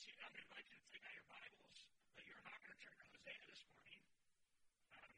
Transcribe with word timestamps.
see, 0.00 0.16
I'm 0.24 0.32
going 0.32 0.40
to 0.40 0.48
invite 0.48 0.64
you 0.72 0.80
to 0.80 0.88
take 0.96 1.04
out 1.04 1.12
your 1.12 1.28
Bibles, 1.28 1.78
but 2.16 2.24
you're 2.24 2.40
not 2.40 2.56
going 2.64 2.72
to 2.72 2.80
turn 2.80 2.96
to 2.96 3.04
Hosea 3.12 3.36
this 3.44 3.60
morning. 3.68 4.00
Um, 4.96 5.12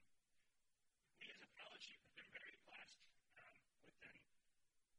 we 1.22 1.30
as 1.30 1.38
a 1.38 1.50
fellowship 1.54 2.02
have 2.02 2.16
been 2.18 2.32
very 2.34 2.56
blessed 2.66 2.98
um, 3.38 3.54
with 3.86 3.94
them. 4.02 4.18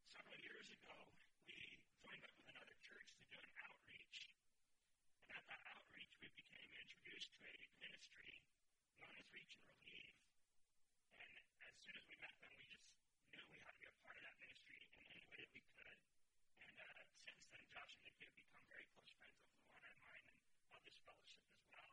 Several 0.08 0.40
years 0.40 0.72
ago, 0.72 0.96
we 1.44 1.60
joined 2.00 2.24
up 2.24 2.32
with 2.32 2.48
another 2.48 2.76
church 2.80 3.12
to 3.12 3.22
do 3.28 3.36
an 3.36 3.52
outreach. 3.60 4.32
And 5.28 5.36
at 5.36 5.44
that 5.52 5.60
outreach, 5.68 6.16
we 6.16 6.32
became 6.32 6.70
introduced 6.80 7.28
to 7.36 7.40
a 7.44 7.52
ministry 7.84 8.40
known 9.04 9.12
as 9.20 9.28
Reach 9.36 9.52
and 9.52 9.68
Relieve. 9.68 10.16
And 11.20 11.44
as 11.60 11.76
soon 11.84 11.96
as 12.00 12.04
we 12.08 12.16
met 12.24 12.32
them, 12.40 12.56
we 12.56 12.64
just 12.72 12.88
knew 13.36 13.44
we 13.52 13.60
had 13.60 13.76
to 13.76 13.80
be 13.84 13.92
a 13.92 13.96
part 14.00 14.16
of 14.16 14.24
that 14.32 14.36
ministry 14.40 14.80
in 14.80 14.96
any 15.12 15.28
way 15.28 15.36
that 15.44 15.52
we 15.52 15.60
could. 15.76 15.98
And 16.64 16.72
uh, 16.72 17.04
since 17.28 17.44
then, 17.52 17.68
Josh 17.68 17.92
and 18.00 18.08
Nikki 18.08 18.24
have 18.24 18.32
become 18.40 18.64
very 18.72 18.88
close 18.96 19.12
friends 19.20 19.36
of 19.44 19.52
Luana 19.60 19.92
and 19.92 20.00
mine 20.08 20.24
and 20.24 20.40
of 20.74 20.80
this 20.88 20.98
fellowship 21.04 21.44
as 21.52 21.60
well. 21.70 21.92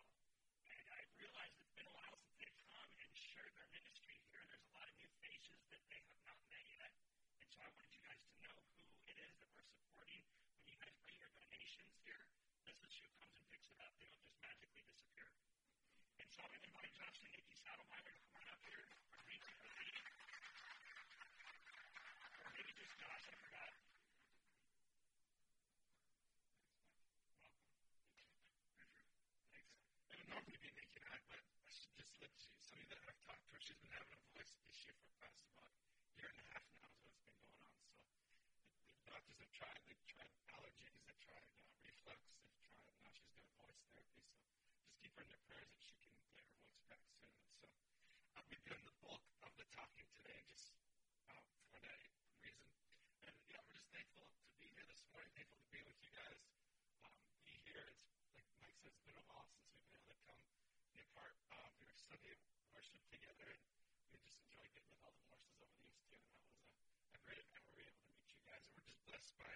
And 0.72 0.86
I 0.90 1.02
realized 1.20 1.54
it's 1.62 1.76
been 1.76 1.90
a 1.90 1.96
while 1.96 2.16
since 2.18 2.34
they've 2.40 2.62
come 2.72 2.90
and 2.98 3.10
shared 3.14 3.52
their 3.54 3.70
ministry 3.76 4.16
here, 4.30 4.42
and 4.42 4.50
there's 4.50 4.66
a 4.66 4.74
lot 4.74 4.88
of 4.88 4.96
new 4.98 5.12
faces 5.22 5.60
that 5.70 5.84
they 5.92 6.02
have 6.02 6.22
not 6.26 6.40
met 6.50 6.66
yet. 6.72 6.92
And 7.42 7.48
so 7.52 7.58
I 7.62 7.70
wanted 7.72 7.92
you 7.94 8.02
guys 8.02 8.22
to 8.26 8.34
know 8.42 8.58
who 8.58 8.86
it 9.12 9.18
is 9.22 9.34
that 9.42 9.50
we're 9.52 9.68
supporting. 9.68 10.22
When 10.58 10.66
you 10.66 10.78
guys 10.80 10.96
bring 11.04 11.18
your 11.22 11.34
donations 11.36 11.91
here, 12.06 12.26
is 12.86 12.96
who 13.02 13.08
comes 13.20 13.36
and 13.38 13.48
picks 13.52 13.70
it 13.72 13.80
up. 13.82 13.94
They 14.02 14.10
don't 14.10 14.26
just 14.26 14.40
magically 14.42 14.84
disappear. 14.90 15.30
And 16.22 16.30
so 16.32 16.42
I'm 16.42 16.52
going 16.52 16.62
to 16.62 16.70
invite 16.72 16.94
Josh 16.98 17.20
and 17.26 17.32
Nikki 17.36 17.56
Saddlemeyer 17.62 18.04
to 18.06 18.14
come 18.22 18.36
on 18.42 18.48
up 18.52 18.62
here. 18.66 18.86
Or 22.42 22.50
maybe 22.56 22.74
just 22.78 22.96
Josh, 23.02 23.26
I 23.30 23.36
forgot. 23.42 23.72
It 30.12 30.18
would 30.18 30.30
normally 30.32 30.60
be 30.62 30.70
Nikki 30.74 31.00
and 31.02 31.24
but 31.32 31.42
I 31.42 31.72
should 31.72 31.96
just 31.96 32.14
let 32.22 32.34
you, 32.36 32.52
some 32.66 32.80
of 32.82 32.88
that 32.92 33.00
I've 33.08 33.22
talked 33.24 33.44
to 33.46 33.52
her, 33.56 33.62
she's 33.62 33.80
been 33.80 33.94
having 33.96 34.12
a 34.16 34.22
voice 34.36 34.52
issue 34.68 34.96
for 34.98 35.12
past 35.22 35.40
about 35.54 35.72
a 35.72 35.80
year 36.20 36.30
and 36.32 36.40
a 36.40 36.46
half 36.52 36.66
now 36.82 36.92
is 36.92 37.04
what's 37.06 37.24
been 37.32 37.42
going 37.42 37.62
on. 37.64 37.74
So 38.72 38.84
the, 38.84 38.96
doctors 39.08 39.40
have 39.40 39.54
tried, 39.56 39.80
they've 39.88 40.06
tried 40.08 40.32
allergies, 40.56 41.00
they've 41.08 41.24
tried 41.24 41.48
uh, 41.56 41.72
reflux, 41.84 42.20
they've 42.32 42.60
tried, 42.60 43.00
now 43.04 43.12
she's 43.16 43.32
doing 43.36 43.52
voice 43.60 43.82
therapy. 43.92 44.24
So 45.00 45.01
just 45.12 45.28
in 45.28 45.28
their 45.28 45.44
prayers 45.44 45.68
that 45.76 45.84
she 45.84 45.92
can 46.00 46.08
get 46.32 46.48
her 46.48 46.56
voice 46.64 46.88
back 46.88 47.04
soon. 47.04 47.36
So 47.60 47.68
I'll 48.40 48.48
be 48.48 48.56
doing 48.64 48.80
the 48.88 48.96
bulk 49.04 49.20
of 49.44 49.52
the 49.60 49.68
talking 49.76 50.08
today 50.16 50.40
just 50.48 50.72
uh, 51.28 51.44
for 51.68 51.84
that 51.84 52.00
reason. 52.40 52.72
And 53.28 53.36
yeah, 53.52 53.60
we're 53.68 53.76
just 53.76 53.92
thankful 53.92 54.24
to 54.24 54.56
be 54.64 54.72
here 54.72 54.88
this 54.88 55.04
morning, 55.12 55.28
thankful 55.36 55.60
to 55.60 55.68
be 55.68 55.84
with 55.84 56.00
you 56.00 56.16
guys, 56.16 56.40
um, 57.04 57.12
be 57.44 57.60
here. 57.68 57.92
It's 57.92 58.40
like 58.40 58.48
Mike 58.64 58.80
said, 58.80 58.96
it's 58.96 59.04
been 59.04 59.20
a 59.20 59.26
while 59.28 59.44
since 59.52 59.68
we've 59.68 59.84
been 59.84 60.00
able 60.00 60.16
to 60.16 60.20
come 60.24 60.40
be 60.96 61.04
a 61.04 61.10
part 61.12 61.36
of 61.60 61.76
your 61.84 61.92
Sunday 61.92 62.40
worship 62.72 63.04
together. 63.12 63.52
And 63.52 64.16
we 64.16 64.24
just 64.24 64.40
enjoyed 64.48 64.72
getting 64.72 64.96
with 64.96 65.04
all 65.04 65.12
the 65.12 65.28
morsels 65.28 65.60
over 65.60 65.76
the 65.76 65.92
years 65.92 66.00
too. 66.08 66.24
And 66.24 66.40
that 66.40 66.40
was 66.40 66.56
a, 66.56 67.20
a 67.20 67.20
great 67.28 67.40
event 67.44 67.68
where 67.68 67.76
we 67.76 67.84
were 67.84 67.92
able 67.92 68.08
to 68.08 68.16
meet 68.16 68.32
you 68.32 68.40
guys. 68.48 68.64
And 68.64 68.80
we're 68.80 68.88
just 68.88 69.04
blessed 69.04 69.36
by, 69.36 69.52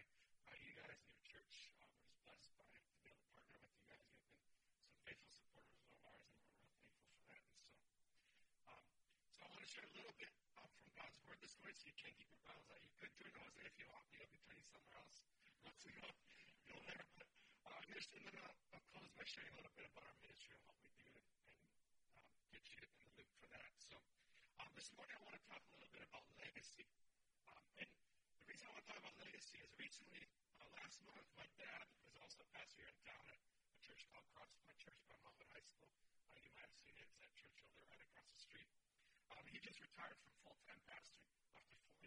by 0.52 0.56
you 0.60 0.76
guys 0.76 1.00
and 1.00 1.16
your 1.16 1.24
church. 1.24 1.72
Uh, 1.80 1.88
we're 1.96 2.04
just 2.12 2.20
blessed 2.28 2.52
by 2.60 2.68
to 2.76 3.00
be 3.00 3.08
able 3.08 3.24
to 3.24 3.32
partner 3.32 3.60
with 3.64 3.72
you 3.80 3.88
guys. 3.88 4.04
You've 4.04 4.20
been 4.20 4.36
some 4.36 5.00
faithful 5.06 5.32
supporters 5.36 5.86
of 5.86 6.00
ours, 6.08 6.32
and 6.34 6.42
we're 6.50 6.66
real 6.66 7.22
thankful 7.30 7.62
for 7.70 7.78
that. 7.78 7.92
And 7.94 8.08
so, 8.08 8.18
um, 8.72 8.86
so 9.36 9.40
I 9.46 9.48
want 9.52 9.62
to 9.62 9.70
share 9.70 9.86
a 9.86 9.94
little 9.94 10.16
bit 10.18 10.34
um, 10.58 10.72
from 10.80 10.90
God's 10.98 11.20
Word 11.22 11.38
you 12.06 12.14
keep 12.22 12.30
your 12.30 12.46
Bibles 12.46 12.70
out. 12.70 12.82
You 12.86 12.94
could 13.02 13.14
turn 13.18 13.34
to 13.34 13.40
Hosea 13.42 13.66
if 13.66 13.76
you 13.82 13.88
want. 13.90 14.06
You'll 14.14 14.30
be 14.30 14.42
turning 14.46 14.68
somewhere 14.70 14.98
else. 15.02 15.18
Once 15.66 15.82
we 15.86 15.92
go, 15.98 16.10
you'll 16.70 16.86
there. 16.86 17.06
But 17.18 17.30
uh, 17.66 17.82
just, 17.90 18.14
and 18.14 18.24
then 18.30 18.36
I'll, 18.46 18.58
I'll 18.78 18.86
close 18.94 19.10
by 19.18 19.26
sharing 19.26 19.50
a 19.54 19.58
little 19.58 19.74
bit 19.74 19.90
about 19.90 20.06
our 20.06 20.18
ministry 20.22 20.54
and 20.54 20.64
what 20.70 20.78
we 20.86 20.90
do, 21.02 21.10
and, 21.10 21.30
and 21.50 22.14
um, 22.14 22.30
get 22.54 22.62
you 22.70 22.78
in 22.86 22.92
the 22.94 23.10
loop 23.18 23.30
for 23.42 23.50
that. 23.58 23.70
So 23.82 23.98
um, 24.62 24.70
this 24.78 24.90
morning 24.94 25.18
I 25.18 25.22
want 25.26 25.36
to 25.38 25.46
talk 25.50 25.62
a 25.66 25.72
little 25.74 25.90
bit 25.90 26.06
about 26.06 26.26
legacy. 26.38 26.86
Um, 27.50 27.66
and 27.82 27.90
the 27.90 28.46
reason 28.46 28.70
I 28.70 28.78
want 28.78 28.86
to 28.86 28.90
talk 28.94 29.00
about 29.02 29.16
legacy 29.18 29.58
is 29.66 29.72
recently, 29.82 30.24
uh, 30.62 30.70
last 30.78 31.02
month, 31.10 31.26
my 31.34 31.48
dad 31.58 31.86
was 32.06 32.14
also 32.22 32.46
a 32.46 32.50
pastor 32.54 32.86
here 32.86 32.94
in 32.94 33.00
town 33.02 33.24
at 33.34 33.40
a 33.42 33.80
church 33.82 34.06
called 34.14 34.30
Crosspoint 34.38 34.78
Church 34.78 35.02
by 35.10 35.18
Monmouth 35.26 35.50
High 35.50 35.66
School. 35.66 35.90
Uh, 36.34 36.38
you 36.38 36.54
might 36.54 36.70
have 36.70 36.78
seen 36.78 36.94
it. 36.94 37.02
It's 37.02 37.18
that 37.18 37.34
church 37.34 37.58
over 37.66 37.82
right 37.90 38.02
across 38.06 38.30
the 38.30 38.38
street. 38.38 38.70
Um, 39.34 39.42
he 39.50 39.58
just 39.58 39.82
retired 39.82 40.18
from 40.22 40.30
full-time 40.46 40.82
pastoring 40.86 41.26
after 41.26 41.42
48 41.50 41.66
years, 41.66 41.82
and 41.82 41.98
so 41.98 42.05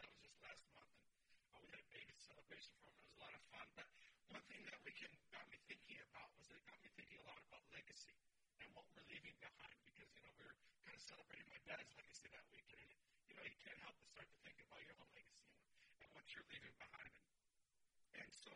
that 0.00 0.08
was 0.12 0.20
just 0.20 0.36
last 0.44 0.64
month. 0.76 0.92
And 0.96 1.08
uh, 1.52 1.60
we 1.64 1.68
had 1.72 1.80
a 1.80 1.90
big 1.92 2.06
celebration 2.20 2.72
for 2.80 2.92
him. 2.92 3.00
It 3.00 3.08
was 3.08 3.16
a 3.16 3.22
lot 3.24 3.34
of 3.36 3.42
fun. 3.48 3.66
But 3.76 3.88
one 4.28 4.44
thing 4.50 4.62
that 4.68 4.80
we 4.84 4.92
can 4.92 5.12
got 5.32 5.44
me 5.48 5.58
thinking 5.68 5.98
about 6.12 6.28
was 6.36 6.48
it 6.52 6.60
got 6.68 6.78
me 6.84 6.90
thinking 6.96 7.18
a 7.20 7.26
lot 7.28 7.40
about 7.48 7.64
legacy 7.72 8.16
and 8.60 8.68
what 8.76 8.84
we're 8.92 9.06
leaving 9.08 9.36
behind 9.40 9.76
because 9.88 10.08
you 10.12 10.20
know 10.24 10.32
we 10.36 10.44
were 10.44 10.56
kind 10.84 10.96
of 10.96 11.02
celebrating 11.04 11.48
my 11.48 11.60
dad's 11.64 11.92
legacy 11.96 12.28
that 12.32 12.44
weekend. 12.52 12.88
And, 12.92 13.00
you 13.28 13.34
know, 13.36 13.44
you 13.44 13.56
can't 13.64 13.80
help 13.80 13.96
but 14.00 14.08
start 14.12 14.28
to 14.28 14.38
think 14.44 14.58
about 14.60 14.80
your 14.84 14.96
own 15.00 15.10
legacy 15.16 15.48
and, 15.48 16.04
and 16.04 16.08
what 16.12 16.24
you're 16.32 16.48
leaving 16.52 16.76
behind. 16.76 17.12
And, 17.16 17.28
and 18.20 18.30
so 18.32 18.52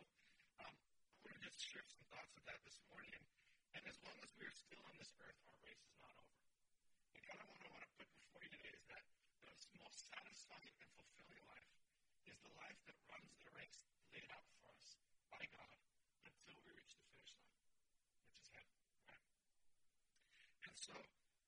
um, 0.61 0.73
I 0.73 1.17
want 1.25 1.35
to 1.37 1.41
just 1.41 1.61
share 1.61 1.85
some 1.85 2.05
thoughts 2.13 2.33
of 2.37 2.43
that 2.45 2.61
this 2.65 2.77
morning. 2.89 3.13
And, 3.17 3.25
and 3.77 3.83
as 3.89 3.97
long 4.05 4.17
as 4.21 4.31
we 4.37 4.45
are 4.45 4.57
still 4.57 4.81
on 4.85 4.95
this 5.01 5.11
earth, 5.21 5.39
our 5.49 5.57
race 5.65 5.81
is 5.85 5.97
not 6.01 6.13
over. 6.17 6.37
And 7.17 7.21
kind 7.25 7.39
of 7.41 7.47
what 7.49 7.61
I 7.65 7.69
want 7.71 7.83
to 7.85 7.91
put 7.97 8.07
before 8.13 8.41
you 8.45 8.51
today 8.51 8.73
is 8.77 8.85
that 8.93 9.03
the 9.41 9.81
most 9.81 10.05
satisfying 10.05 10.69
and 10.85 10.89
fulfilling 10.93 11.41
life 11.49 11.73
is 12.29 12.37
the 12.45 12.53
life 12.61 12.77
that 12.85 12.93
runs 13.09 13.33
the 13.41 13.49
race 13.57 13.81
laid 14.13 14.29
out 14.29 14.45
for 14.53 14.69
us 14.77 15.01
by 15.33 15.41
God 15.49 15.81
until 16.29 16.61
we 16.61 16.69
reach 16.77 16.93
the 16.93 17.01
finish 17.09 17.33
line, 17.41 17.57
which 18.21 18.37
is 18.37 18.45
heaven, 18.53 18.77
right? 19.09 19.25
And 20.69 20.77
so 20.77 20.93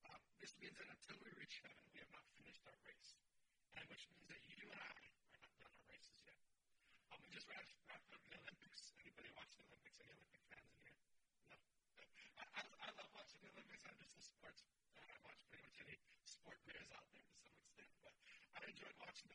um, 0.09 0.21
this 0.41 0.57
means 0.57 0.73
that 0.81 0.89
until 0.89 1.21
we 1.21 1.29
reach 1.37 1.61
heaven, 1.61 1.85
we 1.93 2.01
have 2.01 2.09
not 2.09 2.25
finished 2.33 2.65
our 2.65 2.79
race, 2.81 3.13
and 3.77 3.85
which 3.93 4.09
means 4.09 4.25
that 4.25 4.41
you 4.41 4.65
and 4.73 4.81
I 4.81 4.97
are 5.29 5.41
not 5.45 5.53
done 5.61 5.69
our 5.77 5.85
races 5.85 6.17
yet. 6.25 6.41
Um, 7.13 7.21
we 7.21 7.29
just 7.29 7.45
wrapped, 7.45 7.77
wrapped 7.85 8.09
up 8.09 8.25
the 8.25 8.41
Olympics. 8.41 8.89
Anybody 9.05 9.29
watch 9.37 9.53
the 9.53 9.69
Olympics? 9.69 10.01
Any 10.01 10.17
Olympic 10.17 10.41
fans 10.49 10.65
in 10.73 10.81
here? 10.81 10.97
No. 11.53 11.61
I, 12.41 12.45
I, 12.57 12.61
I 12.65 12.89
love 12.97 13.09
watching 13.13 13.37
the 13.45 13.53
Olympics. 13.53 13.85
I'm 13.85 14.01
just 14.01 14.17
a 14.17 14.23
sports 14.25 14.65
fan. 14.65 15.05
I 15.13 15.17
watch 15.21 15.45
pretty 15.45 15.61
much 15.61 15.77
any 15.85 16.01
sport 16.25 16.57
is 16.73 16.89
out 16.89 17.05
there 17.13 17.23
to 17.23 17.37
some 17.37 17.53
extent, 17.61 17.91
but 18.01 18.13
I 18.57 18.59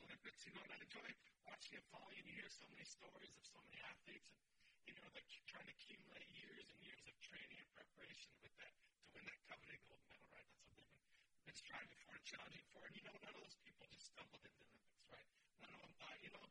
watching 0.09 0.25
the 0.25 0.25
Olympics, 0.25 0.41
you 0.49 0.53
know, 0.57 0.65
and 0.65 0.73
I 0.73 0.81
enjoy 0.81 1.09
watching 1.45 1.75
it 1.77 1.85
following. 1.93 2.25
You 2.25 2.33
hear 2.41 2.49
so 2.49 2.65
many 2.73 2.87
stories 2.89 3.29
of 3.37 3.45
so 3.45 3.61
many 3.69 3.77
athletes, 3.85 4.33
and 4.33 4.49
you 4.89 4.95
know, 4.97 5.05
they're 5.13 5.29
trying 5.45 5.69
to 5.69 5.75
accumulate 5.77 6.29
years 6.33 6.65
and 6.65 6.81
years 6.81 7.05
of 7.05 7.15
training 7.21 7.61
and 7.61 7.69
preparation 7.77 8.33
with 8.41 8.55
that 8.57 8.73
to 8.73 9.09
win 9.13 9.25
that 9.29 9.37
coveted 9.53 9.81
gold 9.85 10.01
medal, 10.09 10.25
right? 10.33 10.49
That's 10.49 10.65
what 10.65 10.81
they've 10.81 10.89
been, 10.97 11.05
been 11.45 11.59
striving 11.61 12.01
for 12.09 12.17
and 12.17 12.25
challenging 12.25 12.65
for. 12.73 12.81
And 12.89 12.95
you 12.97 13.05
know, 13.05 13.17
none 13.21 13.37
of 13.37 13.43
those 13.45 13.59
people 13.61 13.85
just 13.93 14.09
stumbled 14.09 14.41
into 14.41 14.57
the 14.65 14.69
Olympics, 14.73 15.05
right? 15.13 15.29
None 15.61 15.73
of 15.77 15.81
them 15.85 15.93
thought, 16.01 16.19
you 16.25 16.33
know, 16.33 16.47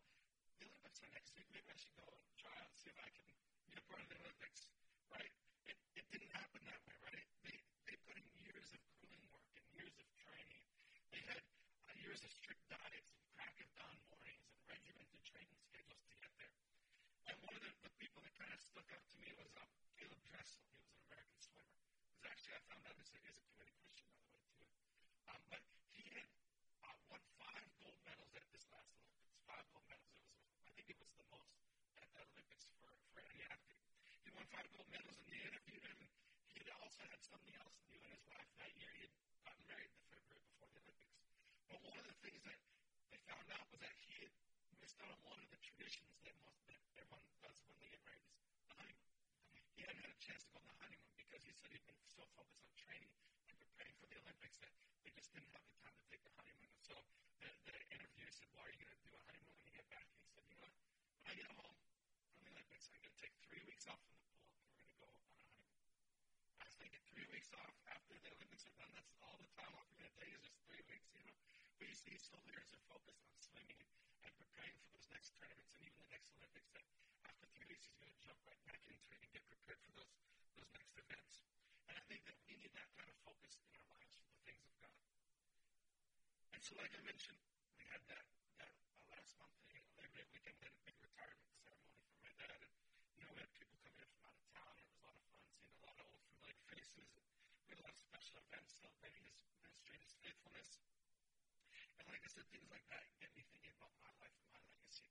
the 0.62 0.66
Olympics 0.70 1.00
are 1.02 1.12
next 1.18 1.34
week. 1.34 1.50
Maybe 1.50 1.70
I 1.74 1.78
should 1.82 1.98
go 1.98 2.06
and 2.14 2.22
try 2.38 2.54
out 2.62 2.70
and 2.70 2.78
see 2.78 2.94
if 2.94 3.00
I 3.02 3.10
can 3.10 3.26
be 3.26 3.74
a 3.74 3.84
part 3.90 4.06
of 4.06 4.08
the 4.14 4.18
Olympics, 4.22 4.70
right? 5.10 5.34
It, 5.66 5.78
it 5.98 6.06
didn't 6.14 6.30
happen 6.30 6.62
that 6.70 6.82
way, 6.86 6.98
right? 7.10 7.26
They 7.42 7.58
they 7.90 7.98
put 8.06 8.22
in 8.22 8.26
years 8.38 8.70
of 8.78 8.82
grueling 9.02 9.26
work 9.34 9.50
and 9.58 9.66
years 9.74 9.98
of 9.98 10.06
training. 10.14 10.62
They 11.10 11.26
had 11.26 11.42
uh, 11.90 11.98
years 12.06 12.22
of 12.22 12.30
strict 12.30 12.62
diets 12.70 13.10
and 13.18 13.24
crack 13.34 13.56
of 13.64 13.70
dawn 13.80 13.98
mornings 14.12 14.44
and 14.52 14.60
regimented 14.68 15.22
training 15.24 15.60
schedules 15.64 16.04
to 16.12 16.16
get 16.20 16.32
there. 16.36 16.56
And 17.32 17.36
one 17.48 17.56
of 17.56 17.64
the, 17.64 17.72
the 17.84 17.94
people 18.00 18.20
that 18.24 18.36
kind 18.36 18.52
of 18.52 18.60
stuck 18.78 18.94
out 18.94 19.10
to 19.10 19.18
me 19.26 19.34
was 19.42 19.50
um, 19.58 19.66
Caeleb 19.98 20.22
Dressel. 20.30 20.62
He 20.70 20.78
was 20.78 20.94
an 20.94 21.02
American 21.10 21.42
swimmer. 21.42 21.74
Because 22.14 22.30
actually, 22.30 22.54
I 22.54 22.62
found 22.70 22.86
out 22.86 22.94
he's 22.94 23.10
a, 23.10 23.18
he's 23.26 23.42
a 23.42 23.46
committed 23.50 23.74
Christian, 23.82 24.06
by 24.14 24.22
the 24.22 24.38
way, 24.38 24.46
too. 24.54 24.70
Um, 25.34 25.42
but 25.50 25.62
he 25.98 26.06
had 26.14 26.30
uh, 26.86 26.94
won 27.10 27.18
five 27.42 27.66
gold 27.82 27.98
medals 28.06 28.30
at 28.38 28.46
this 28.54 28.70
last 28.70 28.94
Olympics. 28.94 29.34
Five 29.50 29.66
gold 29.74 29.82
medals. 29.90 30.14
It 30.14 30.30
was, 30.30 30.62
I 30.62 30.72
think 30.78 30.94
it 30.94 31.00
was 31.02 31.10
the 31.18 31.26
most 31.34 31.58
at 31.98 32.06
that 32.22 32.30
Olympics 32.38 32.70
for, 32.78 32.94
for 33.18 33.20
any 33.26 33.42
athlete. 33.50 33.82
He 34.22 34.30
won 34.30 34.46
five 34.54 34.70
gold 34.70 34.90
medals, 34.94 35.18
and 35.26 35.26
they 35.26 35.42
interviewed 35.42 35.82
him. 35.82 35.98
And 35.98 36.10
he 36.54 36.62
had 36.62 36.70
also 36.78 37.02
had 37.02 37.22
something 37.26 37.58
else 37.58 37.82
new 37.90 37.98
in 37.98 38.14
his 38.14 38.30
life 38.30 38.46
that 38.62 38.78
year. 38.78 38.94
He 38.94 39.10
had 39.10 39.14
gotten 39.42 39.66
married 39.66 39.90
the 39.90 40.06
February 40.06 40.46
before 40.54 40.70
the 40.70 40.86
Olympics. 40.86 41.18
But 41.66 41.82
one 41.82 41.98
of 41.98 42.06
the 42.06 42.18
things 42.22 42.46
that 42.46 42.62
they 43.10 43.18
found 43.26 43.50
out 43.58 43.66
was 43.74 43.82
that 43.82 43.98
he 44.06 44.22
had 44.22 44.30
missed 44.78 45.02
out 45.02 45.10
on 45.10 45.22
one 45.26 45.42
of 45.42 45.50
the 45.50 45.58
traditions 45.66 46.14
that 46.30 46.38
most 46.46 46.62
that 46.70 46.78
everyone 47.02 47.26
does 47.42 47.58
when 47.66 47.78
they 47.82 47.90
get 47.90 48.02
married 48.06 48.24
is 48.24 48.64
the 48.68 48.76
honeymoon. 48.78 49.14
He 49.76 49.82
hadn't 49.86 50.02
had 50.02 50.12
a 50.12 50.17
chance 50.28 50.44
to 50.44 50.52
go 50.52 50.60
on 50.60 50.68
the 50.68 50.76
honeymoon 50.84 51.16
because 51.16 51.44
he 51.48 51.56
said 51.56 51.72
he'd 51.72 51.88
been 51.88 52.04
so 52.04 52.28
focused 52.36 52.60
on 52.68 52.76
training 52.76 53.12
and 53.48 53.56
preparing 53.64 53.96
for 53.96 54.08
the 54.12 54.20
Olympics 54.20 54.60
that 54.60 54.76
they 55.08 55.12
just 55.16 55.32
didn't 55.32 55.52
have 55.56 55.64
the 55.64 55.76
time 55.80 55.96
to 55.96 56.04
take 56.12 56.20
the 56.28 56.34
honeymoon. 56.36 56.68
And 56.68 56.84
so 56.84 56.96
the, 57.40 57.48
the 57.64 57.76
interviewer 57.96 58.32
said, 58.36 58.52
Why 58.52 58.68
are 58.68 58.74
you 58.76 58.84
going 58.84 58.92
to 58.92 59.04
do 59.08 59.16
a 59.16 59.24
honeymoon 59.24 59.56
when 59.56 59.66
you 59.72 59.76
get 59.80 59.88
back? 59.88 60.04
And 60.04 60.20
he 60.20 60.28
said, 60.28 60.44
You 60.52 60.60
know 60.60 60.68
what? 60.68 60.76
When 61.16 61.32
I 61.32 61.34
get 61.40 61.48
home 61.56 61.80
from 62.28 62.40
the 62.44 62.52
Olympics, 62.52 62.92
I'm 62.92 63.00
going 63.00 63.16
to 63.16 63.22
take 63.24 63.36
three 63.48 63.64
weeks 63.64 63.88
off 63.88 64.02
from 64.04 64.20
the 64.20 64.28
pool 64.36 64.52
and 64.52 64.68
we're 64.68 64.76
going 64.84 64.92
to 64.92 65.00
go 65.00 65.08
on 65.08 65.16
a 65.16 65.24
honeymoon. 65.32 65.64
I 66.60 66.64
was 66.68 66.76
thinking 66.76 67.04
three 67.08 67.28
weeks 67.32 67.52
off 67.56 67.72
after 67.88 68.12
the 68.20 68.28
Olympics 68.36 68.68
are 68.68 68.76
done. 68.76 68.92
That's 69.00 69.16
all 69.24 69.40
the 69.40 69.48
time 69.56 69.72
off 69.80 69.88
you're 69.96 70.04
going 70.04 70.12
to 70.12 70.20
take 70.20 70.36
is 70.36 70.44
just 70.44 70.60
three 70.68 70.84
weeks, 70.92 71.08
you 71.16 71.24
know? 71.24 71.40
But 71.78 71.90
you 71.90 71.98
see, 71.98 72.18
still 72.18 72.42
leaders 72.50 72.74
are 72.74 72.82
focused 72.90 73.22
on 73.22 73.38
swimming 73.38 73.78
and 74.26 74.34
preparing 74.34 74.74
for 74.82 74.90
those 74.98 75.06
next 75.14 75.38
tournaments 75.38 75.70
and 75.78 75.86
even 75.86 76.02
the 76.02 76.10
next 76.10 76.34
Olympics. 76.34 76.74
That 76.74 76.86
after 77.30 77.46
three 77.54 77.70
weeks, 77.70 77.86
he's 77.86 77.98
going 78.02 78.10
to 78.10 78.22
jump 78.26 78.42
right 78.50 78.62
back 78.66 78.82
into 78.90 79.06
it 79.14 79.22
and 79.22 79.30
get 79.30 79.46
prepared 79.46 79.78
for 79.86 79.94
those 79.94 80.14
those 80.58 80.72
next 80.74 80.98
events. 80.98 81.46
And 81.86 81.94
I 81.94 82.04
think 82.10 82.26
that 82.26 82.38
we 82.50 82.58
need 82.58 82.74
that 82.74 82.90
kind 82.98 83.10
of 83.14 83.18
focus 83.22 83.62
in 83.62 83.70
our 83.70 83.86
lives 83.94 84.18
for 84.18 84.26
the 84.26 84.42
things 84.42 84.66
of 84.66 84.74
God. 84.82 84.98
And 86.58 86.62
so, 86.66 86.74
like 86.82 86.94
I 86.98 87.02
mentioned, 87.06 87.38
we 87.78 87.86
had 87.94 88.02
that 88.10 88.26
that 88.58 88.74
uh, 88.74 89.14
last 89.14 89.38
month 89.38 89.54
in 89.70 89.78
Labor 90.02 90.18
Day 90.18 90.26
weekend, 90.34 90.58
we 90.58 90.66
had 90.66 90.74
a 90.74 90.82
big 90.82 90.98
retirement 90.98 91.54
ceremony 91.62 92.02
for 92.10 92.18
my 92.26 92.34
dad, 92.42 92.58
and 92.58 92.74
you 93.14 93.22
know 93.22 93.38
we 93.38 93.42
had 93.46 93.54
people 93.54 93.78
coming 93.86 94.02
in 94.02 94.10
from 94.18 94.26
out 94.26 94.34
of 94.34 94.50
town, 94.50 94.74
it 94.82 94.86
was 94.90 94.98
a 94.98 95.06
lot 95.06 95.14
of 95.14 95.30
fun 95.30 95.46
seeing 95.62 95.78
a 95.78 95.86
lot 95.86 95.98
of 96.02 96.10
old 96.10 96.26
familiar 96.26 96.58
faces. 96.74 97.06
We 97.70 97.78
had 97.78 97.80
a 97.82 97.86
lot 97.86 97.94
of 97.94 98.02
special 98.02 98.42
events 98.50 98.82
celebrating 98.82 99.22
his 99.30 99.38
ministry 99.62 99.94
and 99.94 100.02
his 100.02 100.18
faithfulness. 100.18 100.70
Said, 102.38 102.46
things 102.54 102.70
like 102.70 102.86
that 102.94 103.02
get 103.18 103.34
me 103.34 103.42
thinking 103.50 103.74
about 103.82 103.90
my 103.98 104.14
life 104.22 104.30
and 104.30 104.46
my 104.54 104.62
legacy. 104.70 105.10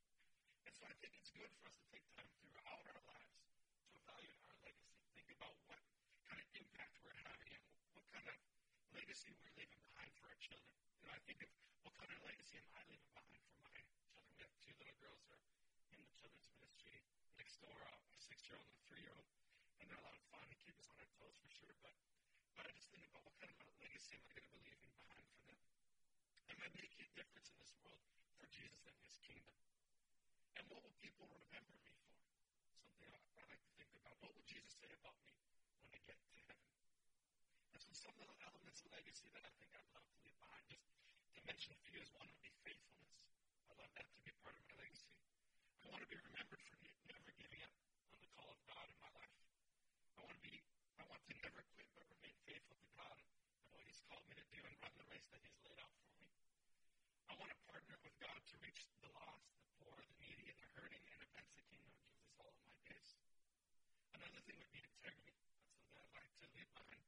And 0.62 0.70
so 0.70 0.87
I 0.87 0.94
think 1.02 1.11
it's 1.19 1.34
good 1.34 1.50
for 1.58 1.67
us 1.67 1.75
to 1.75 1.87
take 1.90 2.06
time 2.14 2.31
throughout 2.38 2.87
our 2.87 3.02
lives 3.02 3.43
to 3.82 3.99
evaluate 3.99 4.46
our 4.46 4.55
legacy. 4.62 5.02
Think 5.11 5.34
about 5.34 5.58
what 5.67 5.82
kind 6.31 6.38
of 6.38 6.46
impact 6.55 6.94
we're 7.02 7.19
having 7.26 7.50
and 7.50 7.67
what 7.99 8.06
kind 8.14 8.31
of 8.31 8.38
legacy 8.94 9.34
we're 9.43 9.58
leaving 9.58 9.82
behind 9.90 10.14
for 10.14 10.31
our 10.31 10.38
children. 10.38 10.70
You 11.02 11.11
know, 11.11 11.19
I 11.19 11.23
think 11.26 11.43
of 11.43 11.50
what 11.82 11.99
kind 11.99 12.14
of 12.14 12.23
legacy 12.31 12.62
am 12.62 12.70
I 12.78 12.87
leaving 12.94 13.11
behind 13.11 13.43
for 13.58 13.58
my 13.58 13.75
children? 13.75 14.23
We 14.31 14.46
have 14.46 14.55
two 14.62 14.75
little 14.78 14.99
girls 15.02 15.26
who 15.26 15.34
are 15.34 15.43
in 15.99 16.06
the 16.06 16.14
children's 16.14 16.46
ministry 16.55 16.94
next 17.43 17.58
door, 17.58 17.75
a 17.75 17.90
six-year-old 18.23 18.70
and 18.70 18.78
a 18.78 18.82
three-year-old, 18.87 19.26
and 19.82 19.90
they're 19.90 19.99
a 19.99 20.06
lot 20.06 20.14
of 20.14 20.23
fun 20.31 20.46
and 20.46 20.62
keep 20.62 20.78
us 20.78 20.87
on 20.94 21.02
our 21.02 21.11
toes 21.19 21.34
for 21.43 21.50
sure. 21.50 21.75
But 21.82 21.90
but 22.55 22.70
I 22.70 22.73
just 22.78 22.87
think 22.94 23.02
about 23.11 23.26
what 23.26 23.34
kind 23.43 23.50
of 23.50 23.67
legacy 23.82 24.14
am 24.14 24.23
I 24.31 24.38
going 24.38 24.46
to 24.46 24.55
be 24.55 24.62
leaving 24.62 24.94
behind? 24.94 25.26
Am 26.56 26.64
I 26.64 26.73
making 26.73 27.05
a 27.05 27.11
difference 27.12 27.53
in 27.53 27.56
this 27.61 27.76
world 27.85 28.00
for 28.41 28.49
Jesus 28.49 28.81
and 28.88 28.97
His 29.05 29.20
kingdom? 29.20 29.56
And 30.56 30.64
what 30.73 30.81
will 30.81 30.97
people 31.05 31.29
remember 31.29 31.76
me 31.85 31.93
for? 32.00 32.17
Something 32.81 33.12
I, 33.12 33.20
I 33.37 33.44
like 33.53 33.61
to 33.61 33.73
think 33.76 33.93
about. 34.00 34.17
What 34.25 34.32
will 34.32 34.49
Jesus 34.49 34.73
say 34.81 34.88
about 34.97 35.20
me 35.20 35.37
when 35.85 35.93
I 35.93 36.00
get 36.08 36.17
to 36.17 36.29
heaven? 36.32 36.56
And 37.76 37.81
so 37.85 37.93
some 37.93 38.17
little 38.17 38.41
elements 38.41 38.81
of 38.81 38.88
legacy 38.88 39.29
that 39.37 39.44
I 39.44 39.53
think 39.61 39.69
I'd 39.76 39.85
love 39.93 40.08
to 40.08 40.17
leave 40.25 40.41
behind, 40.41 40.64
just 40.73 40.88
to 41.37 41.41
mention 41.44 41.76
a 41.76 41.81
few, 41.85 42.00
is 42.00 42.08
one 42.17 42.25
would 42.25 42.41
be 42.41 42.53
faithfulness. 42.64 43.20
I'd 43.69 43.76
love 43.76 43.93
that 43.93 44.09
to 44.09 44.20
be 44.25 44.32
part 44.41 44.56
of 44.56 44.64
my 44.64 44.81
legacy. 44.81 45.12
I 45.85 45.93
want 45.93 46.00
to 46.00 46.09
be 46.09 46.17
remembered 46.17 46.62
for 46.64 46.76
never 47.12 47.31
giving 47.37 47.61
up 47.69 47.76
on 48.17 48.19
the 48.25 48.31
call 48.32 48.49
of 48.49 48.61
God 48.64 48.87
in 48.88 48.97
my 49.05 49.12
life. 49.12 49.37
I 50.17 50.25
want 50.25 50.32
to 50.32 50.41
be, 50.41 50.56
I 50.97 51.05
want 51.05 51.20
to 51.20 51.32
never 51.44 51.61
quit 51.76 51.88
but 51.93 52.09
remain 52.09 52.37
faithful 52.49 52.81
to 52.81 52.88
God 52.97 53.17
and 53.20 53.69
what 53.76 53.85
He's 53.85 54.00
called 54.09 54.25
me 54.25 54.41
to 54.41 54.47
do 54.49 54.64
and 54.64 54.73
run 54.81 54.94
the 54.97 55.05
race 55.12 55.29
that 55.29 55.44
He's 55.44 55.61
laid 55.61 55.76
out 55.85 55.93
for 56.00 56.09
me. 56.09 56.16
I 57.31 57.34
want 57.38 57.50
to 57.50 57.58
partner 57.70 57.96
with 58.02 58.14
God 58.23 58.38
to 58.38 58.55
reach 58.62 58.87
the 59.02 59.11
lost, 59.17 59.46
the 59.58 59.67
poor, 59.82 59.99
the 59.99 60.17
needy, 60.23 60.46
and 60.50 60.58
the 60.62 60.69
hurting, 60.78 61.02
and 61.11 61.20
advance 61.26 61.52
the 61.58 61.64
kingdom 61.67 61.90
of 61.90 62.02
Jesus 62.06 62.31
all 62.38 62.50
of 62.50 62.58
my 62.67 62.76
days. 62.87 63.11
Another 64.14 64.40
thing 64.46 64.56
would 64.58 64.73
be 64.75 64.82
integrity. 64.82 65.34
That's 65.34 65.50
something 65.67 65.99
I'd 65.99 66.14
like 66.14 66.31
to 66.43 66.49
leave 66.55 66.70
behind. 66.75 67.02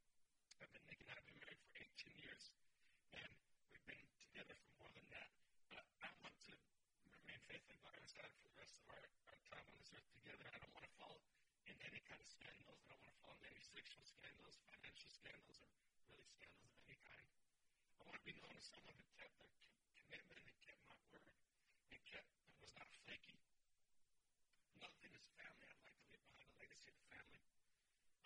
I've 0.58 0.72
been 0.74 0.86
Nick 0.90 1.00
and 1.06 1.10
I've 1.14 1.26
been 1.28 1.38
married 1.38 1.62
for 1.62 1.70
18 1.78 2.18
years, 2.18 2.44
and 3.14 3.30
we've 3.70 3.86
been 3.86 4.02
together 4.18 4.54
for 4.58 4.70
more 4.82 4.92
than 4.94 5.06
that. 5.14 5.30
But 5.70 5.84
I 6.02 6.10
want 6.18 6.34
to 6.50 6.54
remain 7.14 7.40
faithful 7.46 7.78
by 7.82 7.94
our 7.94 8.08
side 8.10 8.32
for 8.38 8.50
the 8.50 8.58
rest 8.58 8.74
of 8.82 8.86
our, 8.90 9.04
our 9.30 9.38
time 9.46 9.66
on 9.70 9.74
this 9.78 9.94
earth 9.94 10.10
together. 10.18 10.46
I 10.50 10.58
don't 10.58 10.74
want 10.74 10.86
to 10.86 10.94
fall 10.98 11.18
in 11.70 11.76
any 11.86 12.02
kind 12.10 12.18
of 12.18 12.26
scandals. 12.26 12.82
I 12.84 12.90
don't 12.90 13.02
want 13.06 13.14
to 13.14 13.20
fall 13.22 13.36
in 13.38 13.46
any 13.54 13.62
sexual 13.62 14.02
scandals, 14.02 14.58
financial 14.66 15.10
scandals, 15.14 15.58
or 15.62 15.70
really 16.10 16.26
scandals 16.26 16.74
of 16.74 16.82
any 16.90 16.98
kind. 17.06 17.26
I 17.98 18.02
want 18.02 18.18
to 18.18 18.26
be 18.26 18.34
known 18.34 18.54
as 18.58 18.66
someone 18.66 18.98
who 18.98 19.06
kept 19.14 19.34
their 19.38 19.54
commitment 19.94 20.42
and 20.42 20.56
kept 20.66 20.82
my 20.90 20.98
word 21.12 21.30
and 21.94 22.00
kept 22.08 22.30
and 22.42 22.54
was 22.58 22.72
not 22.74 22.88
flaky. 23.06 23.38
Another 24.78 24.98
thing 24.98 25.12
is 25.14 25.24
family. 25.38 25.66
I'd 25.70 25.82
like 25.86 25.96
to 26.00 26.06
leave 26.10 26.24
behind 26.26 26.48
a 26.48 26.56
legacy 26.58 26.90
of 26.90 26.98
family. 27.12 27.42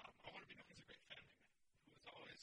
Um, 0.00 0.14
I 0.22 0.28
want 0.32 0.42
to 0.46 0.50
be 0.50 0.56
known 0.56 0.70
as 0.72 0.80
a 0.80 0.86
great 0.86 1.02
family 1.10 1.34
man 1.34 1.58
who 1.84 1.90
has 1.92 2.04
always 2.08 2.40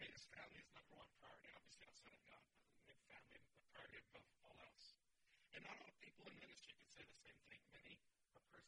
made 0.00 0.12
his 0.14 0.24
family 0.32 0.58
his 0.58 0.70
number 0.72 0.94
one 0.96 1.10
priority, 1.20 1.52
obviously 1.52 1.84
outside 1.84 2.14
of 2.16 2.22
God, 2.24 2.42
but 2.48 2.64
made 2.88 3.00
family 3.12 3.38
a 3.38 3.44
priority 3.70 3.98
above 4.08 4.26
all 4.48 4.56
else. 4.64 4.96
And 5.52 5.60
not 5.62 5.76
all 5.84 5.92
people 6.00 6.24
in 6.26 6.34
ministry 6.40 6.72
can 6.74 6.88
say 6.88 7.04
the 7.04 7.18
same 7.22 7.40
thing. 7.52 7.60
Many 7.70 7.94
a 7.94 8.42
person, 8.48 8.64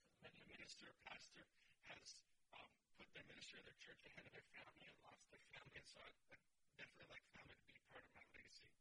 minister 0.80 0.96
or 0.96 1.12
pastor 1.12 1.44
has 1.92 2.08
um, 2.56 2.72
put 2.96 3.04
their 3.12 3.26
ministry 3.28 3.60
or 3.60 3.64
their 3.68 3.76
church 3.84 4.00
ahead 4.00 4.24
of 4.24 4.32
their 4.32 4.48
family 4.56 4.88
and 4.88 4.96
lost 5.04 5.28
their 5.28 5.44
family. 5.52 5.76
And 5.76 5.84
so 5.84 6.00
I, 6.00 6.08
I 6.32 6.36
definitely 6.80 7.12
like 7.12 7.20
family 7.36 7.52
to 7.52 7.66
be 7.68 7.76
part 7.92 8.00
of 8.00 8.12
my 8.16 8.24
legacy. 8.32 8.72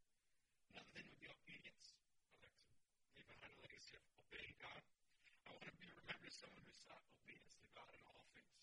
Another 0.71 0.87
thing 0.95 1.03
would 1.11 1.19
be 1.19 1.27
obedience. 1.27 1.91
I 2.39 2.47
like 2.47 2.55
to 2.55 2.71
leave 3.19 3.27
behind 3.27 3.51
a 3.51 3.59
legacy 3.67 3.99
of 3.99 4.03
obeying 4.15 4.55
God. 4.63 4.79
I 5.43 5.51
want 5.51 5.67
to 5.67 5.75
be 5.75 5.91
remembered 5.91 6.31
as 6.31 6.39
someone 6.39 6.63
who 6.63 6.71
sought 6.71 7.03
obedience 7.19 7.59
to 7.59 7.67
God 7.75 7.91
in 7.91 7.99
all 8.07 8.23
things, 8.31 8.55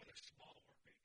whether 0.00 0.16
small 0.16 0.56
or 0.56 0.72
big. 0.80 0.96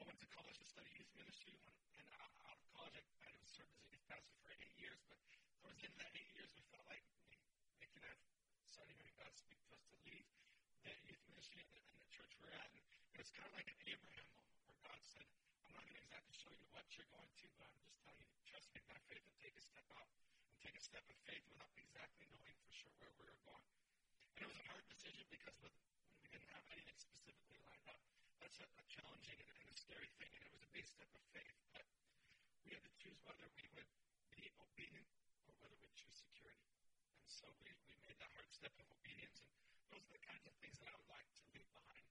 I 0.00 0.08
went 0.08 0.24
to 0.24 0.28
college 0.32 0.56
to 0.56 0.64
study 0.64 0.88
youth 0.96 1.12
ministry, 1.20 1.52
and 2.00 2.06
out 2.16 2.56
of 2.56 2.64
college, 2.72 2.96
I, 2.96 3.28
I 3.28 3.44
served 3.44 3.76
as 3.76 3.84
a 3.84 3.88
youth 3.92 4.08
pastor 4.08 4.32
for 4.40 4.56
eight 4.56 4.72
years. 4.80 5.04
But 5.04 5.20
towards 5.60 5.76
the 5.84 5.92
end 5.92 6.00
of 6.00 6.08
that 6.08 6.16
eight 6.16 6.32
years, 6.32 6.48
we 6.56 6.64
felt 6.72 6.88
like 6.88 7.04
we, 7.28 7.36
we 7.76 7.84
can 7.92 8.00
have 8.70 8.86
started 8.86 9.02
God 9.18 9.34
speak 9.34 9.58
to 9.66 9.74
us 9.74 9.82
to 9.90 9.98
leave 10.06 10.30
the 10.86 10.94
youth 11.02 11.18
ministry 11.26 11.58
and 11.58 11.74
the, 11.74 11.82
and 11.90 11.98
the 12.06 12.10
church 12.14 12.30
we're 12.38 12.54
at. 12.54 12.70
And 12.70 12.86
it 12.86 13.18
was 13.18 13.34
kind 13.34 13.50
of 13.50 13.54
like 13.58 13.66
an 13.66 13.82
Abraham 13.82 14.30
moment 14.30 14.62
where 14.62 14.78
God 14.86 15.02
said, 15.02 15.26
I'm 15.66 15.74
not 15.74 15.82
going 15.82 15.98
to 15.98 16.06
exactly 16.06 16.30
show 16.38 16.54
you 16.54 16.62
what 16.70 16.86
you're 16.94 17.10
going 17.10 17.34
to, 17.34 17.46
but 17.58 17.66
I'm 17.66 17.82
just 17.82 17.98
telling 18.06 18.22
you, 18.22 18.38
trust 18.46 18.70
me 18.70 18.78
by 18.86 18.94
faith 19.10 19.26
and 19.26 19.34
take 19.42 19.58
a 19.58 19.64
step 19.66 19.82
out 19.98 20.06
and 20.06 20.58
take 20.62 20.78
a 20.78 20.84
step 20.86 21.02
of 21.02 21.18
faith 21.26 21.42
without 21.50 21.74
exactly 21.82 22.30
knowing 22.30 22.54
for 22.62 22.70
sure 22.70 22.94
where 23.02 23.10
we 23.18 23.26
were 23.26 23.42
going. 23.42 23.74
And 24.38 24.46
it 24.46 24.48
was 24.54 24.58
a 24.62 24.66
hard 24.70 24.86
decision 24.86 25.26
because 25.34 25.56
with, 25.66 25.74
we 26.22 26.30
didn't 26.30 26.54
have 26.54 26.62
anything 26.70 26.94
specifically 26.94 27.58
lined 27.66 27.90
up, 27.90 27.98
that's 28.38 28.62
a, 28.62 28.70
a 28.70 28.84
challenging 28.86 29.34
and, 29.34 29.50
and 29.50 29.66
a 29.66 29.74
scary 29.74 30.14
thing, 30.22 30.30
and 30.30 30.46
it 30.46 30.50
was 30.54 30.62
a 30.62 30.70
big 30.70 30.86
step 30.86 31.10
of 31.10 31.22
faith. 31.34 31.58
But 31.74 31.90
we 32.62 32.70
had 32.78 32.86
to 32.86 32.92
choose 33.02 33.18
whether 33.26 33.50
we 33.50 33.66
would 33.74 33.90
be 34.30 34.46
obedient 34.62 35.10
or 35.50 35.58
whether 35.58 35.74
we'd 35.82 35.98
choose 35.98 36.14
security. 36.14 36.69
So 37.30 37.46
we, 37.62 37.70
we 37.86 37.94
made 38.02 38.18
that 38.18 38.30
hard 38.34 38.50
step 38.50 38.74
of 38.82 38.86
obedience. 38.90 39.38
And 39.46 39.86
those 39.94 40.02
are 40.10 40.14
the 40.18 40.24
kinds 40.26 40.44
of 40.50 40.54
things 40.58 40.76
that 40.82 40.90
I 40.90 40.94
would 40.98 41.10
like 41.14 41.30
to 41.30 41.42
leave 41.54 41.70
behind 41.70 42.06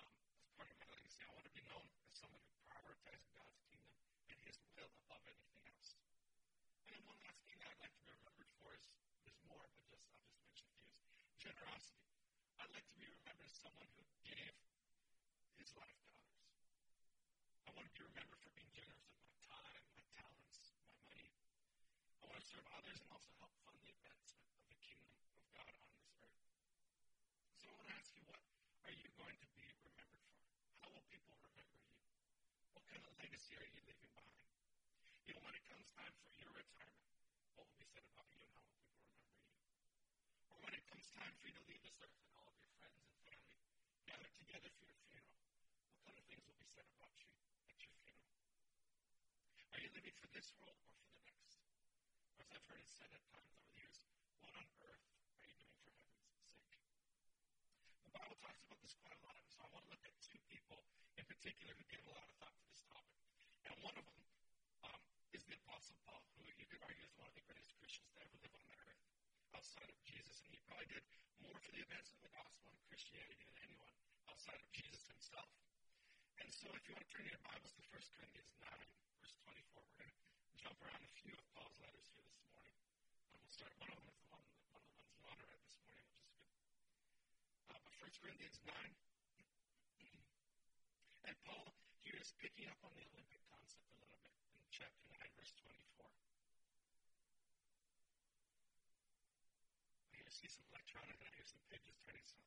um, 0.00 0.08
as 0.40 0.48
part 0.56 0.68
of 0.72 0.76
my 0.80 0.88
legacy. 0.96 1.20
I 1.22 1.30
want 1.36 1.44
to 1.44 1.54
be 1.54 1.64
known 1.68 1.86
as 2.08 2.14
someone 2.16 2.40
who 2.48 2.56
prioritizes 2.66 3.28
God's 3.36 3.60
kingdom 3.68 3.96
and 4.32 4.38
His 4.48 4.56
will 4.72 4.92
above 5.06 5.24
anything 5.28 5.64
else. 5.68 5.92
And 6.80 6.88
then 6.88 7.00
one 7.04 7.20
last 7.20 7.44
thing 7.44 7.60
I'd 7.62 7.80
like 7.84 7.94
to 7.94 8.02
be 8.02 8.12
remembered 8.16 8.50
for 8.58 8.72
is 8.72 8.84
there's 9.22 9.40
more, 9.44 9.68
but 9.70 9.80
just 9.84 10.08
I'll 10.08 10.24
just 10.24 10.40
mention 10.40 10.68
a 10.72 10.80
few. 10.80 11.20
Is 11.20 11.36
generosity. 11.36 12.08
I'd 12.62 12.72
like 12.72 12.86
to 12.88 12.96
be 12.96 13.06
remembered 13.12 13.48
as 13.50 13.56
someone 13.60 13.90
who 13.92 14.04
gave 14.24 14.56
his 15.58 15.70
life 15.76 15.98
to 16.00 16.10
others. 16.16 16.48
I 17.66 17.76
want 17.76 17.86
to 17.90 17.94
be 17.94 18.02
remembered 18.06 18.40
for 18.40 18.52
being 18.56 18.70
generous 18.72 19.04
with 19.10 19.20
my 19.26 19.36
time, 19.42 19.82
my 19.94 20.04
talents, 20.16 20.74
my 20.86 20.96
money. 21.02 21.28
I 22.22 22.30
want 22.30 22.38
to 22.40 22.46
serve 22.46 22.66
others 22.72 22.98
and 23.02 23.10
also 23.10 23.30
help 23.42 23.50
fund 23.66 23.78
the 23.82 23.90
advancement 23.90 24.46
of 24.54 24.62
the 24.70 24.78
kingdom 24.78 25.10
of 25.34 25.42
God 25.50 25.74
on 25.82 25.90
this 25.98 26.14
earth. 26.22 26.46
So 27.58 27.66
I 27.66 27.74
want 27.74 27.90
to 27.90 27.96
ask 27.98 28.14
you, 28.14 28.22
what 28.22 28.38
are 28.86 28.94
you 28.94 29.10
going 29.18 29.36
to 29.42 29.48
be 29.58 29.66
remembered 29.82 30.22
for? 30.30 30.38
How 30.78 30.88
will 30.94 31.06
people 31.10 31.34
remember 31.42 31.82
you? 31.82 31.98
What 32.78 32.86
kind 33.52 33.68
of 33.68 33.68
legacy 33.68 33.68
are 33.68 33.68
you 33.68 33.84
leaving 33.84 34.00
behind? 34.00 34.32
You 35.28 35.32
know, 35.36 35.42
when 35.44 35.52
it 35.52 35.64
comes 35.68 35.84
time 35.92 36.14
for 36.24 36.32
your 36.40 36.52
retirement, 36.56 37.12
what 37.56 37.68
will 37.68 37.76
be 37.76 37.88
said 37.92 38.06
about 38.08 38.28
you 38.32 38.40
and 38.40 38.52
how 38.56 38.64
will 38.64 38.80
people 38.80 38.96
remember 38.96 38.96
you? 38.96 39.76
Or 40.48 40.56
when 40.64 40.72
it 40.72 40.84
comes 40.88 41.04
time 41.12 41.32
for 41.36 41.44
you 41.44 41.54
to 41.56 41.64
leave 41.68 41.82
this 41.84 41.96
earth 42.00 42.16
and 42.16 42.32
all 42.32 42.48
of 42.48 42.56
your 42.56 42.72
friends 42.80 42.96
and 43.04 43.12
family 43.28 43.60
gather 44.08 44.30
together 44.40 44.70
for 44.72 44.84
your 44.88 45.00
funeral, 45.04 45.36
what 46.00 46.16
kind 46.16 46.16
of 46.16 46.24
things 46.32 46.44
will 46.48 46.56
be 46.56 46.68
said 46.72 46.88
about 46.96 47.12
you 47.20 47.28
at 47.68 47.76
your 47.76 47.92
funeral? 48.00 48.40
Are 49.76 49.80
you 49.84 49.90
living 49.92 50.16
for 50.16 50.28
this 50.32 50.48
world 50.56 50.80
or 50.80 50.96
for 50.96 51.12
the 51.12 51.24
next? 51.28 51.60
Or 52.32 52.40
as 52.40 52.48
I've 52.56 52.64
heard 52.72 52.80
it 52.80 52.88
said 52.88 53.12
at 53.12 53.20
times 53.28 53.52
over 53.52 53.64
the 53.68 53.76
years, 53.76 54.00
what 54.40 54.56
on 54.56 54.64
earth 54.80 55.04
are 55.40 55.48
you 55.48 55.56
doing 55.60 55.76
for 55.84 55.92
heaven's 55.92 56.64
sake? 56.64 56.88
The 58.08 58.12
Bible 58.16 58.36
talks 58.40 58.64
about 58.64 58.80
this 58.80 58.96
quite 58.96 59.12
a 59.12 59.22
lot, 59.28 59.36
and 59.36 59.48
so 59.52 59.60
I 59.60 59.68
want 59.72 59.84
to 59.86 59.90
look 59.92 60.04
at 60.08 60.16
two 60.24 60.40
people 60.48 60.80
in 61.16 61.24
particular 61.24 61.72
who 61.76 61.84
gave 61.88 62.04
a 62.08 62.12
lot 62.16 62.24
of 62.24 62.34
thought 62.40 62.54
to 62.56 62.64
this 62.68 62.84
topic. 62.88 63.31
And 63.68 63.74
one 63.82 63.96
of 63.98 64.04
them 64.06 64.20
um, 64.86 65.00
is 65.34 65.42
the 65.46 65.54
Apostle 65.66 65.96
Paul, 66.06 66.22
who 66.38 66.46
you 66.58 66.66
could 66.66 66.82
argue 66.82 67.04
is 67.06 67.14
one 67.18 67.28
of 67.30 67.34
the 67.36 67.46
greatest 67.46 67.74
Christians 67.78 68.10
to 68.14 68.18
ever 68.22 68.36
live 68.42 68.54
on 68.54 68.64
the 68.66 68.76
earth 68.82 69.02
outside 69.54 69.88
of 69.88 69.98
Jesus, 70.02 70.42
and 70.42 70.50
he 70.54 70.60
probably 70.66 70.86
did 70.90 71.04
more 71.42 71.58
for 71.62 71.70
the 71.74 71.82
advancement 71.82 72.18
of 72.22 72.26
the 72.30 72.36
gospel 72.38 72.66
and 72.70 72.78
Christianity 72.90 73.44
than 73.46 73.58
anyone 73.62 73.92
outside 74.30 74.58
of 74.58 74.70
Jesus 74.74 75.06
himself. 75.06 75.50
And 76.42 76.50
so 76.50 76.66
if 76.74 76.82
you 76.86 76.94
want 76.98 77.06
to 77.06 77.12
turn 77.14 77.26
your 77.30 77.38
Bibles 77.46 77.70
to 77.78 77.82
1 77.86 77.94
Corinthians 78.18 78.50
9, 78.58 78.66
verse 79.22 79.34
24, 79.46 79.78
we're 79.78 80.02
going 80.02 80.10
to 80.10 80.18
jump 80.58 80.74
around 80.82 81.02
a 81.06 81.12
few 81.22 81.30
of 81.38 81.46
Paul's 81.54 81.78
letters 81.78 82.10
here 82.18 82.26
this 82.26 82.42
morning. 82.50 82.74
And 83.30 83.38
we'll 83.38 83.54
start, 83.54 83.70
one 83.78 83.94
of 83.94 84.02
them 84.02 84.10
is 84.10 84.18
the 84.18 84.26
one, 84.34 84.42
one 85.22 85.38
of 85.38 85.38
the 85.38 85.40
ones 85.46 85.46
read 85.46 85.62
this 85.62 85.78
morning, 85.86 86.02
which 86.10 86.18
is 86.18 86.26
good. 86.34 86.50
Uh, 87.70 87.78
but 87.78 87.94
1 88.02 88.10
Corinthians 88.18 88.58
9, 88.66 88.74
and 91.30 91.38
Paul 91.46 91.70
here 92.02 92.18
is 92.18 92.34
picking 92.42 92.66
up 92.66 92.82
on 92.82 92.90
the 92.98 93.06
Olympic 93.14 93.38
concept 93.46 93.86
a 93.86 93.94
little 94.02 94.18
bit 94.18 94.34
in 94.34 94.42
chapter 94.82 95.06
9, 95.14 95.38
verse 95.38 95.54
24. 95.62 96.10
I 100.10 100.34
see 100.34 100.50
some 100.50 100.66
electronic 100.74 101.14
and 101.22 101.22
I 101.22 101.30
hear 101.38 101.46
some 101.46 101.62
pages 101.70 101.94
turning, 102.02 102.26
so 102.26 102.42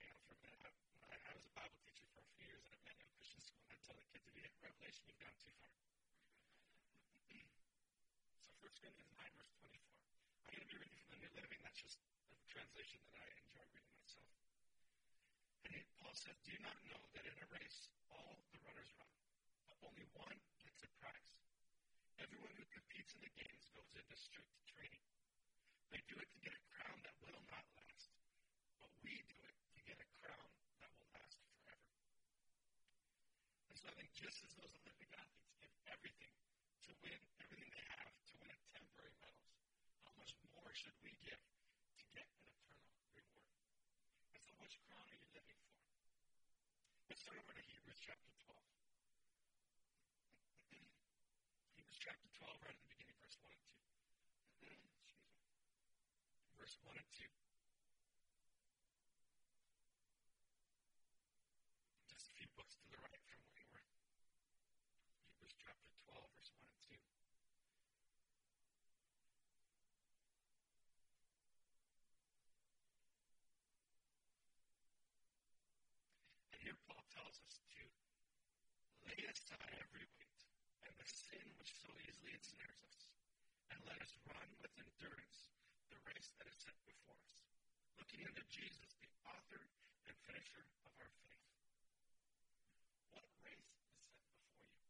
hang 0.00 0.08
on 0.08 0.24
for 0.24 0.32
a 0.32 0.40
minute. 0.40 0.64
I, 0.64 1.20
I, 1.28 1.36
was 1.36 1.44
a 1.44 1.52
Bible 1.52 1.76
teacher 1.84 2.08
for 2.16 2.24
a 2.24 2.28
few 2.32 2.48
years 2.48 2.64
at 2.64 2.72
Emmanuel 2.80 3.12
Christian 3.12 3.44
School, 3.44 3.60
and 3.68 3.76
I 3.76 3.78
tell 3.84 4.00
the 4.00 4.08
kids, 4.08 4.24
if 4.24 4.32
you 4.32 4.40
hit 4.40 4.56
Revelation, 4.64 5.04
you've 5.04 5.20
gone 5.20 5.36
too 5.36 5.52
far. 5.60 5.76
so 8.40 8.56
1 8.56 8.72
Corinthians 8.80 9.12
9, 9.12 9.20
verse 9.36 9.52
24. 9.60 9.84
I'm 10.48 10.56
going 10.56 10.64
to 10.64 10.70
be 10.72 10.80
reading 10.80 10.96
from 10.96 11.12
the 11.12 11.28
New 11.28 11.32
Living. 11.36 11.60
That's 11.60 11.76
just 11.76 12.00
a 12.00 12.40
translation 12.48 13.04
that 13.12 13.20
I 13.20 13.28
enjoy 13.36 13.68
reading 13.76 13.92
myself. 14.00 14.32
And 15.68 15.84
Paul 16.00 16.16
says, 16.16 16.40
Do 16.40 16.56
you 16.56 16.62
not 16.64 16.80
know 16.88 17.04
that 17.12 17.28
in 17.28 17.36
a 17.36 17.46
race 17.52 17.92
all 18.16 18.40
the 18.48 18.64
runners 18.64 18.88
run, 18.96 19.12
but 19.68 19.76
only 19.84 20.08
one 20.16 20.40
gets 20.78 20.94
a 20.94 21.02
prize? 21.02 21.34
Everyone 22.22 22.54
who 22.54 22.62
competes 22.70 23.10
in 23.18 23.26
the 23.26 23.34
games 23.34 23.66
goes 23.74 23.90
into 23.98 24.14
strict 24.14 24.46
training. 24.70 25.02
They 25.90 25.98
do 26.06 26.14
it 26.22 26.30
to 26.30 26.38
get 26.38 26.54
a 26.54 26.62
crown 26.70 27.02
that 27.02 27.18
will 27.18 27.42
not 27.50 27.66
last, 27.74 28.14
but 28.78 28.86
we 29.02 29.18
do 29.26 29.42
it 29.42 29.58
to 29.74 29.80
get 29.82 29.98
a 29.98 30.06
crown 30.22 30.46
that 30.78 30.94
will 30.94 31.10
last 31.18 31.42
forever. 31.50 31.90
And 33.66 33.74
so 33.74 33.90
I 33.90 33.94
think 33.98 34.14
just 34.14 34.38
as 34.46 34.54
those 34.54 34.70
Olympic 34.70 35.10
athletes 35.18 35.50
give 35.58 35.74
everything 35.90 36.30
to 36.86 36.94
win 37.02 37.18
everything 37.42 37.74
they 37.74 37.86
have 37.98 38.14
to 38.14 38.34
win 38.38 38.54
a 38.54 38.58
temporary 38.70 39.18
medals, 39.18 39.58
how 40.06 40.14
much 40.14 40.30
more 40.54 40.70
should 40.78 40.94
we 41.02 41.10
give 41.26 41.42
to 41.42 42.04
get 42.14 42.22
an 42.22 42.54
eternal 42.54 42.86
reward? 42.86 43.26
And 44.30 44.46
so 44.46 44.54
which 44.62 44.78
crown 44.86 45.02
are 45.10 45.18
you 45.18 45.26
living 45.34 45.58
for? 45.58 45.74
Let's 47.10 47.26
turn 47.26 47.34
over 47.34 47.50
to 47.50 47.64
Hebrews 47.66 47.98
chapter 47.98 48.30
12. 48.46 48.78
Hebrews 51.78 51.87
chapter 51.98 52.30
12, 52.38 52.46
right 52.62 52.78
at 52.78 52.78
the 52.78 52.90
beginning, 52.94 53.18
verse 53.18 53.34
1 53.42 53.50
and 53.50 53.66
2. 53.66 53.82
Excuse 54.54 54.78
me. 54.86 55.18
Verse 56.54 56.78
1 56.86 56.94
and 56.94 57.10
2. 57.10 57.26
Just 62.06 62.30
a 62.30 62.34
few 62.38 62.46
books 62.54 62.78
to 62.78 62.86
the 62.86 63.02
right 63.02 63.18
from 63.26 63.42
where 63.50 63.58
you 63.58 63.66
were. 63.74 63.82
Hebrews 65.26 65.58
chapter 65.58 65.90
12, 66.06 66.22
verse 66.38 66.54
1 66.54 66.70
and 66.70 66.82
2. 66.86 66.94
And 76.54 76.62
here 76.62 76.78
Paul 76.86 77.02
tells 77.10 77.42
us 77.42 77.58
to 77.58 77.82
lay 79.02 79.18
aside 79.26 79.74
every 79.82 80.06
weight 80.14 80.27
sin 81.12 81.44
which 81.56 81.72
so 81.80 81.88
easily 82.04 82.36
ensnares 82.36 82.80
us, 82.84 83.08
and 83.72 83.80
let 83.88 83.98
us 84.04 84.12
run 84.28 84.48
with 84.60 84.72
endurance 84.76 85.48
the 85.88 86.00
race 86.04 86.30
that 86.36 86.48
is 86.48 86.56
set 86.60 86.76
before 86.84 87.16
us, 87.16 87.48
looking 87.96 88.24
unto 88.28 88.44
Jesus, 88.52 88.92
the 89.00 89.08
author 89.24 89.64
and 90.08 90.14
finisher 90.28 90.64
of 90.84 90.92
our 91.00 91.12
faith. 91.28 91.48
What 93.12 93.24
race 93.44 93.68
is 93.72 93.80
set 93.88 94.04
before 94.20 94.68
you? 94.68 94.84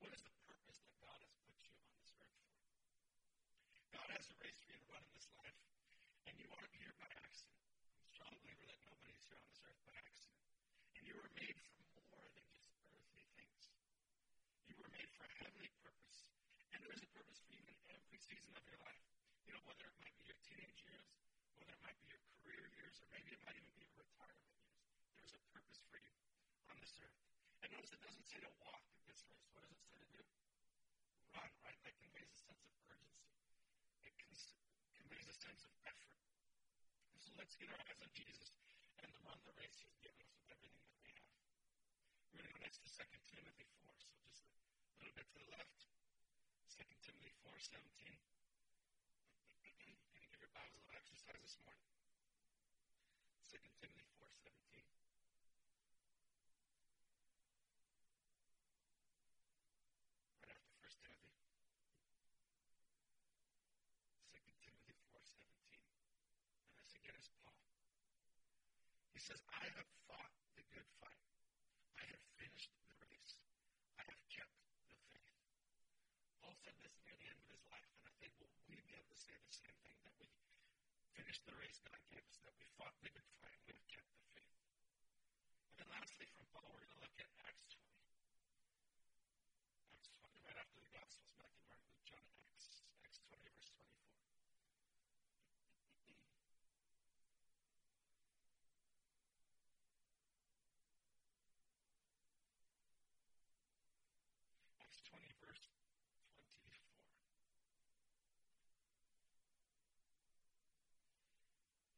What 0.00 0.12
is 0.16 0.22
the 0.24 0.34
purpose 0.48 0.80
that 0.84 0.96
God 1.02 1.18
has 1.20 1.32
put 1.44 1.56
you 1.60 1.72
on 1.84 1.92
this 2.00 2.12
earth 2.16 2.38
for? 2.48 2.56
God 3.92 4.08
has 4.14 4.24
a 4.32 4.36
race 4.40 4.60
for 4.64 4.72
you 4.72 4.80
to 4.80 4.88
run 4.92 5.04
in 5.04 5.12
this 5.12 5.28
life, 5.36 5.60
and 6.28 6.34
you 6.40 6.48
aren't 6.54 6.72
here 6.76 6.94
by 6.96 7.08
accident. 7.20 7.60
I'm 7.92 8.00
a 8.00 8.08
strong 8.08 8.32
believer 8.40 8.64
that 8.68 8.80
nobody's 8.88 9.20
here 9.28 9.36
on 9.36 9.44
this 9.48 9.60
earth 9.64 9.80
by 9.84 9.94
accident. 9.98 10.40
And 10.96 11.02
you 11.08 11.14
were 11.18 11.30
made 11.36 11.56
for 11.94 12.02
more 12.12 12.28
than 12.32 12.44
just 12.48 12.72
earthly 12.94 13.26
things. 13.36 13.62
You 14.68 14.76
were 14.78 14.90
made 14.92 15.08
for 15.14 15.24
a 15.24 15.32
heavenly 15.40 15.70
purpose. 15.82 16.26
And 16.74 16.78
there 16.84 16.94
is 16.94 17.02
a 17.02 17.10
purpose 17.14 17.40
for 17.42 17.52
you 17.54 17.64
in 17.66 17.76
every 17.90 18.18
season 18.20 18.52
of 18.54 18.64
your 18.68 18.80
life. 18.82 19.04
You 19.48 19.56
know, 19.56 19.64
whether 19.64 19.88
it 19.88 19.96
might 19.96 20.12
be 20.20 20.28
your 20.28 20.36
teenage 20.44 20.84
years, 20.84 21.08
whether 21.56 21.72
it 21.72 21.80
might 21.80 21.96
be 22.04 22.12
your 22.12 22.20
career 22.36 22.68
years, 22.76 23.00
or 23.00 23.08
maybe 23.08 23.32
it 23.32 23.40
might 23.48 23.56
even 23.56 23.72
be 23.72 23.88
your 23.88 23.96
retirement 24.04 24.44
years. 24.52 24.76
There's 25.16 25.32
a 25.32 25.40
purpose 25.56 25.80
for 25.88 25.96
you 25.96 26.12
on 26.68 26.76
this 26.84 26.92
earth. 27.00 27.16
And 27.64 27.72
notice 27.72 27.96
it 27.96 28.04
doesn't 28.04 28.28
say 28.28 28.44
to 28.44 28.52
walk 28.60 28.84
this 29.08 29.24
race. 29.24 29.48
What 29.56 29.64
does 29.64 29.72
it 29.72 29.88
say 29.88 30.04
to 30.04 30.10
do? 30.20 30.24
Run, 31.32 31.48
right? 31.64 31.80
That 31.80 31.96
conveys 31.96 32.28
a 32.28 32.40
sense 32.44 32.60
of 32.68 32.76
urgency. 32.92 33.32
It 34.04 34.12
conveys 34.20 35.24
a 35.32 35.36
sense 35.40 35.64
of 35.64 35.72
effort. 35.88 36.20
So 37.24 37.32
let's 37.40 37.56
get 37.56 37.72
our 37.72 37.80
eyes 37.88 38.00
on 38.04 38.12
Jesus 38.12 38.52
and 39.00 39.08
run 39.24 39.40
the 39.48 39.56
race 39.56 39.80
he's 39.80 39.96
given 40.04 40.20
us 40.28 40.36
with 40.36 40.52
everything 40.52 40.84
that 40.92 41.00
we 41.00 41.16
have. 41.16 41.32
We're 42.36 42.44
going 42.44 42.52
to 42.52 42.56
go 42.60 42.68
next 42.68 42.84
to 42.84 42.88
2 42.92 43.00
Timothy 43.32 43.64
4. 43.80 43.96
So 43.96 44.12
just 44.28 44.44
a 44.44 45.08
little 45.08 45.16
bit 45.16 45.24
to 45.32 45.40
the 45.40 45.48
left. 45.56 45.88
2 46.68 46.84
Timothy 47.00 47.32
4, 47.48 47.56
17. 47.56 48.28
Can 49.68 50.20
you 50.20 50.28
give 50.28 50.40
your 50.44 50.52
Exercise 51.28 51.44
this 51.44 51.60
morning? 51.60 51.84
2 53.52 53.60
Timothy 53.84 54.08
4, 54.16 54.24
17. 54.48 54.80
Right 60.40 60.56
after 60.56 60.72
1 60.72 60.88
Timothy. 61.04 61.36
2 64.32 64.40
Timothy 64.64 64.96
4, 65.12 65.20
17. 65.20 65.84
And 66.64 66.80
this 66.80 66.96
again 66.96 67.12
is 67.20 67.28
Paul. 67.44 67.60
He 69.12 69.20
says, 69.20 69.44
I 69.52 69.68
have 69.68 69.88
fought 70.08 70.32
the 70.56 70.64
good 70.72 70.88
fight. 70.96 71.28
I 72.00 72.08
have 72.08 72.24
finished 72.40 72.72
the 72.88 72.96
race. 73.04 73.36
I 74.00 74.08
have 74.08 74.22
kept 74.32 74.56
the 74.88 74.96
faith. 75.12 75.36
Paul 76.40 76.56
said 76.64 76.72
this 76.80 76.96
near 77.04 77.20
the 77.20 77.28
end 77.28 77.36
of 77.44 77.52
his 77.52 77.60
life, 77.68 77.84
and 78.00 78.08
I 78.08 78.16
think 78.16 78.32
will 78.40 78.48
we 78.64 78.80
be 78.80 78.96
able 78.96 79.12
to 79.12 79.20
say 79.20 79.36
the 79.36 79.52
same 79.52 79.76
thing 79.84 79.92
that 80.08 80.16
we 80.16 80.24
finished 81.18 81.42
the 81.50 81.56
race 81.58 81.82
God 81.82 81.98
gave 82.14 82.22
us, 82.30 82.38
that 82.46 82.54
we 82.62 82.66
fought 82.78 82.94
the 83.02 83.10
good 83.10 83.26
fight, 83.42 83.58
we've 83.66 83.82
kept 83.90 84.06
the 84.06 84.22
faith. 84.38 84.54
And 85.74 85.82
then 85.82 85.90
lastly, 85.90 86.30
from 86.38 86.46
Paul, 86.54 86.70
we're 86.70 86.86
going 86.86 86.94
to 86.94 87.02
look 87.02 87.18
at 87.18 87.26
Acts 87.42 87.74
20. 87.74 87.90
Acts 89.98 90.14
20, 90.14 90.30
right 90.46 90.58
after 90.62 90.78
the 90.78 90.94
Gospels, 90.94 91.34
Matthew, 91.42 91.66
Mark, 91.66 91.82
Luke, 91.90 92.06
John, 92.06 92.22
Acts, 92.54 92.86
Acts 93.02 93.18
20, 93.26 93.42
verse 93.50 93.74
24. 93.74 93.98
Acts 104.86 105.02
20, 105.02 105.26
verse 105.42 105.66
24. 105.66 105.98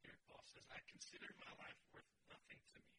Here 0.01 0.17
Paul 0.27 0.40
says, 0.51 0.67
I 0.75 0.83
consider 0.91 1.31
my 1.39 1.53
life 1.63 1.79
worth 1.95 2.11
nothing 2.27 2.59
to 2.75 2.79
me, 2.83 2.99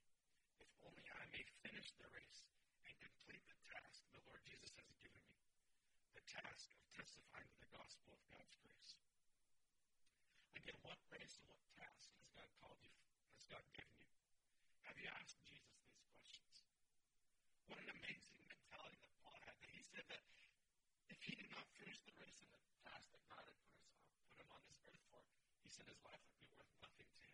if 0.64 0.72
only 0.88 1.04
I 1.12 1.24
may 1.36 1.44
finish 1.68 1.92
the 2.00 2.08
race 2.16 2.48
and 2.88 2.96
complete 2.96 3.44
the 3.52 3.60
task 3.68 4.08
the 4.16 4.24
Lord 4.24 4.40
Jesus 4.48 4.72
has 4.80 4.88
given 5.04 5.20
me, 5.28 5.36
the 6.16 6.24
task 6.32 6.72
of 6.72 6.80
testifying 6.96 7.52
to 7.52 7.60
the 7.60 7.72
gospel 7.76 8.16
of 8.16 8.24
God's 8.32 8.56
grace. 8.64 8.96
Again, 10.56 10.80
what 10.80 10.96
race 11.12 11.36
and 11.44 11.52
what 11.52 11.60
task 11.76 12.08
has 12.16 12.28
God 12.32 12.48
called 12.64 12.80
you, 12.80 12.96
has 13.36 13.44
God 13.52 13.66
given 13.76 14.00
you? 14.00 14.08
Have 14.88 14.96
you 14.96 15.12
asked 15.12 15.36
Jesus 15.44 15.76
these 15.92 16.08
questions? 16.16 16.56
What 17.68 17.84
an 17.84 17.92
amazing 18.00 18.40
mentality 18.48 19.00
that 19.04 19.16
Paul 19.28 19.40
had. 19.44 19.60
That 19.60 19.72
he 19.76 19.84
said 19.84 20.08
that 20.08 20.24
if 21.12 21.20
he 21.24 21.36
did 21.36 21.52
not 21.52 21.68
finish 21.76 22.00
the 22.08 22.16
race 22.16 22.40
and 22.44 22.52
the 22.52 22.64
task 22.88 23.12
that 23.12 23.24
God 23.28 23.44
had 23.44 23.56
put, 23.68 23.76
us, 23.76 23.92
put 24.28 24.40
him 24.40 24.50
on 24.52 24.64
this 24.68 24.80
earth 24.88 25.04
for, 25.12 25.24
he 25.64 25.70
said 25.72 25.88
his 25.88 26.00
life 26.04 26.20
would 26.28 26.40
be 26.40 26.48
worth 26.52 26.72
nothing 26.84 27.08
to 27.08 27.20
him. 27.24 27.31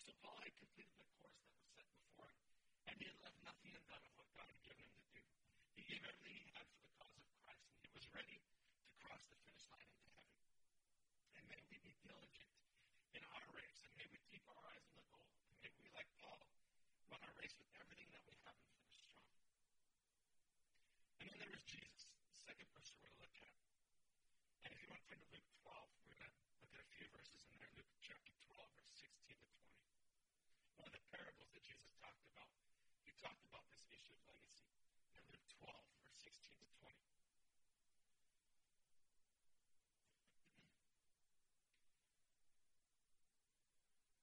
So 0.00 0.14
Paul 0.24 0.38
had 0.40 0.54
completed 0.56 0.96
the 0.96 1.08
course 1.20 1.36
that 1.44 1.52
was 1.52 1.68
set 1.76 1.88
before 1.92 2.30
him, 2.32 2.46
and 2.88 2.94
he 2.96 3.04
had 3.10 3.18
left 3.20 3.36
nothing 3.44 3.72
undone 3.76 4.04
of 4.06 4.12
what 4.16 4.28
God 4.32 4.48
had 4.48 4.60
given 4.64 4.86
him 4.86 4.96
to 4.96 5.04
do. 5.12 5.22
He 5.76 5.84
gave 5.84 6.02
everything 6.06 6.38
he 6.40 6.48
had 6.56 6.64
for 6.72 6.80
the 6.80 6.92
cause 6.96 7.16
of 7.18 7.26
Christ, 7.44 7.66
and 7.68 7.82
he 7.84 7.90
was 7.92 8.06
ready 8.16 8.38
to 8.40 8.92
cross 9.04 9.22
the 9.28 9.36
finish 9.44 9.66
line 9.68 9.88
into 9.92 10.08
heaven. 10.16 10.38
And 11.36 11.44
may 11.52 11.60
we 11.68 11.76
be 11.82 11.92
diligent 12.06 12.52
in 13.12 13.22
our 13.28 13.46
race, 13.52 13.80
and 13.84 13.92
may 13.98 14.08
we 14.08 14.18
keep 14.32 14.44
our 14.48 14.62
eyes 14.72 14.84
on 14.88 14.94
the 14.96 15.04
goal, 15.12 15.28
and 15.52 15.56
may 15.60 15.72
we, 15.76 15.86
like 15.92 16.08
Paul, 16.22 16.40
run 17.12 17.20
our 17.26 17.34
race 17.36 17.52
with 17.60 17.68
everything 17.76 18.08
that 18.16 18.24
we 18.24 18.32
have 18.48 18.56
and 18.56 18.68
finish 18.72 18.96
strong. 18.96 19.28
And 21.20 21.26
then 21.28 21.38
there 21.42 21.52
is 21.52 21.64
Jesus, 21.68 22.08
the 22.08 22.42
second 22.42 22.68
person 22.72 22.96
we're 22.98 23.12
going 23.12 23.18
to 23.18 23.24
look 23.28 23.36
at. 23.44 23.54
And 24.66 24.70
if 24.72 24.78
you 24.82 24.88
want 24.90 25.02
to 25.02 25.08
turn 25.10 25.20
to 25.20 25.28
Luke 25.30 25.46
12, 25.62 25.76
we're 26.08 26.18
going 26.18 26.32
to 26.32 26.38
look 26.62 26.72
at 26.74 26.80
a 26.82 26.88
few 26.96 27.06
verses 27.12 27.42
in 27.46 27.54
there. 27.60 27.70
Luke 27.76 27.92
chapter 28.02 28.32
12, 28.50 28.62
verse 28.78 28.94
16 28.98 29.36
to 29.38 29.46
20. 29.52 30.82
One 30.82 30.86
of 30.88 30.94
the 30.96 31.04
parables 31.14 31.50
that 31.54 31.62
Jesus 31.62 31.90
talked 32.02 32.24
about, 32.32 32.50
he 33.12 33.20
talked 33.20 33.44
about 33.44 33.68
this 33.68 33.84
issue 33.92 34.16
of 34.16 34.24
legacy. 34.24 34.72
In 35.12 35.20
Luke 35.28 35.44
12, 35.60 35.68
verse 36.00 36.16
16 36.24 36.56
to 36.64 36.68
20. 36.80 36.96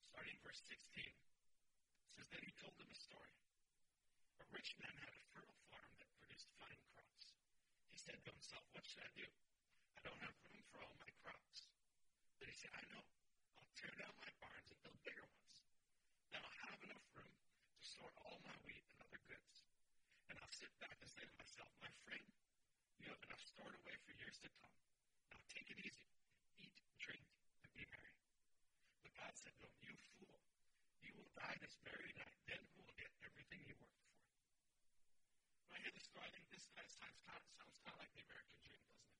Starting 0.10 0.38
verse 0.42 0.62
16, 0.66 1.06
says, 2.18 2.26
Then 2.34 2.42
he 2.42 2.50
told 2.58 2.74
them 2.82 2.90
a 2.90 2.98
story. 2.98 3.38
A 4.42 4.46
rich 4.50 4.74
man 4.82 4.96
had 5.06 5.14
a 5.14 5.22
fertile 5.38 5.62
farm 5.70 5.92
that 6.02 6.10
produced 6.18 6.50
fine 6.58 6.82
crops. 6.90 7.38
He 7.94 7.98
said 8.02 8.18
to 8.26 8.34
himself, 8.34 8.66
What 8.74 8.90
should 8.90 9.06
I 9.06 9.14
do? 9.14 9.30
I 9.98 10.02
don't 10.02 10.18
have 10.26 10.34
room 10.50 10.66
for 10.74 10.82
all 10.82 10.98
my 10.98 11.14
crops. 11.22 11.70
But 12.42 12.50
he 12.50 12.56
said, 12.58 12.74
I 12.74 12.84
know. 12.90 13.06
I'll 13.54 13.70
tear 13.78 13.94
down 14.02 14.18
my 14.18 14.34
barns 14.42 14.68
and 14.74 14.82
build 14.82 14.98
bigger 15.06 15.30
ones. 15.30 15.62
Then 16.34 16.42
I'll 16.42 16.60
have 16.66 16.82
enough 16.90 17.06
room 17.14 17.30
to 17.30 17.79
store 17.90 18.14
all 18.22 18.38
my 18.46 18.54
wheat 18.70 18.86
and 18.86 19.02
other 19.02 19.18
goods. 19.26 19.66
And 20.30 20.38
I'll 20.38 20.54
sit 20.54 20.70
back 20.78 20.94
and 21.02 21.10
say 21.10 21.26
to 21.26 21.36
myself, 21.42 21.74
My 21.82 21.90
friend, 22.06 22.22
You 23.02 23.10
have 23.10 23.24
enough 23.26 23.42
stored 23.42 23.74
away 23.82 23.98
for 24.06 24.14
years 24.14 24.38
to 24.46 24.50
come. 24.62 24.78
Now 25.34 25.42
take 25.50 25.74
it 25.74 25.80
easy. 25.82 26.06
Eat, 26.62 26.78
drink, 27.02 27.26
and 27.66 27.72
be 27.74 27.90
merry. 27.90 28.14
But 29.02 29.18
God 29.18 29.34
said, 29.34 29.58
No, 29.58 29.74
you 29.82 29.98
fool. 30.22 30.38
You 31.02 31.18
will 31.18 31.34
die 31.34 31.58
this 31.66 31.82
very 31.82 32.14
night. 32.14 32.38
Then 32.46 32.62
who 32.78 32.86
will 32.86 32.94
get 33.02 33.10
everything 33.26 33.66
you 33.66 33.74
worked 33.82 34.06
for? 34.06 34.22
When 35.66 35.74
I 35.74 35.80
hear 35.82 35.94
this 35.98 36.06
story, 36.06 36.30
I 36.30 36.34
think 36.38 36.46
this 36.54 36.70
sounds 36.70 36.94
kind 37.26 37.42
of, 37.42 37.50
sounds 37.58 37.82
kind 37.82 37.98
of 37.98 38.00
like 38.06 38.14
the 38.14 38.22
American 38.22 38.58
dream, 38.62 38.82
doesn't 38.86 39.10
it? 39.10 39.18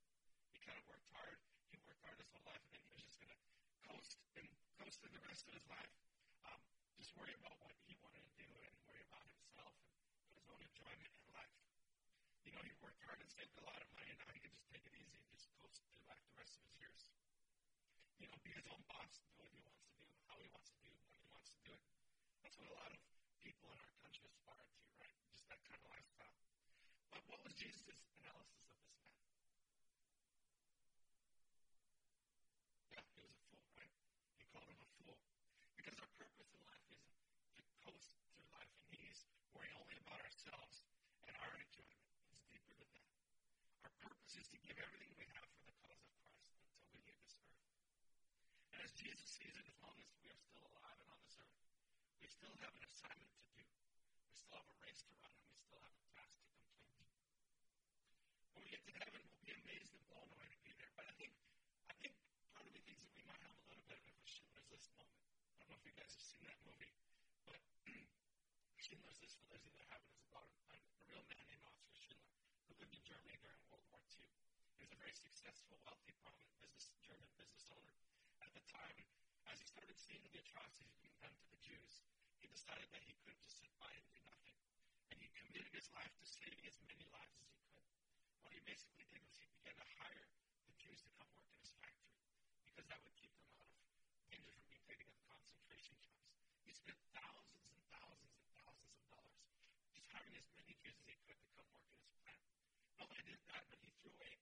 He 0.54 0.58
kind 0.62 0.78
of 0.78 0.86
worked 0.86 1.10
hard. 1.10 1.42
He 1.74 1.82
worked 1.90 2.06
hard 2.06 2.22
his 2.22 2.30
whole 2.30 2.46
life, 2.46 2.62
and 2.70 2.78
then 2.78 2.86
he 2.86 2.94
was 2.94 3.02
just 3.02 3.18
going 3.18 3.34
to 3.34 3.42
coast 3.90 4.22
and 4.38 4.46
coast 4.78 5.02
through 5.02 5.18
the 5.18 5.26
rest 5.26 5.50
of 5.50 5.58
his 5.58 5.66
life. 5.66 5.94
Um, 6.46 6.62
just 7.00 7.16
worry 7.16 7.34
about 7.40 7.56
what 7.64 7.74
he 7.88 7.96
wanted 8.04 8.22
to 8.22 8.34
do 8.38 8.50
and 8.60 8.76
worry 8.84 9.00
about 9.08 9.24
himself 9.24 9.72
and 10.28 10.36
his 10.36 10.46
own 10.52 10.60
enjoyment 10.60 11.12
in 11.16 11.28
life. 11.32 11.56
You 12.50 12.58
know, 12.58 12.66
he 12.66 12.74
worked 12.82 12.98
hard 13.06 13.22
and 13.22 13.30
saved 13.30 13.54
a 13.62 13.66
lot 13.70 13.78
of 13.78 13.86
money, 13.94 14.10
and 14.10 14.18
now 14.26 14.34
he 14.34 14.42
can 14.42 14.50
just 14.50 14.66
take 14.74 14.82
it 14.82 14.90
easy 14.98 15.22
and 15.22 15.30
just 15.30 15.54
through 15.54 15.70
life 16.10 16.26
the 16.34 16.42
rest 16.42 16.58
of 16.58 16.66
his 16.66 16.74
years. 16.82 17.06
You 18.18 18.26
know, 18.26 18.42
be 18.42 18.50
his 18.58 18.66
own 18.74 18.82
boss, 18.90 19.22
do 19.22 19.30
what 19.38 19.54
he 19.54 19.62
wants 19.62 19.86
to 19.86 19.94
do, 19.94 20.02
how 20.26 20.42
he 20.42 20.50
wants 20.50 20.74
to 20.74 20.82
do, 20.82 20.90
when 20.90 21.22
he 21.22 21.30
wants 21.30 21.54
to 21.54 21.62
do 21.62 21.78
it. 21.78 21.86
That's 22.42 22.58
what 22.58 22.74
a 22.74 22.76
lot 22.82 22.90
of 22.90 22.98
people 23.38 23.70
in 23.70 23.78
our 23.78 23.94
country 24.02 24.26
aspire 24.34 24.66
to, 24.66 24.82
right? 24.98 25.14
Just 25.30 25.46
that 25.54 25.62
kind 25.62 25.78
of 25.78 25.86
lifestyle. 25.94 26.34
But 27.14 27.22
what 27.30 27.38
was 27.46 27.54
Jesus' 27.54 28.02
analysis 28.18 28.66
of 28.66 28.82
this 28.82 28.98
man? 28.98 29.14
Yeah, 32.98 33.06
he 33.14 33.22
was 33.22 33.30
a 33.30 33.42
fool, 33.46 33.62
right? 33.78 33.94
He 34.42 34.50
called 34.50 34.66
him 34.74 34.82
a 34.82 34.90
fool. 34.98 35.22
Because 35.78 36.02
our 36.02 36.10
purpose 36.18 36.50
in 36.50 36.66
life 36.66 36.82
isn't 36.90 37.14
to 37.62 37.64
coast 37.86 38.10
through 38.34 38.50
life 38.58 38.74
and 38.74 38.98
ease, 39.06 39.22
worrying 39.54 39.78
only 39.78 40.02
about 40.02 40.18
ourselves 40.26 40.82
and 41.30 41.38
our 41.46 41.54
enjoyment. 41.62 42.10
It's 42.34 42.46
deeper 42.50 42.74
than 42.74 42.90
that. 42.98 43.14
Our 43.86 43.94
purpose 44.02 44.34
is 44.38 44.48
to 44.54 44.58
give 44.66 44.78
everything 44.82 45.12
we 45.18 45.26
have 45.38 45.48
for 45.56 45.64
the 45.66 45.76
cause 45.82 46.02
of 46.04 46.12
Christ 46.20 46.46
until 46.52 46.90
we 46.94 47.00
leave 47.06 47.22
this 47.22 47.38
earth. 47.40 47.62
And 48.76 48.82
as 48.84 48.89
Jesus 49.00 49.32
sees 49.32 49.56
it, 49.56 49.64
as 49.64 49.80
long 49.80 49.96
as 49.96 50.12
we 50.20 50.28
are 50.28 50.44
still 50.44 50.68
alive 50.76 51.00
and 51.00 51.08
on 51.08 51.20
this 51.24 51.40
earth, 51.40 51.56
we 52.20 52.28
still 52.28 52.52
have 52.60 52.76
an 52.76 52.84
assignment 52.84 53.32
to 53.32 53.48
do. 53.56 53.64
We 54.28 54.36
still 54.36 54.60
have 54.60 54.68
a 54.68 54.76
race 54.84 55.08
to 55.08 55.16
run, 55.24 55.32
and 55.40 55.48
we 55.48 55.56
still 55.56 55.80
have 55.80 55.96
a 55.96 56.04
task 56.12 56.36
to 56.36 56.52
complete. 56.52 57.08
When 58.52 58.68
we 58.68 58.76
get 58.76 58.84
to 58.84 58.92
heaven, 59.00 59.24
we'll 59.24 59.48
be 59.48 59.56
amazed 59.56 59.96
and 59.96 60.04
blown 60.12 60.28
away 60.36 60.52
to 60.52 60.60
be 60.68 60.76
there. 60.76 60.92
But 61.00 61.08
I 61.08 61.16
think, 61.16 61.32
I 61.88 61.96
think 61.96 62.12
part 62.52 62.68
of 62.68 62.76
me 62.76 62.84
thinks 62.84 63.08
that 63.08 63.16
we 63.16 63.24
might 63.24 63.40
have 63.40 63.56
a 63.56 63.64
little 63.72 63.88
bit 63.88 64.04
of 64.04 64.04
a 64.04 64.28
Schindler's 64.28 64.68
List 64.68 64.92
moment. 65.00 65.16
I 65.16 65.64
don't 65.64 65.72
know 65.72 65.80
if 65.80 65.88
you 65.88 65.96
guys 65.96 66.12
have 66.12 66.28
seen 66.28 66.44
that 66.44 66.60
movie, 66.60 66.92
but 67.48 67.56
Schindler's 68.84 69.20
List, 69.24 69.40
for 69.40 69.48
those 69.56 69.64
of 69.64 69.72
you 69.72 69.80
that 69.80 69.96
haven't, 69.96 70.12
is 70.12 70.28
about 70.28 70.52
a, 70.76 70.76
a 70.76 71.04
real 71.08 71.24
man 71.32 71.48
named 71.48 71.64
Oskar 71.64 71.96
Schindler 71.96 72.36
who 72.68 72.76
lived 72.76 72.92
in 73.00 73.04
Germany 73.08 73.40
during 73.40 73.64
World 73.72 73.88
War 73.96 74.04
II. 74.12 74.28
He 74.76 74.84
was 74.84 74.92
a 74.92 75.00
very 75.00 75.16
successful, 75.16 75.80
wealthy, 75.88 76.12
prominent 76.20 76.52
business, 76.60 76.92
German 77.00 77.32
business 77.40 77.64
owner 77.72 77.89
at 78.60 78.68
the 78.68 78.76
time. 78.76 79.00
As 79.48 79.56
he 79.64 79.68
started 79.72 79.96
seeing 79.96 80.20
the 80.20 80.36
atrocities 80.36 80.92
being 81.00 81.16
done 81.24 81.32
to 81.32 81.48
the 81.48 81.64
Jews, 81.64 82.04
he 82.44 82.52
decided 82.52 82.92
that 82.92 83.00
he 83.08 83.16
couldn't 83.24 83.40
just 83.40 83.56
sit 83.64 83.72
by 83.80 83.88
and 83.88 84.04
do 84.12 84.20
nothing. 84.28 84.60
And 85.16 85.18
he 85.24 85.32
committed 85.32 85.72
his 85.72 85.88
life 85.96 86.12
to 86.20 86.28
saving 86.28 86.68
as 86.68 86.76
many 86.84 87.08
lives 87.08 87.40
as 87.40 87.48
he 87.56 87.64
could. 87.72 87.88
What 88.44 88.52
he 88.52 88.60
basically 88.68 89.08
did 89.08 89.24
was 89.24 89.40
he 89.40 89.48
began 89.48 89.80
to 89.80 89.88
hire 89.96 90.28
the 90.68 90.76
Jews 90.76 91.00
to 91.08 91.12
come 91.16 91.32
work 91.32 91.48
in 91.48 91.56
his 91.64 91.72
factory 91.80 92.20
because 92.68 92.84
that 92.92 93.00
would 93.00 93.16
keep 93.16 93.32
them 93.32 93.48
out 93.56 93.64
of 93.64 93.80
danger 94.28 94.52
from 94.52 94.68
being 94.68 94.84
taken 94.92 95.08
to 95.08 95.20
concentration 95.24 95.96
camps. 96.04 96.36
He 96.68 96.76
spent 96.76 97.00
thousands 97.16 97.64
and 97.64 97.80
thousands 97.96 98.36
and 98.44 98.52
thousands 98.60 98.92
of 98.92 99.04
dollars 99.08 99.40
just 99.96 100.12
hiring 100.12 100.36
as 100.36 100.52
many 100.60 100.76
Jews 100.84 101.00
as 101.00 101.08
he 101.08 101.16
could 101.24 101.40
to 101.40 101.48
come 101.56 101.68
work 101.72 101.88
in 101.96 101.96
his 102.04 102.12
plant. 102.28 102.44
Not 103.00 103.08
only 103.08 103.24
did 103.24 103.40
that, 103.56 103.64
but 103.72 103.80
he 103.80 103.88
threw 104.04 104.12
away 104.20 104.36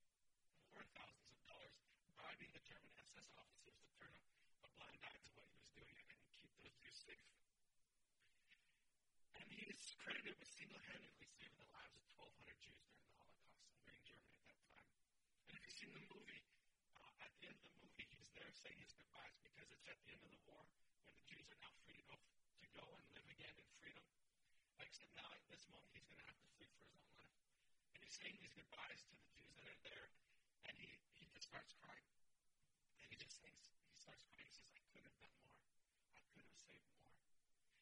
more 0.74 0.90
thousands 0.98 1.30
of 1.38 1.42
dollars 1.46 1.78
bribing 2.18 2.50
the 2.50 2.66
German 2.66 2.90
SS 2.98 3.30
officers 3.38 3.77
turn 3.98 4.14
a, 4.14 4.22
a 4.66 4.70
blind 4.78 5.02
eye 5.04 5.20
to 5.26 5.32
what 5.34 5.50
he 5.50 5.58
was 5.58 5.74
doing 5.74 6.06
and 6.08 6.20
keep 6.38 6.54
those 6.62 6.74
Jews 6.80 6.98
safe. 7.02 7.26
And 9.38 9.46
he 9.50 9.66
is 9.68 9.94
credited 9.98 10.38
with 10.38 10.50
single-handedly 10.50 11.28
saving 11.38 11.58
the 11.58 11.70
lives 11.74 11.98
of 11.98 12.06
1,200 12.14 12.58
Jews 12.62 12.82
during 12.86 13.06
the 13.10 13.18
Holocaust 13.18 13.66
and 13.68 13.82
during 13.82 14.02
Germany 14.06 14.38
at 14.38 14.48
that 14.54 14.62
time. 14.74 14.94
And 15.50 15.54
if 15.58 15.62
you've 15.66 15.78
seen 15.78 15.94
the 15.98 16.06
movie, 16.10 16.42
uh, 16.98 17.26
at 17.26 17.32
the 17.42 17.50
end 17.50 17.58
of 17.58 17.66
the 17.66 17.76
movie, 17.82 18.06
he's 18.08 18.30
there 18.38 18.50
saying 18.54 18.78
his 18.82 18.94
goodbyes 18.94 19.36
because 19.42 19.70
it's 19.74 19.88
at 19.90 19.98
the 20.06 20.10
end 20.14 20.22
of 20.26 20.32
the 20.34 20.42
war 20.46 20.62
when 21.06 21.14
the 21.18 21.26
Jews 21.30 21.48
are 21.50 21.62
now 21.62 21.74
free 21.86 21.98
to 21.98 22.06
go, 22.06 22.18
to 22.18 22.68
go 22.78 22.86
and 22.98 23.06
live 23.18 23.28
again 23.34 23.56
in 23.58 23.68
freedom. 23.82 24.06
Except 24.82 25.10
now 25.18 25.30
at 25.34 25.44
this 25.50 25.66
moment, 25.70 25.90
he's 25.94 26.08
going 26.10 26.22
to 26.22 26.28
have 26.30 26.38
to 26.42 26.48
flee 26.58 26.70
for 26.74 26.82
his 26.86 26.94
own 26.98 27.10
life. 27.18 27.34
And 27.94 28.02
he's 28.02 28.18
saying 28.18 28.38
these 28.42 28.54
goodbyes 28.54 29.02
to 29.08 29.14
the 29.14 29.30
Jews 29.38 29.54
that 29.58 29.68
are 29.70 29.82
there, 29.86 30.08
and 30.70 30.74
he, 30.78 30.90
he 31.18 31.26
just 31.34 31.48
starts 31.50 31.74
crying. 31.82 32.10
And 33.02 33.08
he 33.14 33.18
just 33.18 33.38
thinks, 33.42 33.77
starts 34.08 34.24
crying. 34.32 34.48
He 34.48 34.56
says, 34.56 34.72
I 34.72 34.80
could 34.96 35.04
have 35.04 35.20
done 35.20 35.36
more. 35.44 35.68
I 36.16 36.24
could 36.32 36.48
have 36.48 36.56
saved 36.56 36.88
more. 36.96 37.12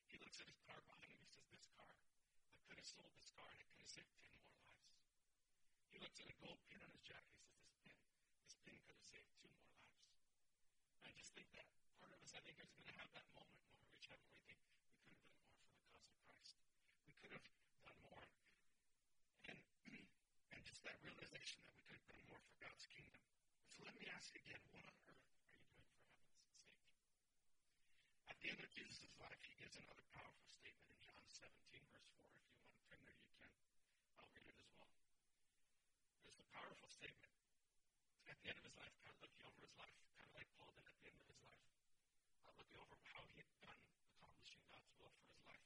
He 0.09 0.17
looks 0.17 0.41
at 0.41 0.49
his 0.49 0.57
car 0.65 0.81
behind 0.89 1.13
him. 1.13 1.21
He 1.21 1.29
says, 1.29 1.45
This 1.53 1.69
car, 1.77 1.85
I 1.85 2.61
could 2.65 2.81
have 2.81 2.89
sold 2.89 3.13
this 3.13 3.29
car 3.29 3.45
and 3.45 3.61
it 3.61 3.69
could 3.69 3.85
have 3.85 3.93
saved 3.93 4.09
10 4.25 4.33
more 4.33 4.49
lives. 4.57 4.89
He 5.93 6.01
looks 6.01 6.17
at 6.17 6.25
a 6.25 6.35
gold 6.41 6.57
pin 6.65 6.81
on 6.81 6.89
his 6.89 7.05
jacket. 7.05 7.37
He 7.37 7.45
says, 7.45 7.61
This 7.77 7.77
pin, 7.85 8.01
this 8.41 8.57
pin 8.65 8.73
could 8.89 8.97
have 8.97 9.05
saved 9.05 9.29
two 9.37 9.53
more 9.53 9.69
lives. 9.69 10.01
And 10.97 11.05
I 11.05 11.13
just 11.13 11.29
think 11.37 11.45
that 11.53 11.69
part 12.01 12.09
of 12.09 12.17
us, 12.25 12.33
I 12.33 12.41
think, 12.41 12.57
is 12.57 12.73
going 12.73 12.89
to 12.89 12.97
have 12.97 13.11
that 13.13 13.29
moment 13.37 13.61
when 13.69 13.77
we 13.77 13.85
reach 13.93 14.09
heaven 14.09 14.25
where 14.33 14.41
we 14.49 14.49
think 14.49 14.65
we 14.65 14.73
could 14.73 14.81
have 14.81 14.97
done 14.97 15.13
more 15.13 15.61
for 15.61 15.77
the 15.77 15.85
cause 15.93 16.09
of 16.09 16.17
Christ. 16.25 16.57
We 17.05 17.13
could 17.21 17.37
have 17.37 17.45
done 17.85 18.01
more. 18.01 18.25
And, 19.53 19.61
and 20.57 20.59
just 20.65 20.81
that 20.89 20.97
realization 21.05 21.61
that 21.69 21.77
we 21.77 21.85
could 21.85 22.01
have 22.01 22.09
done 22.09 22.25
more 22.33 22.41
for 22.41 22.57
God's 22.65 22.89
kingdom. 22.89 23.21
So 23.75 23.83
let 23.83 23.99
me 23.99 24.07
ask 24.07 24.31
again, 24.39 24.63
what 24.71 24.87
on 24.87 24.95
earth 25.11 25.19
are 25.19 25.35
you 25.35 25.51
doing 25.67 25.83
for 25.83 26.07
heaven's 26.07 26.31
sake? 26.31 26.79
At 28.31 28.34
the 28.45 28.53
end 28.53 28.61
of 28.61 28.69
Jesus' 28.77 29.09
life, 29.17 29.41
he 29.41 29.57
gives 29.57 29.73
another 29.73 30.05
powerful 30.13 30.45
statement 30.53 30.85
in 30.93 31.01
John 31.01 31.17
17, 31.33 31.49
verse 31.89 32.13
4. 32.13 32.29
If 32.29 32.45
you 32.45 32.61
want 32.61 32.77
to 32.77 32.85
turn 32.85 33.01
there, 33.01 33.17
you 33.17 33.33
can. 33.41 33.49
I'll 34.21 34.29
read 34.37 34.45
it 34.45 34.53
as 34.61 34.69
well. 34.77 34.93
There's 36.21 36.37
a 36.37 36.49
powerful 36.53 36.85
statement. 36.85 37.33
At 38.29 38.37
the 38.45 38.53
end 38.53 38.61
of 38.61 38.69
his 38.69 38.77
life, 38.77 38.93
kind 39.01 39.17
of 39.17 39.25
looking 39.25 39.41
over 39.49 39.57
his 39.65 39.73
life, 39.81 39.97
kind 40.13 40.29
of 40.29 40.37
like 40.37 40.45
Paul 40.61 40.69
did 40.77 40.85
at 40.85 40.93
the 40.93 41.09
end 41.09 41.17
of 41.17 41.25
his 41.25 41.41
life, 41.41 41.57
uh, 42.45 42.53
looking 42.53 42.77
over 42.77 42.93
how 43.17 43.25
he 43.33 43.41
had 43.41 43.49
done 43.65 43.81
accomplishing 44.13 44.61
God's 44.69 44.93
will 45.01 45.09
for 45.09 45.25
his 45.33 45.41
life. 45.49 45.65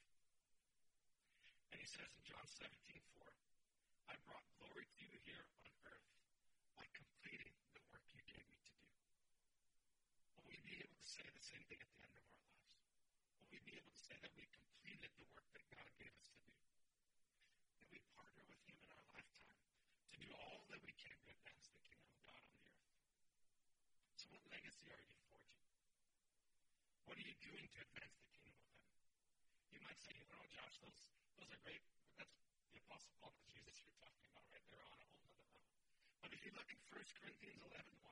And 1.75 1.83
he 1.83 1.87
says 1.91 2.07
in 2.15 2.23
John 2.23 2.47
17, 2.47 2.71
4, 3.19 3.27
I 4.07 4.15
brought 4.23 4.47
glory 4.55 4.87
to 4.87 5.03
you 5.03 5.19
here 5.27 5.43
on 5.67 5.75
earth 5.83 6.07
by 6.79 6.87
completing 6.95 7.51
the 7.75 7.83
work 7.91 8.07
you 8.15 8.23
gave 8.23 8.47
me 8.47 8.55
to 8.63 8.71
do. 8.71 8.87
Will 10.39 10.47
we 10.47 10.55
be 10.63 10.79
able 10.79 10.95
to 10.95 11.09
say 11.11 11.27
the 11.27 11.43
same 11.43 11.67
thing 11.67 11.83
at 11.83 11.91
the 11.91 12.07
end 12.07 12.15
of 12.15 12.23
our 12.23 12.39
lives? 12.39 12.39
Will 13.59 13.98
say 14.09 14.17
that 14.25 14.33
we 14.33 14.49
completed 14.49 15.13
the 15.21 15.25
work 15.29 15.45
that 15.53 15.65
God 15.69 15.89
gave 16.01 16.09
us 16.17 16.33
to 16.33 16.41
do? 16.49 16.57
That 17.77 17.89
we 17.93 18.01
partner 18.17 18.41
with 18.49 18.57
Him 18.65 18.81
in 18.81 18.89
our 18.89 19.05
lifetime 19.13 19.61
to 20.09 20.15
do 20.17 20.29
all 20.33 20.65
that 20.73 20.81
we 20.81 20.97
can 20.97 21.13
to 21.13 21.29
advance 21.29 21.69
the 21.69 21.81
kingdom 21.85 22.09
of 22.09 22.21
God 22.25 22.41
on 22.41 22.49
the 22.57 22.65
earth? 22.73 22.89
So, 24.17 24.25
what 24.33 24.41
legacy 24.49 24.89
are 24.89 25.03
you 25.05 25.13
forging? 25.29 25.61
What 27.05 27.21
are 27.21 27.27
you 27.29 27.37
doing 27.37 27.69
to 27.69 27.79
advance 27.85 28.17
the 28.17 28.33
kingdom 28.33 28.65
of 28.65 28.73
heaven? 28.81 29.05
You 29.69 29.79
might 29.85 30.01
say, 30.01 30.17
know, 30.25 30.41
Josh, 30.49 30.81
those, 30.81 30.99
those 31.37 31.53
are 31.53 31.61
great, 31.61 31.85
but 32.01 32.17
that's 32.17 32.33
the 32.73 32.81
Apostle 32.81 33.13
Paul 33.21 33.37
and 33.37 33.45
Jesus 33.45 33.77
you're 33.85 33.93
talking 34.01 34.25
about, 34.25 34.45
right? 34.49 34.65
They're 34.73 34.81
on 34.89 34.89
a 34.89 35.05
whole 35.05 35.21
other 35.21 35.45
level. 35.53 35.61
But 36.25 36.33
if 36.33 36.41
you 36.41 36.51
look 36.57 36.69
in 36.73 36.81
1 36.89 36.97
Corinthians 37.21 37.61
11 37.61 37.77
1, 37.77 38.09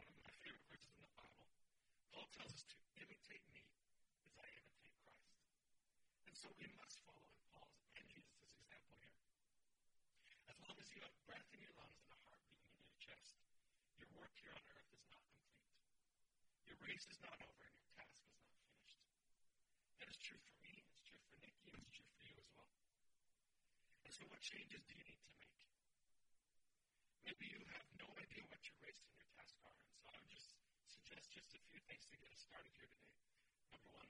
one 0.00 0.08
of 0.08 0.16
my 0.24 0.32
favorite 0.40 0.64
verses 0.72 0.92
in 0.96 1.04
the 1.04 1.12
Bible, 1.20 1.44
Paul 2.16 2.28
tells 2.32 2.52
us 2.56 2.64
to 2.64 2.76
imitate 2.96 3.44
me 3.52 3.60
as 4.28 4.34
I 4.36 4.48
imitate 4.48 4.92
Christ. 5.00 5.32
And 6.27 6.27
so 6.38 6.46
we 6.54 6.70
must 6.78 7.02
follow 7.02 7.26
in 7.34 7.42
Paul's 7.50 7.82
and 7.98 8.06
Jesus' 8.06 8.46
example 8.62 8.94
here. 9.02 9.18
As 10.46 10.54
long 10.62 10.78
as 10.78 10.86
you 10.94 11.02
have 11.02 11.10
breath 11.26 11.50
in 11.50 11.58
your 11.58 11.74
lungs 11.74 11.98
and 11.98 12.14
a 12.14 12.18
heart 12.30 12.38
beating 12.46 12.78
in 12.78 12.86
your 12.86 12.94
chest, 13.02 13.42
your 13.98 14.06
work 14.14 14.30
here 14.38 14.54
on 14.54 14.62
earth 14.70 14.86
is 14.94 15.02
not 15.10 15.18
complete. 15.34 15.66
Your 16.70 16.78
race 16.86 17.10
is 17.10 17.18
not 17.26 17.34
over 17.42 17.62
and 17.66 17.74
your 17.74 17.90
task 17.98 18.14
is 18.22 18.30
not 18.38 18.54
finished. 18.54 19.02
That 19.98 20.14
is 20.14 20.18
true 20.22 20.38
for 20.38 20.54
me, 20.62 20.78
it's 20.94 21.02
true 21.10 21.18
for 21.26 21.42
Nikki, 21.42 21.74
and 21.74 21.82
it's 21.82 21.90
true 21.90 22.06
for 22.06 22.22
you 22.22 22.38
as 22.38 22.46
well. 22.54 22.70
And 24.06 24.14
so 24.14 24.22
what 24.30 24.38
changes 24.38 24.86
do 24.86 24.94
you 24.94 25.02
need 25.10 25.18
to 25.18 25.34
make? 25.42 25.58
Maybe 27.26 27.50
you 27.50 27.66
have 27.74 27.88
no 27.98 28.06
idea 28.14 28.46
what 28.46 28.62
your 28.62 28.78
race 28.86 29.02
and 29.02 29.10
your 29.18 29.26
task 29.34 29.58
are, 29.66 29.74
and 29.74 29.90
so 29.90 30.06
I 30.06 30.14
would 30.22 30.30
just 30.30 30.54
suggest 30.86 31.34
just 31.34 31.50
a 31.58 31.60
few 31.66 31.82
things 31.90 32.06
to 32.06 32.14
get 32.14 32.30
us 32.30 32.46
started 32.46 32.70
here 32.78 32.86
today. 32.94 33.26
Number 33.74 33.90
one, 33.90 34.06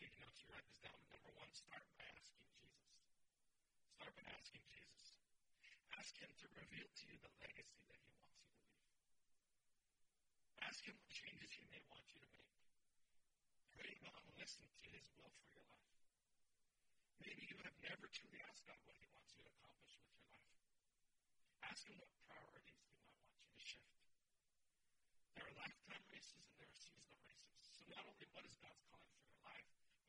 taking 0.00 0.20
notes, 0.22 0.42
you 0.42 0.48
write 0.50 0.66
this 0.66 0.80
down. 0.82 0.98
Number 1.10 1.32
one, 1.38 1.50
start 1.54 1.86
by 1.94 2.06
asking 2.14 2.42
Jesus. 2.50 2.94
Start 3.94 4.12
by 4.18 4.26
asking 4.34 4.64
Jesus. 4.70 5.04
Ask 5.94 6.12
Him 6.18 6.30
to 6.42 6.46
reveal 6.58 6.88
to 6.88 7.04
you 7.06 7.16
the 7.22 7.32
legacy 7.38 7.78
that 7.86 7.98
He 7.98 8.10
wants 8.10 8.34
you 8.34 8.42
to 8.42 8.58
leave. 8.58 8.82
Ask 10.66 10.82
Him 10.84 10.96
what 10.98 11.10
changes 11.14 11.50
He 11.54 11.64
may 11.70 11.82
want 11.90 12.06
you 12.10 12.18
to 12.18 12.30
make. 12.34 12.58
Pray 13.74 13.92
about 14.02 14.22
and 14.26 14.34
listen 14.38 14.66
to 14.66 14.88
His 14.90 15.06
will 15.14 15.30
for 15.38 15.48
your 15.54 15.66
life. 15.70 15.94
Maybe 17.22 17.46
you 17.46 17.58
have 17.62 17.76
never 17.80 18.10
truly 18.10 18.42
asked 18.50 18.66
God 18.66 18.78
what 18.84 18.98
He 18.98 19.06
wants 19.14 19.32
you 19.32 19.46
to 19.46 19.50
accomplish 19.54 19.94
with 19.96 20.10
your 20.10 20.26
life. 20.28 20.50
Ask 21.70 21.86
Him 21.86 21.96
what 22.02 22.10
priorities 22.26 22.82
He 22.82 22.90
might 22.98 23.14
want 23.16 23.32
you 23.38 23.46
to 23.48 23.60
shift. 23.62 23.96
There 25.38 25.46
are 25.46 25.54
lifetime 25.56 26.04
races 26.10 26.42
and 26.44 26.54
there 26.58 26.68
are 26.68 26.78
seasonal 26.78 27.22
races. 27.26 27.58
So 27.74 27.82
not 27.90 28.04
only 28.04 28.26
what 28.34 28.44
is 28.46 28.58
God's 28.60 28.84
calling 28.92 29.14
for 29.16 29.23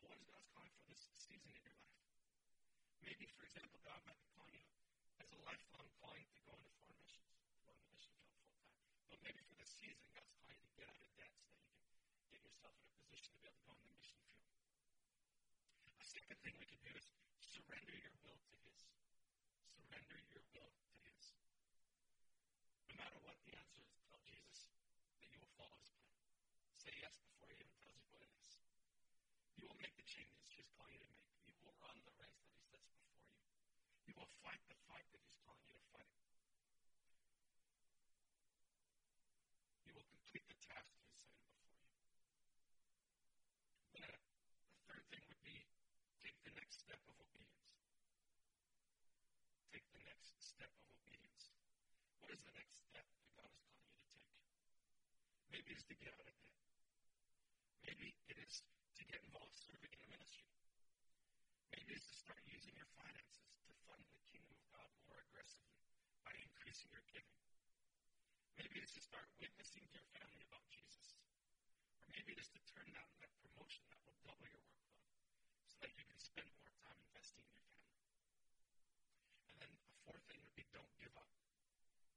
what 0.03 0.11
is 0.17 0.23
God's 0.27 0.49
calling 0.51 0.73
for 0.75 0.85
this 0.91 0.99
season 1.15 1.51
in 1.55 1.61
your 1.63 1.77
life? 1.79 1.95
Maybe, 3.05 3.29
for 3.37 3.45
example, 3.47 3.79
God 3.85 4.01
might 4.03 4.19
be 4.19 4.27
calling 4.35 4.57
you 4.57 4.67
as 5.21 5.29
a 5.31 5.39
lifelong 5.45 5.87
calling 6.03 6.25
to 6.25 6.39
go 6.43 6.53
into 6.57 6.71
foreign 6.81 6.99
missions, 7.05 7.31
go 7.63 7.71
into 7.71 7.87
mission 7.93 8.11
field 8.19 8.35
full 8.43 8.51
time. 8.51 8.67
But 9.07 9.19
maybe 9.23 9.39
for 9.45 9.55
this 9.55 9.71
season, 9.71 10.03
God's 10.11 10.33
calling 10.41 10.59
you 10.59 10.67
to 10.67 10.75
get 10.75 10.89
out 10.91 10.99
of 10.99 11.09
debt 11.15 11.31
so 11.31 11.55
that 11.55 12.03
you 12.03 12.17
can 12.17 12.27
get 12.33 12.41
yourself 12.43 12.75
in 12.81 12.89
a 12.89 12.95
position 13.07 13.31
to 13.31 13.39
be 13.39 13.47
able 13.47 13.61
to 13.61 13.67
go 13.69 13.73
in 13.77 13.85
the 13.85 13.95
mission 13.95 14.19
field. 14.25 14.43
A 15.95 16.05
second 16.05 16.37
thing 16.43 16.55
we 16.59 16.67
can 16.67 16.81
do 16.83 16.91
is 16.97 17.07
surrender 17.39 17.95
your 17.95 18.15
will 18.25 18.39
to 18.41 18.55
His. 18.67 18.83
Surrender 19.79 20.17
your 20.33 20.43
will 20.51 20.71
to 20.75 20.95
His. 21.07 21.23
No 22.91 22.99
matter 22.99 23.19
what 23.23 23.37
the 23.47 23.55
answer 23.55 23.85
is, 23.85 23.95
tell 24.09 24.19
Jesus 24.27 24.67
that 25.21 25.29
you 25.31 25.39
will 25.39 25.53
follow 25.55 25.77
His 25.79 25.93
plan. 25.93 26.19
Say 26.81 26.93
yes 26.99 27.15
before 27.21 27.49
He 27.53 27.61
even 27.63 27.71
tells 27.79 27.95
you 27.95 28.07
what 28.11 28.21
it 28.25 28.33
is. 28.35 28.59
The 30.05 30.13
changes 30.21 30.53
He's 30.53 30.69
calling 30.77 30.93
you 30.93 31.01
to 31.01 31.17
make. 31.17 31.33
You 31.49 31.57
will 31.65 31.73
run 31.81 31.97
the 32.05 32.13
race 32.21 32.37
that 32.37 32.53
He 32.53 32.61
sets 32.69 32.85
before 32.93 33.17
you. 33.25 33.41
You 34.05 34.13
will 34.13 34.29
fight 34.45 34.61
the 34.69 34.77
fight 34.85 35.09
that 35.09 35.21
He's 35.25 35.41
calling 35.41 35.65
you 35.65 35.73
to 35.73 35.85
fight. 35.89 36.13
You 39.89 39.97
will 39.97 40.05
complete 40.05 40.45
the 40.45 40.61
task 40.61 40.93
He's 40.93 41.09
setting 41.09 41.41
before 41.41 41.73
you. 41.73 42.21
Then 43.97 44.05
uh, 44.05 44.13
the 44.13 44.77
third 44.93 45.09
thing 45.09 45.25
would 45.25 45.41
be 45.41 45.65
take 46.21 46.37
the 46.45 46.53
next 46.53 46.85
step 46.85 47.01
of 47.09 47.17
obedience. 47.17 47.65
Take 49.73 49.89
the 49.89 50.05
next 50.05 50.37
step 50.37 50.69
of 50.69 50.85
obedience. 51.01 51.49
What 52.21 52.29
is 52.29 52.45
the 52.45 52.53
next 52.53 52.77
step 52.93 53.09
that 53.09 53.25
God 53.41 53.49
is 53.49 53.65
calling 53.73 53.89
you 53.89 54.05
to 54.05 54.13
take? 54.13 54.29
Maybe 55.49 55.73
it's 55.73 55.81
to 55.89 55.97
get 55.97 56.13
out 56.13 56.29
of 56.29 56.37
debt. 56.37 56.64
Maybe 57.85 58.17
it 58.33 58.37
is 58.41 58.65
to 58.97 59.03
get 59.05 59.21
involved 59.21 59.53
serving 59.53 59.93
in 59.93 60.01
a 60.01 60.09
ministry. 60.09 60.49
Maybe 61.69 61.93
it's 61.93 62.09
to 62.09 62.17
start 62.17 62.41
using 62.49 62.73
your 62.73 62.89
finances 62.97 63.45
to 63.69 63.73
fund 63.85 64.01
the 64.09 64.25
kingdom 64.33 64.57
of 64.57 64.65
God 64.73 64.89
more 65.05 65.21
aggressively 65.21 65.85
by 66.25 66.33
increasing 66.33 66.89
your 66.89 67.05
giving. 67.13 67.37
Maybe 68.57 68.81
it's 68.81 68.97
to 68.97 69.05
start 69.05 69.29
witnessing 69.37 69.85
to 69.85 69.93
your 70.01 70.07
family 70.17 70.41
about 70.49 70.65
Jesus. 70.73 71.13
Or 72.01 72.09
maybe 72.09 72.33
it 72.33 72.41
is 72.41 72.49
to 72.57 72.61
turn 72.73 72.89
down 72.89 73.05
that 73.21 73.29
promotion 73.45 73.85
that 73.93 74.01
will 74.01 74.17
double 74.25 74.49
your 74.49 74.65
workload 74.65 75.05
so 75.69 75.77
that 75.85 75.93
you 75.93 76.09
can 76.09 76.17
spend 76.17 76.49
more 76.57 76.73
time 76.81 76.97
investing 77.05 77.45
in 77.45 77.53
your 77.53 77.69
family. 77.69 78.01
And 79.53 79.55
then 79.61 79.71
a 79.77 79.93
fourth 80.09 80.25
thing 80.25 80.41
would 80.41 80.57
be 80.57 80.65
don't 80.73 80.95
give 80.97 81.13
up. 81.13 81.29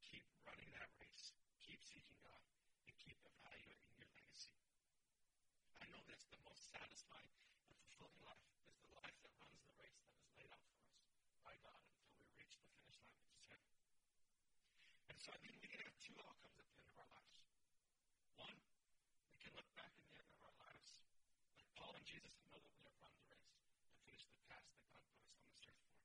Keep 0.00 0.24
running 0.48 0.72
that 0.80 0.88
race. 0.96 1.36
Keep 1.60 1.84
seeking 1.84 2.16
God 2.24 2.40
and 2.88 2.96
keep 2.96 3.20
evaluating 3.20 3.92
your 4.00 4.08
legacy. 4.16 4.56
I 5.82 5.84
know 5.92 6.00
satisfying 6.68 7.32
and 7.68 7.76
fulfilling 7.80 8.20
life 8.24 8.48
is 8.68 8.76
the 8.84 8.92
life 8.98 9.16
that 9.24 9.32
runs 9.40 9.60
the 9.64 9.74
race 9.80 9.98
that 10.04 10.12
is 10.20 10.28
laid 10.36 10.52
out 10.52 10.64
for 10.68 10.84
us 10.84 11.00
by 11.40 11.54
God 11.64 11.80
until 11.80 12.12
we 12.20 12.28
reach 12.36 12.56
the 12.60 12.68
finish 12.76 12.98
line, 13.04 13.16
which 13.24 13.40
is 13.40 13.48
heaven. 13.48 13.72
And 15.08 15.16
so 15.16 15.32
I 15.32 15.38
think 15.40 15.56
we 15.60 15.68
can 15.68 15.80
have 15.84 15.96
two 16.00 16.16
outcomes 16.20 16.60
at 16.60 16.68
the 16.68 16.76
end 16.76 16.88
of 16.92 16.96
our 17.00 17.10
lives. 17.12 17.40
One, 18.36 18.58
we 19.32 19.38
can 19.40 19.52
look 19.56 19.68
back 19.74 19.92
in 19.96 20.04
the 20.08 20.16
end 20.20 20.28
of 20.28 20.38
our 20.44 20.54
lives 20.68 21.00
like 21.56 21.68
Paul 21.78 21.96
and 21.96 22.04
Jesus 22.04 22.36
and 22.36 22.46
know 22.52 22.60
that 22.60 22.72
we 22.76 22.84
have 22.84 22.96
run 23.00 23.14
the 23.16 23.28
race 23.32 23.52
and 23.56 23.96
finished 24.04 24.28
the 24.28 24.40
task 24.44 24.68
that 24.76 24.84
God 24.92 25.04
put 25.08 25.24
us 25.24 25.36
on 25.40 25.48
this 25.52 25.64
earth 25.72 25.84
for. 25.96 26.04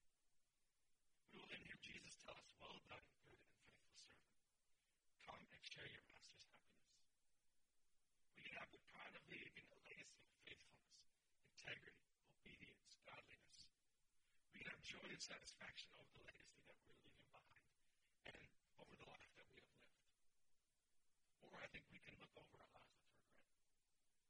We 1.33 1.43
will 1.43 1.49
then 1.51 1.63
hear 1.67 1.77
Jesus 1.83 2.15
tell 2.23 2.37
us, 2.37 2.47
Well 2.61 2.77
done, 2.87 3.03
good 3.27 3.41
and 3.43 3.51
faithful 3.59 3.95
servant. 3.99 4.37
Come 5.27 5.43
and 5.43 5.63
share 5.65 5.87
your 5.89 6.05
master's 6.07 6.45
happiness. 6.45 6.93
We 8.37 8.41
can 8.45 8.55
have 8.61 8.69
the 8.69 8.83
pride 8.93 9.13
of 9.17 9.23
leaving 9.31 9.65
a 9.71 9.77
legacy 9.87 10.21
of 10.21 10.35
faithfulness, 10.45 11.01
integrity, 11.57 12.05
obedience, 12.43 12.93
godliness. 13.07 13.61
We 14.53 14.61
can 14.61 14.69
have 14.73 14.82
joy 14.93 15.09
and 15.09 15.17
satisfaction 15.17 15.89
over 15.97 16.05
the 16.13 16.21
legacy 16.21 16.61
that 16.69 16.77
we're 16.85 16.93
leaving 16.93 17.17
behind 17.17 17.49
and 18.29 18.45
over 18.77 18.93
the 18.93 19.09
life 19.09 19.33
that 19.41 19.49
we 19.57 19.65
have 19.65 19.73
lived. 19.81 20.05
Or 21.49 21.57
I 21.57 21.67
think 21.73 21.89
we 21.89 21.97
can 22.05 22.13
look 22.21 22.29
over 22.37 22.61
our 22.61 22.69
lives 22.77 23.01
with 23.01 23.17
regret, 23.25 23.57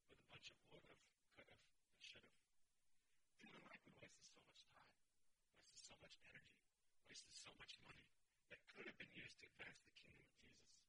with 0.07 0.23
a 0.23 0.27
bunch 0.31 0.55
of 0.55 0.63
would 0.71 0.87
have, 0.87 1.03
could 1.35 1.51
have, 1.51 1.67
should 1.99 2.23
have. 2.23 2.47
Feeling 3.43 3.65
like 3.67 3.83
we 3.83 3.91
wasted 3.99 4.23
so 4.23 4.39
much 4.39 4.63
time, 4.71 4.95
wasted 5.67 5.83
so 5.83 5.99
much 5.99 6.15
energy, 6.31 6.63
wasted 7.11 7.35
so 7.35 7.51
much 7.59 7.75
money 7.83 8.07
that 8.47 8.63
could 8.71 8.87
have 8.87 8.95
been 8.95 9.11
used 9.19 9.35
to 9.43 9.51
advance 9.51 9.83
the 9.83 9.91
kingdom 9.99 10.23
of 10.23 10.39
Jesus 10.47 10.79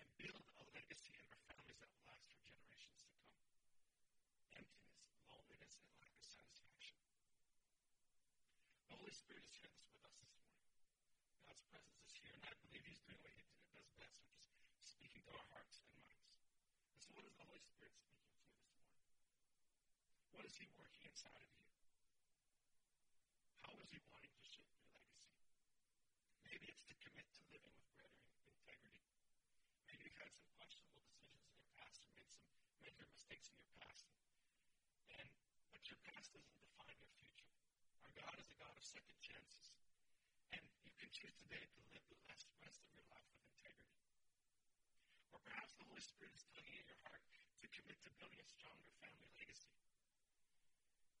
and 0.00 0.08
build 0.16 0.48
a 0.56 0.64
legacy 0.72 1.12
in 1.12 1.20
our 1.28 1.36
families 1.44 1.76
that 1.76 1.92
will 1.92 2.08
last 2.08 2.24
for 2.24 2.40
generations 2.40 3.04
to 3.04 3.12
come. 3.20 3.36
Emptiness, 4.56 4.96
loneliness, 5.28 5.76
and 5.76 5.92
lack 6.00 6.16
of 6.16 6.24
satisfaction. 6.24 6.96
The 8.90 8.98
Holy 9.10 9.26
Spirit 9.26 9.42
is 9.42 9.58
here 9.58 9.74
with 9.74 9.90
us 10.06 10.14
this 10.22 10.38
morning. 10.38 10.70
God's 11.42 11.66
presence 11.66 11.98
is 12.06 12.14
here, 12.14 12.30
and 12.30 12.46
I 12.46 12.54
believe 12.62 12.86
He's 12.86 13.02
doing 13.02 13.18
what 13.18 13.34
He 13.34 13.42
does 13.74 13.90
best, 13.98 14.22
which 14.30 14.46
is 14.46 14.86
speaking 14.86 15.18
to 15.26 15.34
our 15.34 15.46
hearts 15.50 15.82
and 15.82 15.90
minds. 15.98 16.30
And 16.94 17.02
so, 17.02 17.10
what 17.18 17.26
is 17.26 17.34
the 17.34 17.42
Holy 17.42 17.58
Spirit 17.58 17.90
speaking 17.90 18.22
to 18.22 18.38
this 18.38 18.54
morning? 18.54 18.86
What 20.30 20.46
is 20.46 20.54
He 20.62 20.70
working 20.78 21.02
inside 21.10 21.42
of 21.42 21.50
you? 21.58 21.66
How 23.66 23.74
is 23.82 23.90
He 23.90 23.98
wanting 24.14 24.30
to 24.30 24.44
shape 24.46 24.70
your 24.78 24.86
legacy? 24.94 25.26
Maybe 26.46 26.70
it's 26.70 26.86
to 26.86 26.94
commit 27.02 27.26
to 27.34 27.42
living 27.50 27.74
with 27.74 27.90
greater 27.90 28.14
integrity. 28.62 29.10
Maybe 29.90 30.06
you've 30.06 30.22
had 30.22 30.30
some 30.38 30.46
questionable 30.54 31.02
decisions 31.02 31.50
in 31.50 31.58
your 31.58 31.66
past 31.82 31.98
or 32.06 32.14
made 32.14 32.30
some 32.30 32.46
major 32.78 33.10
mistakes 33.10 33.50
in 33.50 33.58
your 33.58 33.74
past. 33.74 34.06
And 35.10 35.26
but 35.74 35.82
your 35.90 35.98
past 36.06 36.30
doesn't 36.30 36.62
define 36.62 36.94
your 36.94 37.10
future. 37.18 37.50
Our 38.06 38.14
God 38.14 38.38
is 38.38 38.46
a 38.46 38.58
God 38.62 38.69
of 38.80 38.88
second 38.88 39.20
chances. 39.20 39.76
And 40.56 40.64
you 40.88 40.92
can 40.96 41.12
choose 41.12 41.36
today 41.36 41.60
to 41.60 41.80
live 41.92 42.00
the 42.08 42.16
rest, 42.32 42.48
rest 42.64 42.80
of 42.80 42.88
your 42.96 43.04
life 43.12 43.28
with 43.28 43.44
integrity. 43.52 44.00
Or 45.36 45.40
perhaps 45.44 45.76
the 45.76 45.84
Holy 45.84 46.00
Spirit 46.00 46.32
is 46.32 46.48
telling 46.48 46.72
you 46.72 46.80
in 46.80 46.88
your 46.88 47.02
heart 47.04 47.20
to 47.60 47.66
commit 47.68 48.00
to 48.00 48.10
building 48.16 48.40
a 48.40 48.48
stronger 48.48 48.88
family 49.04 49.28
legacy. 49.36 49.76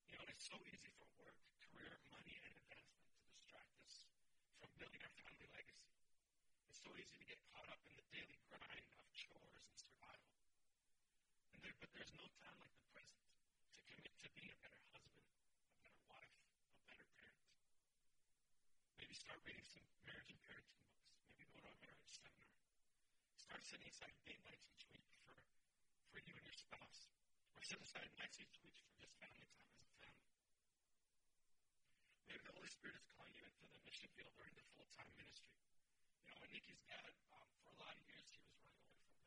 You 0.08 0.16
know, 0.16 0.24
it's 0.32 0.48
so 0.48 0.56
easy 0.72 0.88
for 0.96 1.04
work, 1.20 1.36
career, 1.60 2.00
money, 2.08 2.40
and 2.40 2.48
advancement 2.48 3.12
to 3.12 3.28
distract 3.28 3.76
us 3.84 4.08
from 4.56 4.72
building 4.80 5.04
our 5.04 5.12
family 5.20 5.48
legacy. 5.52 6.00
It's 6.64 6.80
so 6.80 6.88
easy 6.96 7.12
to 7.12 7.26
get 7.28 7.44
caught 7.52 7.68
up 7.68 7.84
in 7.84 7.92
the 7.92 8.08
daily 8.08 8.40
grind 8.48 8.88
of 8.96 9.04
chores 9.12 9.52
and 9.68 9.76
survival. 9.76 10.32
And 11.52 11.60
there, 11.60 11.76
but 11.76 11.92
there's 11.92 12.16
no 12.16 12.24
time 12.40 12.56
like 12.56 12.72
the 12.72 12.88
present 12.88 13.20
to 13.20 13.80
commit 13.84 14.16
to 14.16 14.28
being 14.32 14.48
a 14.48 14.58
better 14.64 14.80
husband, 14.96 15.28
a 15.28 15.76
better 15.76 16.00
wife, 16.08 16.32
a 16.32 16.80
better 16.88 17.04
parent. 17.20 17.36
Maybe 19.10 19.26
start 19.26 19.42
reading 19.42 19.66
some 19.66 19.82
marriage 20.06 20.30
and 20.30 20.38
parenting 20.46 20.78
books. 20.86 21.02
Maybe 21.34 21.42
go 21.50 21.58
to 21.58 21.66
a 21.66 21.74
marriage 21.82 22.14
seminar. 22.14 22.46
Start 23.34 23.58
setting 23.66 23.90
aside 23.90 24.14
date 24.22 24.38
nights 24.46 24.70
each 24.70 24.86
week 24.86 25.02
for, 25.26 25.34
for 26.14 26.22
you 26.22 26.30
and 26.30 26.46
your 26.46 26.54
spouse. 26.54 27.10
Or 27.58 27.62
set 27.66 27.82
aside 27.82 28.06
nights 28.22 28.38
each 28.38 28.54
week 28.62 28.78
for 28.86 28.94
just 29.02 29.10
family 29.18 29.50
time 29.50 29.66
as 29.66 29.82
a 29.82 29.90
family. 29.98 30.30
Maybe 32.30 32.38
the 32.38 32.54
Holy 32.54 32.70
Spirit 32.70 33.02
is 33.02 33.10
calling 33.10 33.34
you 33.34 33.42
into 33.50 33.66
the 33.66 33.82
mission 33.82 34.06
field 34.14 34.30
or 34.38 34.46
into 34.46 34.62
full 34.78 34.86
time 34.94 35.10
ministry. 35.18 35.58
You 35.58 36.30
know, 36.30 36.38
when 36.38 36.54
Nikki's 36.54 36.78
dad, 36.86 37.10
um, 37.34 37.50
for 37.66 37.74
a 37.74 37.78
lot 37.82 37.90
of 37.90 38.06
years, 38.06 38.30
he 38.30 38.38
was 38.38 38.46
running 38.62 38.78
away 38.78 38.94
from 38.94 39.10
God. 39.10 39.26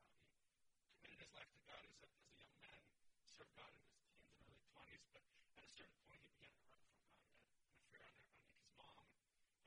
He 0.79 0.95
committed 0.95 1.19
his 1.19 1.31
life 1.35 1.51
to 1.51 1.63
God 1.67 1.83
as 1.83 1.99
a, 1.99 2.07
as 2.07 2.39
a 2.39 2.55
young 2.55 2.55
man, 2.63 2.79
served 3.27 3.51
God 3.59 3.67
in 3.75 3.83
his 3.83 3.91
teens 3.99 4.31
and 4.31 4.31
early 4.47 4.63
20s, 4.63 5.11
but 5.11 5.27
at 5.59 5.67
a 5.67 5.71
certain 5.75 5.99
point, 6.07 6.23
he 6.23 6.31
began 6.39 6.55
to 6.55 6.63
run 6.71 6.79
from 6.87 7.03
God. 7.03 7.27
He 7.51 7.59
had 7.59 7.67
an 7.67 7.83
affair 7.83 8.07
on, 8.07 8.23
on 8.31 8.39
Nikki's 8.47 8.71
mom 8.79 9.03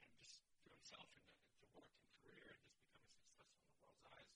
and 0.07 0.15
just 0.23 0.41
threw 0.63 0.73
himself 0.73 1.09
into, 1.13 1.35
into 1.51 1.67
work 1.75 1.93
and 1.99 2.07
career 2.23 2.47
and 2.55 2.63
just 2.63 2.79
becoming 2.79 3.11
successful 3.11 3.59
in 3.61 3.69
the 3.69 3.79
world's 3.83 4.07
eyes. 4.07 4.31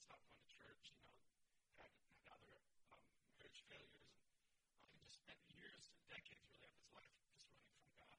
Stopped 0.00 0.24
going 0.26 0.40
to 0.40 0.48
church, 0.48 0.96
you 0.96 1.04
know, 1.04 1.20
had, 1.76 1.92
had 2.16 2.24
other 2.32 2.56
um, 2.90 3.04
marriage 3.36 3.60
failures. 3.68 4.10
And, 4.16 4.32
uh, 4.32 4.80
he 4.90 4.96
just 5.04 5.20
spent 5.20 5.38
years 5.52 5.84
and 5.92 5.99
decades, 6.10 6.42
really, 6.50 6.66
of 6.66 6.74
his 6.74 6.90
life 6.90 7.06
just 7.30 7.46
running 7.46 7.70
from 7.70 7.86
God. 7.94 8.18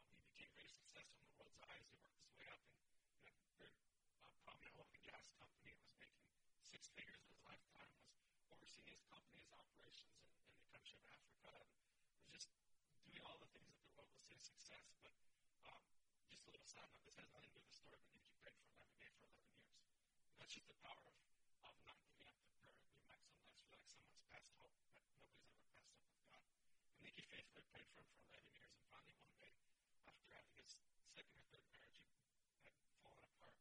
Um, 0.00 0.16
he 0.16 0.24
became 0.24 0.48
very 0.56 0.72
successful 0.72 1.20
in 1.20 1.28
the 1.28 1.36
world's 1.36 1.60
eyes. 1.68 1.84
He 1.92 2.00
worked 2.00 2.16
his 2.16 2.32
way 2.32 2.48
up 2.48 2.64
in, 2.64 2.80
in 3.28 3.36
a 3.36 3.52
very 3.60 3.76
uh, 4.24 4.32
prominent 4.40 4.72
oil 4.80 4.88
and 4.88 5.04
gas 5.04 5.28
company. 5.36 5.76
And 5.76 5.84
was 5.84 5.92
making 6.00 6.24
six 6.64 6.88
figures 6.96 7.20
in 7.20 7.28
his 7.28 7.44
lifetime. 7.44 7.92
Was 8.40 8.48
overseeing 8.56 8.88
his 8.88 9.04
company's 9.04 9.52
operations 9.52 10.16
in, 10.16 10.32
in 10.48 10.56
the 10.56 10.68
country 10.72 10.96
of 10.96 11.08
Africa. 11.12 11.52
And 11.60 12.16
was 12.16 12.28
just 12.32 12.48
doing 13.04 13.20
all 13.28 13.36
the 13.36 13.50
things 13.52 13.68
that 13.68 13.84
the 13.84 13.92
world 13.92 14.08
will 14.08 14.24
say 14.24 14.40
success. 14.40 14.88
But 15.04 15.12
um, 15.68 15.84
just 16.32 16.48
a 16.48 16.50
little 16.56 16.64
side 16.64 16.88
note: 16.96 17.04
this 17.04 17.20
has 17.20 17.28
nothing 17.36 17.52
to 17.52 17.60
do 17.60 17.62
with 17.62 17.68
the 17.68 17.78
story, 17.84 18.00
but 18.00 18.16
Nikki 18.16 18.32
prayed 18.40 18.56
for 18.64 18.72
11 18.80 18.96
days 18.96 19.12
for 19.20 19.28
11 19.28 19.44
years. 19.60 19.76
And 20.32 20.36
that's 20.40 20.56
just 20.56 20.66
the 20.72 20.78
power 20.80 21.04
of, 21.04 21.29
Paid 27.70 27.86
for 27.94 28.02
him 28.02 28.10
for 28.18 28.26
11 28.34 28.50
years, 28.58 28.74
and 28.74 28.82
finally 28.90 29.14
one 29.22 29.38
day, 29.38 29.54
after 30.02 30.26
having 30.34 30.56
his 30.58 30.74
second 31.14 31.38
or 31.38 31.46
third 31.54 31.66
marriage 31.70 32.02
had 32.66 32.74
fallen 32.98 33.22
apart, 33.30 33.54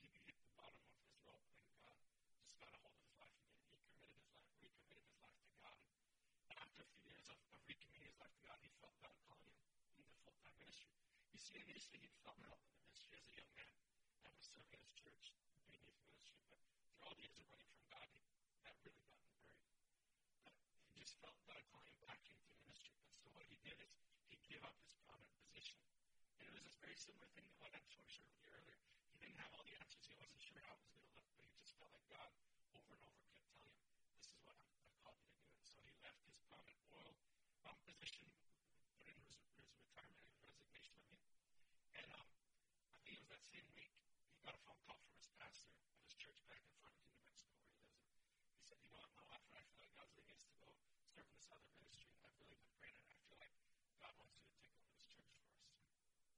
just 0.00 0.12
he 0.12 0.20
hit 0.28 0.36
the 0.36 0.52
bottom 0.52 0.76
of 0.84 0.92
his 1.00 1.16
rope, 1.24 1.48
and 1.64 1.72
God 1.80 1.96
just 2.04 2.56
got 2.60 2.68
a 2.72 2.78
hold 2.84 2.92
of 2.92 3.04
his 3.08 3.16
life 3.16 3.36
again. 3.40 3.64
He 3.64 3.88
committed 3.88 4.12
his 4.12 4.20
life, 4.20 4.44
recommitted 4.60 5.08
his 5.08 5.16
life 5.24 5.40
to 5.40 5.48
God. 5.64 5.80
And 6.52 6.56
after 6.60 6.84
a 6.84 6.88
few 6.92 7.08
years 7.08 7.24
of, 7.32 7.38
of 7.56 7.60
recommitting 7.64 8.04
his 8.04 8.18
life 8.20 8.34
to 8.36 8.42
God, 8.44 8.58
he 8.60 8.68
felt 8.84 8.96
God 9.00 9.16
calling 9.24 9.48
him 9.48 9.64
into 9.64 10.04
full-time 10.20 10.56
ministry. 10.60 10.92
You 11.32 11.40
see, 11.40 11.56
initially 11.56 12.04
he 12.04 12.12
felt 12.20 12.36
called 12.44 12.60
into 12.60 12.80
ministry 12.84 13.16
as 13.16 13.24
a 13.24 13.34
young 13.40 13.52
man 13.56 13.72
and 14.28 14.30
was 14.36 14.44
serving 14.52 14.80
his 14.84 14.92
church 14.92 15.32
being 15.64 15.80
youth 15.88 16.04
ministry, 16.04 16.36
but 16.52 16.60
through 16.60 17.00
all 17.00 17.16
the 17.16 17.24
years 17.24 17.40
of 17.40 17.48
running 17.48 17.72
from 17.72 17.86
God, 17.88 18.06
he, 18.12 18.20
that 18.68 18.76
really 18.84 19.00
got 19.08 19.16
him 19.16 19.32
buried. 19.40 19.64
But 20.44 20.52
he 20.92 21.00
just 21.00 21.16
felt 21.24 21.36
God 21.48 21.64
calling 21.72 21.92
him 21.92 22.04
back 22.04 22.20
into 22.28 22.55
he 24.56 24.64
gave 24.64 24.72
up 24.72 24.80
his 24.88 24.96
prominent 25.04 25.36
position. 25.44 25.76
And 26.40 26.48
it 26.48 26.52
was 26.56 26.64
this 26.64 26.80
very 26.80 26.96
similar 26.96 27.28
thing 27.36 27.44
to 27.44 27.56
what 27.60 27.76
I 27.76 27.80
with 27.84 28.40
you 28.40 28.48
earlier. 28.48 28.80
He 29.12 29.20
didn't 29.20 29.36
have 29.36 29.52
all 29.52 29.60
the 29.68 29.76
answers. 29.76 30.08
He 30.08 30.16
wasn't 30.16 30.40
sure 30.40 30.64
how 30.64 30.72
it 30.72 30.80
was 30.80 30.96
going 30.96 31.04
to 31.04 31.12
look, 31.12 31.28
but 31.36 31.44
he 31.44 31.52
just 31.60 31.76
felt 31.76 31.92
like 31.92 32.08
God 32.08 32.32
over 32.72 32.96
and 32.96 33.04
over 33.04 33.20
kept 33.36 33.52
telling 33.52 33.68
him, 33.68 33.84
this 34.16 34.32
is 34.32 34.40
what 34.40 34.56
I'm, 34.56 34.64
I've 34.80 34.96
called 35.04 35.20
you 35.20 35.28
to 35.28 35.44
do. 35.44 35.52
And 35.60 35.68
so 35.68 35.76
he 35.84 35.92
left 36.00 36.24
his 36.24 36.40
prominent 36.48 36.80
oil 36.88 37.12
um, 37.68 37.76
position, 37.84 38.24
put 38.96 39.04
in 39.04 39.20
his, 39.28 39.36
his 39.60 39.68
retirement 39.76 40.24
and 40.24 40.40
resignation, 40.40 40.96
I 40.96 41.04
mean, 41.04 41.20
and 42.00 42.08
um, 42.16 42.24
I 42.24 42.98
think 43.04 43.12
it 43.12 43.28
was 43.28 43.36
that 43.36 43.44
same 43.44 43.68
week, 43.76 43.92
he 43.92 44.40
got 44.40 44.56
a 44.56 44.62
phone 44.64 44.80
call 44.88 44.96
from 45.04 45.20
his 45.20 45.28
pastor 45.36 45.68
of 45.68 46.00
his 46.00 46.16
church 46.16 46.40
back 46.48 46.64
in 46.64 46.72
Farmington, 46.80 47.12
New 47.12 47.28
Mexico, 47.28 47.60
where 47.60 47.76
he 47.76 47.92
lives. 47.92 48.24
And 48.48 48.56
he 48.56 48.64
said, 48.64 48.80
you 48.80 48.88
know 48.88 49.04
what, 49.04 49.12
my 49.20 49.28
wife 49.28 49.44
and 49.52 49.60
I 49.60 49.68
feel 49.68 49.84
like 49.84 49.92
God's 50.00 50.16
leading 50.16 50.40
us 50.40 50.48
to 50.48 50.56
go 50.64 50.72
serve 51.12 51.28
in 51.28 51.36
this 51.36 51.52
other 51.52 51.68
ministry. 51.76 52.08
And 52.16 52.24
I've 52.24 52.40
really 52.40 52.56
been 52.56 52.72
praying, 52.80 53.04
and 53.04 53.12
I 53.12 53.20
feel 53.28 53.36
like 53.36 53.52
God 54.00 54.12
wants 54.20 54.36
you 54.36 54.44
to 54.48 54.56
take 54.60 54.72
over 54.76 54.92
this 54.96 55.08
church 55.08 55.32
for 55.36 55.48
us. 55.50 55.66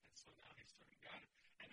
And 0.08 0.16
so 0.16 0.30
now 0.38 0.50
he's 0.56 0.70
serving 0.70 1.02
God. 1.02 1.22
And 1.58 1.68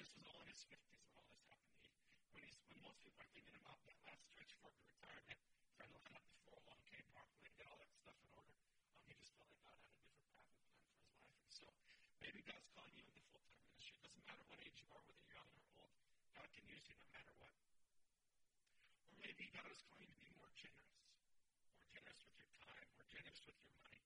his 0.55 0.71
50s 0.71 1.03
when 1.03 1.19
all 1.19 1.27
this 1.35 1.43
happened. 1.51 1.83
When, 2.31 2.39
he's, 2.47 2.55
when 2.71 2.79
most 2.79 3.03
people 3.03 3.19
are 3.19 3.31
thinking 3.35 3.59
about 3.59 3.75
that 3.91 3.99
last 4.07 4.23
stretch 4.23 4.55
for 4.63 4.71
retirement, 4.71 5.35
trying 5.75 5.91
to 5.91 5.99
line 5.99 6.15
up 6.15 6.23
the 6.31 6.39
401k 6.47 7.03
Parkland, 7.11 7.51
get 7.59 7.67
all 7.67 7.75
that 7.83 7.91
stuff 7.91 8.15
in 8.23 8.31
order, 8.31 8.55
um, 8.87 9.03
he 9.03 9.19
just 9.19 9.35
felt 9.35 9.51
like 9.51 9.59
God 9.59 9.75
had 9.75 9.91
a 9.91 9.99
different 9.99 10.15
path 10.23 10.39
and 10.39 10.55
plan 10.55 10.63
for 10.63 10.71
his 10.71 10.87
life. 10.95 11.11
And 11.43 11.51
so 11.51 11.67
maybe 12.23 12.39
God's 12.47 12.71
calling 12.71 12.95
you 12.95 13.03
into 13.03 13.19
full-time 13.35 13.67
ministry. 13.67 13.99
It 13.99 14.07
doesn't 14.07 14.23
matter 14.23 14.47
what 14.47 14.63
age 14.63 14.79
you 14.79 14.87
are, 14.95 15.03
whether 15.03 15.19
you're 15.19 15.35
young 15.35 15.51
or 15.59 15.67
old. 15.75 15.91
God 16.31 16.47
can 16.55 16.63
use 16.71 16.87
you 16.87 16.95
no 17.03 17.07
matter 17.11 17.35
what. 17.35 17.51
Or 19.11 19.19
maybe 19.19 19.51
God 19.51 19.67
is 19.75 19.83
calling 19.83 20.07
you 20.07 20.15
to 20.15 20.23
be 20.23 20.31
more 20.39 20.55
generous, 20.55 21.03
more 21.67 21.83
generous 21.91 22.23
with 22.23 22.39
your 22.39 22.55
time, 22.63 22.87
more 22.95 23.07
generous 23.11 23.43
with 23.43 23.59
your 23.59 23.75
money. 23.83 23.99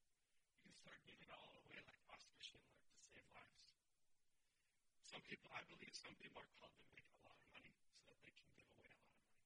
You 0.66 0.74
can 0.74 0.74
start 0.82 0.98
giving 1.06 1.22
it 1.22 1.30
all 1.30 1.54
away 1.62 1.78
like 1.86 2.02
Oskar 2.10 2.42
Schindler 2.42 2.82
to 2.90 3.06
save 3.06 3.30
lives. 3.38 3.69
Some 5.10 5.26
people, 5.26 5.50
I 5.58 5.66
believe, 5.66 5.90
some 5.98 6.14
people 6.22 6.38
are 6.38 6.52
called 6.62 6.78
to 6.78 6.86
make 6.94 7.10
a 7.10 7.18
lot 7.26 7.34
of 7.34 7.42
money 7.50 7.74
so 7.90 7.98
that 8.06 8.22
they 8.22 8.30
can 8.30 8.46
give 8.54 8.70
away 8.78 8.94
a 8.94 9.02
lot 9.02 9.18
of 9.18 9.26
money. 9.26 9.42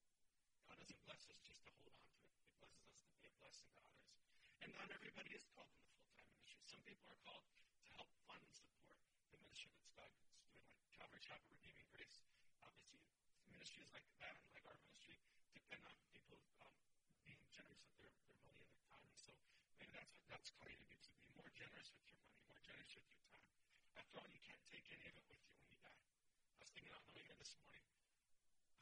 God 0.68 0.76
doesn't 0.76 1.00
bless 1.08 1.24
us 1.32 1.40
just 1.40 1.64
to 1.64 1.72
hold 1.80 1.96
on 1.96 2.04
to 2.04 2.20
it. 2.28 2.36
He 2.44 2.52
blesses 2.60 2.84
us 2.92 3.00
to 3.00 3.16
be 3.16 3.24
a 3.32 3.34
blessing 3.40 3.72
to 3.72 3.80
others. 3.80 4.12
And 4.60 4.76
not 4.76 4.92
everybody 4.92 5.32
is 5.32 5.48
called 5.56 5.72
into 5.72 5.88
full-time 6.04 6.28
ministry. 6.36 6.68
Some 6.68 6.84
people 6.84 7.08
are 7.08 7.16
called 7.24 7.48
to 7.48 7.90
help 7.96 8.12
fund 8.28 8.44
and 8.44 8.52
support 8.52 9.00
the 9.32 9.40
ministry 9.40 9.72
that's 9.72 9.88
God's 9.96 10.20
doing, 10.20 10.44
like 10.52 10.68
Calvary 11.00 11.24
Chapel 11.24 11.48
Redeeming 11.56 11.88
Grace. 11.96 12.20
Obviously, 12.60 13.00
ministries 13.48 13.88
like 13.96 14.04
that 14.20 14.36
and 14.36 14.44
like 14.52 14.68
our 14.68 14.76
ministry 14.84 15.16
depend 15.56 15.80
on 15.88 15.96
people 16.12 16.44
um, 16.60 16.76
being 17.24 17.40
generous 17.56 17.80
with 17.88 17.96
their, 18.04 18.12
their 18.28 18.36
money 18.44 18.60
and 18.60 18.68
their 18.68 18.84
time. 18.92 19.08
And 19.08 19.16
so 19.16 19.32
maybe 19.80 19.96
that's 19.96 20.12
what 20.12 20.28
God's 20.28 20.52
calling 20.60 20.76
you 20.76 20.92
to 20.92 21.00
do, 21.00 21.08
to 21.08 21.24
be 21.24 21.32
more 21.40 21.48
generous 21.56 21.88
with 21.96 22.04
your 22.12 22.20
money, 22.20 22.36
more 22.52 22.60
generous 22.60 22.92
with 23.00 23.08
your 23.08 23.24
time. 23.32 23.48
After 23.94 24.18
all, 24.18 24.30
you 24.34 24.42
can't 24.42 24.66
take 24.74 24.86
any 24.90 25.06
of 25.06 25.14
it 25.14 25.26
with 25.30 25.42
you 25.46 25.54
when 25.54 25.70
you 25.70 25.78
die. 25.78 25.94
I 25.94 26.60
was 26.62 26.70
thinking 26.74 26.94
on 26.98 27.04
the 27.06 27.14
way 27.14 27.22
here 27.30 27.38
this 27.38 27.54
morning, 27.62 27.86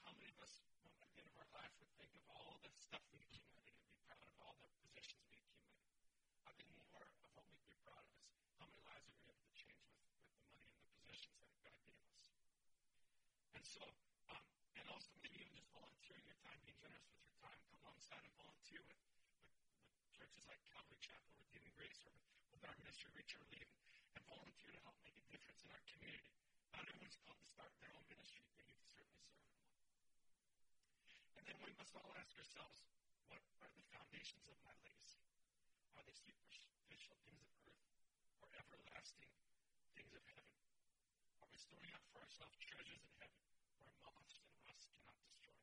how 0.07 0.11
many 0.15 0.31
of 0.31 0.39
us, 0.39 0.63
at 1.03 1.09
the 1.11 1.19
end 1.19 1.27
of 1.27 1.35
our 1.35 1.51
life, 1.51 1.73
would 1.83 1.91
think 1.99 2.15
of 2.15 2.23
all 2.31 2.55
the 2.63 2.71
stuff 2.79 3.03
we 3.11 3.19
accumulated 3.19 3.75
and 3.75 3.91
be 3.91 3.99
proud 4.07 4.23
of 4.23 4.37
all 4.39 4.55
the 4.63 4.71
possessions 4.79 5.19
we 5.27 5.35
accumulated? 5.35 5.91
I 6.47 6.51
think 6.55 6.71
more 6.79 7.03
of 7.03 7.31
what 7.35 7.43
we'd 7.51 7.67
be 7.67 7.75
proud 7.83 8.07
of 8.07 8.15
is 8.15 8.55
how 8.55 8.71
many 8.71 8.79
lives 8.87 9.03
are 9.11 9.15
we 9.19 9.27
able 9.27 9.43
to 9.43 9.55
change 9.59 9.83
with, 9.83 9.99
with 10.15 10.23
the 10.31 10.39
money 10.47 10.63
and 10.71 10.79
the 10.79 10.95
possessions 10.95 11.35
that 11.43 11.51
God 11.59 11.67
gave 11.83 11.91
us. 11.91 12.15
And 13.59 13.63
so, 13.67 13.83
um, 14.31 14.43
and 14.79 14.85
also 14.87 15.11
maybe 15.19 15.43
even 15.43 15.51
just 15.59 15.67
volunteering 15.75 16.23
your 16.23 16.39
time, 16.39 16.55
being 16.63 16.79
generous 16.79 17.03
with 17.11 17.19
your 17.19 17.35
time, 17.43 17.59
come 17.67 17.75
alongside 17.83 18.23
and 18.23 18.35
volunteer 18.39 18.79
with, 18.87 18.95
with, 19.11 19.27
with 19.27 20.07
churches 20.15 20.47
like 20.47 20.63
Calvary 20.71 21.03
Chapel, 21.03 21.35
Redeeming 21.35 21.75
Grace, 21.75 21.99
or 22.07 22.15
with, 22.15 22.31
with 22.55 22.63
our 22.63 22.75
ministry, 22.79 23.11
Reach 23.11 23.35
Leave, 23.51 23.67
and 23.67 23.90
volunteer 24.31 24.71
to 24.71 24.81
help 24.87 24.95
make 25.03 25.19
a 25.19 25.25
difference 25.27 25.59
in 25.67 25.69
our 25.75 25.83
community. 25.91 26.31
Not 26.71 26.87
everyone's 26.87 27.19
called 27.19 27.39
to 27.43 27.49
start 27.51 27.71
their 27.83 27.91
own 27.91 28.05
ministry, 28.07 28.47
but 28.55 28.63
you 28.63 28.75
can 28.79 28.87
certainly 28.87 29.19
serve 29.27 29.51
in 29.51 29.67
one. 29.67 30.15
And 31.35 31.43
then 31.51 31.57
we 31.59 31.75
must 31.75 31.91
all 31.99 32.11
ask 32.15 32.31
ourselves, 32.39 32.79
what 33.27 33.43
are 33.59 33.71
the 33.75 33.83
foundations 33.91 34.47
of 34.47 34.55
my 34.63 34.71
legacy? 34.87 35.27
Are 35.99 36.03
they 36.07 36.15
superficial 36.15 37.19
things 37.27 37.43
of 37.43 37.59
earth 37.67 37.91
or 38.39 38.47
everlasting 38.55 39.35
things 39.99 40.15
of 40.15 40.23
heaven? 40.31 40.55
Are 41.43 41.49
we 41.51 41.59
storing 41.59 41.91
up 41.91 42.03
for 42.15 42.23
ourselves 42.23 42.55
treasures 42.63 43.03
in 43.03 43.11
heaven 43.19 43.43
where 43.83 43.91
moths 43.99 44.39
and 44.39 44.47
rust 44.63 44.87
cannot 44.95 45.19
destroy? 45.27 45.59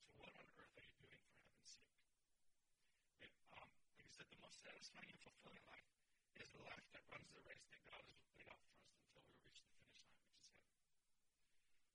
So 0.00 0.16
what 0.16 0.32
on 0.32 0.48
earth 0.56 0.74
are 0.80 0.86
you 0.88 0.96
doing 0.96 1.20
for 1.28 1.36
heaven's 1.44 1.68
sake? 1.76 1.92
It, 3.20 3.32
um, 3.52 3.68
like 3.92 4.08
I 4.08 4.12
said, 4.16 4.28
the 4.32 4.40
most 4.40 4.64
satisfying 4.64 5.12
and 5.12 5.20
fulfilling 5.20 5.64
life 5.68 5.79
is 6.40 6.48
the 6.56 6.64
life 6.64 6.88
that 6.96 7.04
runs 7.12 7.28
the 7.36 7.44
race 7.44 7.68
that 7.68 7.84
God 7.84 8.00
has 8.00 8.16
laid 8.32 8.48
out 8.48 8.64
for 8.64 8.80
us 8.80 8.88
until 8.96 9.20
we 9.28 9.36
reach 9.44 9.60
the 9.60 9.76
finish 9.76 10.00
line, 10.08 10.24
which 10.24 10.40
is 10.40 10.48
heaven. 10.56 10.80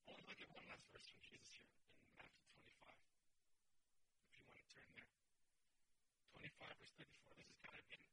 I 0.06 0.14
want 0.14 0.22
to 0.22 0.30
look 0.30 0.38
at 0.38 0.50
one 0.54 0.66
last 0.70 0.86
verse 0.94 1.10
from 1.10 1.18
Jesus 1.26 1.50
here 1.58 1.66
in 1.66 2.14
Matthew 2.14 2.46
25. 2.54 2.94
If 4.22 4.38
you 4.38 4.46
want 4.46 4.62
to 4.62 4.68
turn 4.70 4.86
there. 4.94 5.10
25, 6.38 6.78
verse 6.78 6.94
34. 6.94 7.42
This 7.42 7.50
is 7.50 7.58
kind 7.66 7.74
of 7.74 7.86
been 7.90 8.06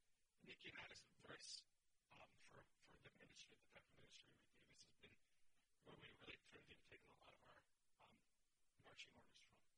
Nikki 0.48 0.72
and 0.72 0.80
I's 0.88 1.04
verse 1.20 1.68
um, 2.16 2.32
for, 2.48 2.64
for 2.64 2.96
the 3.04 3.12
ministry, 3.20 3.60
the 3.60 3.68
type 3.76 3.84
of 3.92 3.96
ministry 4.00 4.32
we 4.32 4.40
do. 4.48 4.56
This 4.72 4.88
has 4.88 4.96
been 5.04 5.12
where 5.84 6.00
we 6.00 6.08
really 6.16 6.40
turned 6.48 6.64
to 6.72 6.80
taking 6.88 7.12
a 7.12 7.18
lot 7.28 7.36
of 7.36 7.44
our 7.44 7.60
um, 8.08 8.16
marching 8.88 9.12
orders 9.20 9.36
from. 9.52 9.68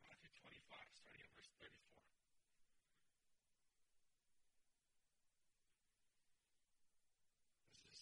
Matthew 0.00 0.32
25, 0.32 0.96
starting 0.96 1.20
at 1.20 1.32
verse 1.36 1.52
34. 1.60 1.93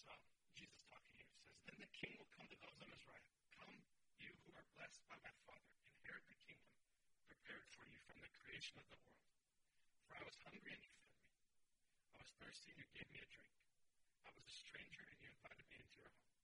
Uh, 0.07 0.19
Jesus 0.55 0.83
talking 0.89 1.15
here. 1.15 1.31
Says, 1.43 1.59
Then 1.67 1.77
the 1.79 1.91
king 1.95 2.13
will 2.19 2.31
come 2.35 2.47
to 2.49 2.57
those 2.59 2.79
on 2.83 2.89
his 2.91 3.03
right. 3.07 3.27
Come, 3.55 3.77
you 4.19 4.31
who 4.43 4.51
are 4.57 4.67
blessed 4.75 5.03
by 5.07 5.17
my 5.23 5.33
Father, 5.47 5.71
inherit 5.99 6.25
the 6.27 6.39
kingdom 6.43 6.75
prepared 7.27 7.65
for 7.71 7.83
you 7.87 7.99
from 8.07 8.19
the 8.19 8.31
creation 8.43 8.75
of 8.79 8.87
the 8.91 8.99
world. 8.99 9.27
For 10.07 10.19
I 10.19 10.23
was 10.27 10.35
hungry 10.43 10.75
and 10.75 10.83
you 10.83 10.91
fed 10.99 11.15
me. 11.19 11.31
I 12.13 12.17
was 12.19 12.29
thirsty 12.39 12.71
and 12.75 12.79
you 12.83 12.87
gave 12.91 13.09
me 13.11 13.19
a 13.23 13.29
drink. 13.31 13.55
I 14.27 14.31
was 14.35 14.43
a 14.43 14.55
stranger 14.55 15.03
and 15.07 15.17
you 15.23 15.29
invited 15.31 15.65
me 15.71 15.77
into 15.79 15.97
your 15.99 16.11
home. 16.11 16.35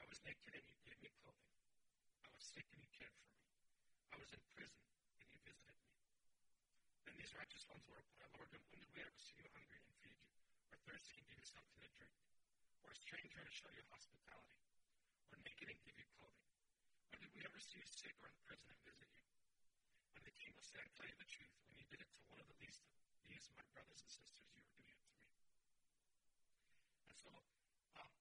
I 0.00 0.04
was 0.08 0.20
naked 0.24 0.52
and 0.52 0.66
you 0.68 0.76
gave 0.84 0.98
me 1.00 1.10
clothing. 1.22 1.56
I 2.24 2.28
was 2.32 2.44
sick 2.44 2.66
and 2.72 2.80
you 2.80 2.90
cared 2.92 3.16
for 3.16 3.32
me. 3.32 3.40
I 4.12 4.16
was 4.20 4.30
in 4.32 4.42
prison 4.52 4.84
and 5.22 5.28
you 5.32 5.38
visited 5.42 5.76
me. 5.80 5.88
Then 7.08 7.14
these 7.16 7.32
righteous 7.36 7.64
ones 7.68 7.84
will 7.88 7.96
reply, 7.98 8.28
Lord, 8.36 8.48
when 8.52 8.62
did 8.72 8.88
we 8.92 9.00
ever 9.00 9.16
see 9.16 9.36
you 9.40 9.48
hungry 9.52 9.80
and 9.80 9.96
feed 10.00 10.18
you, 10.20 10.32
or 10.70 10.78
thirsty 10.84 11.16
and 11.18 11.26
give 11.26 11.40
you 11.40 11.48
something 11.48 11.78
to 11.80 11.90
drink, 11.96 12.14
or 12.82 12.92
a 12.92 12.98
stranger 12.98 13.40
and 13.40 13.52
show 13.52 13.70
you 13.72 13.82
hospitality, 13.90 14.58
or 15.30 15.38
naked 15.46 15.70
and 15.70 15.80
give 15.86 15.96
you 15.98 16.08
clothing? 16.18 16.50
When 17.10 17.20
did 17.22 17.32
we 17.34 17.42
ever 17.46 17.60
see 17.62 17.78
you 17.78 17.88
sick 17.88 18.14
or 18.20 18.28
in 18.28 18.38
prison 18.44 18.68
and 18.68 18.80
visit 18.82 19.08
you? 19.14 19.26
And 20.18 20.22
the 20.26 20.34
king 20.34 20.52
will 20.54 20.66
say, 20.66 20.82
I 20.82 20.88
tell 20.94 21.08
you 21.08 21.16
the 21.18 21.30
truth, 21.30 21.54
when 21.66 21.78
you 21.78 21.86
did 21.88 22.02
it 22.02 22.10
to 22.10 22.20
one 22.28 22.42
of 22.42 22.48
the 22.50 22.58
least 22.60 22.82
of 22.86 23.18
these, 23.26 23.46
my 23.54 23.64
brothers 23.74 24.02
and 24.02 24.10
sisters, 24.10 24.48
you 24.52 24.62
were 24.62 24.74
doing 24.76 24.96
it 24.98 25.08
to 25.08 25.22
me. 25.26 25.38
And 27.10 27.16
so, 27.18 27.30
um, 27.98 28.12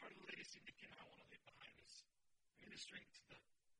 part 0.00 0.12
of 0.12 0.18
the 0.20 0.26
legacy 0.28 0.60
Nikki 0.64 0.86
and 0.88 0.96
I 0.96 1.04
want 1.08 1.20
to 1.24 1.28
leave 1.32 1.44
behind 1.44 1.76
is 1.80 2.04
ministering 2.60 3.04
to 3.16 3.22
the, 3.32 3.38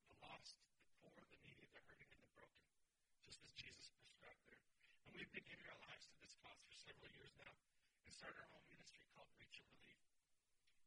the 0.09 0.17
lost, 0.25 0.57
the 0.85 0.93
poor, 1.05 1.21
the 1.29 1.41
needy, 1.45 1.69
the 1.71 1.83
hurting, 1.85 2.11
and 2.13 2.23
the 2.23 2.33
broken, 2.33 2.65
just 3.27 3.43
as 3.45 3.53
Jesus 3.53 3.93
prescribed 3.99 4.43
there. 4.49 4.65
And 5.07 5.13
we've 5.17 5.31
been 5.35 5.47
giving 5.47 5.67
our 5.69 5.81
lives 5.87 6.09
to 6.09 6.17
this 6.23 6.35
cause 6.41 6.61
for 6.63 6.73
several 6.73 7.11
years 7.13 7.35
now 7.37 7.55
and 8.07 8.13
started 8.15 8.39
our 8.41 8.51
own 8.55 8.65
ministry 8.71 9.03
called 9.13 9.31
Reach 9.37 9.59
and 9.61 9.69
Relieve. 9.75 10.06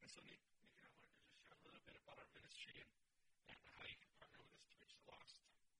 And 0.01 0.09
so, 0.11 0.19
Nick, 0.23 0.39
Nick 0.63 0.75
and 0.79 0.87
I 0.87 0.91
wanted 0.95 1.11
to 1.11 1.27
just 1.27 1.43
share 1.43 1.55
a 1.55 1.59
little 1.65 1.83
bit 1.83 1.95
about 1.99 2.17
our 2.19 2.29
ministry 2.31 2.75
and, 2.79 2.91
and 3.51 3.59
how 3.75 3.83
you 3.83 3.97
can 3.99 4.11
partner 4.15 4.39
with 4.43 4.55
us 4.55 4.63
to 4.71 4.75
reach 4.79 4.95
the 4.95 5.03
lost. 5.11 5.35
You 5.35 5.43
want 5.43 5.59
to 5.59 5.67
come 5.67 5.75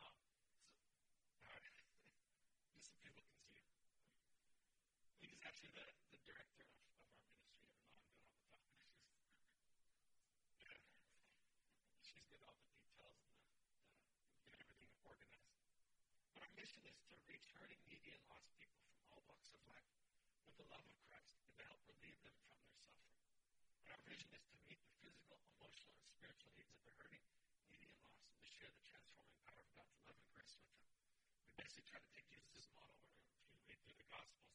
up? 0.00 0.12
Um, 0.12 0.16
so, 0.48 0.56
all 1.44 1.52
right. 1.52 1.76
Just 2.74 2.88
so 2.88 2.96
people 3.04 3.20
can 3.20 3.36
see 3.44 3.60
it. 3.60 3.68
Nick 5.20 5.32
is 5.36 5.42
actually 5.44 5.72
the, 5.76 5.86
the 6.12 6.20
director 6.24 6.64
of, 6.64 6.80
of 6.80 7.44
our 7.44 7.68
ministry, 7.84 8.32
though 8.40 8.48
I'm 8.48 8.64
doing 8.64 8.80
all 8.80 9.20
the 10.48 10.56
talking. 10.64 10.88
She's, 12.00 12.24
she's 12.24 12.40
all 12.44 12.56
the 12.56 12.68
details 12.72 13.16
and 13.20 13.28
the, 13.36 13.52
the, 13.76 14.56
get 14.56 14.60
everything 14.64 14.90
organized. 15.04 15.60
But 16.32 16.48
our 16.48 16.52
mission 16.56 16.82
is 16.88 16.96
to 17.08 17.14
reach 17.28 17.52
hurting, 17.60 17.80
needy, 17.86 18.12
and 18.16 18.22
lost 18.32 18.50
people 18.56 18.80
from 18.88 19.00
all 19.12 19.22
walks 19.28 19.52
of 19.54 19.60
life 19.68 19.88
with 20.44 20.56
the 20.60 20.68
love 20.68 20.84
of 20.84 20.98
Christ 21.08 21.40
and 21.40 21.52
to 21.56 21.64
help 21.64 21.80
relieve 21.88 22.20
them 22.20 22.36
from 22.44 22.56
their 22.60 22.76
suffering. 22.76 23.16
And 23.80 23.88
our 23.96 24.02
vision 24.04 24.30
is 24.36 24.44
to 24.52 24.56
meet 24.68 24.80
the 24.84 24.92
physical, 25.00 25.40
emotional, 25.56 25.96
and 25.96 26.08
spiritual 26.08 26.52
needs 26.60 26.76
of 26.76 26.84
the 26.84 26.94
hurting, 27.00 27.24
needy, 27.68 27.88
and 27.88 27.96
lost, 28.04 28.20
and 28.28 28.36
to 28.36 28.44
share 28.44 28.68
the 28.68 28.84
transforming 28.84 29.40
power 29.48 29.64
of 29.64 29.70
God's 29.72 29.96
love 30.04 30.20
and 30.20 30.30
grace 30.36 30.56
with 30.60 30.68
them. 30.76 30.84
We 31.48 31.52
basically 31.56 31.88
try 31.88 32.00
to 32.04 32.10
take 32.12 32.28
Jesus' 32.28 32.68
model 32.76 33.00
where 33.00 33.16
if 33.72 33.80
you 33.88 33.96
the 33.96 34.08
Gospels, 34.12 34.52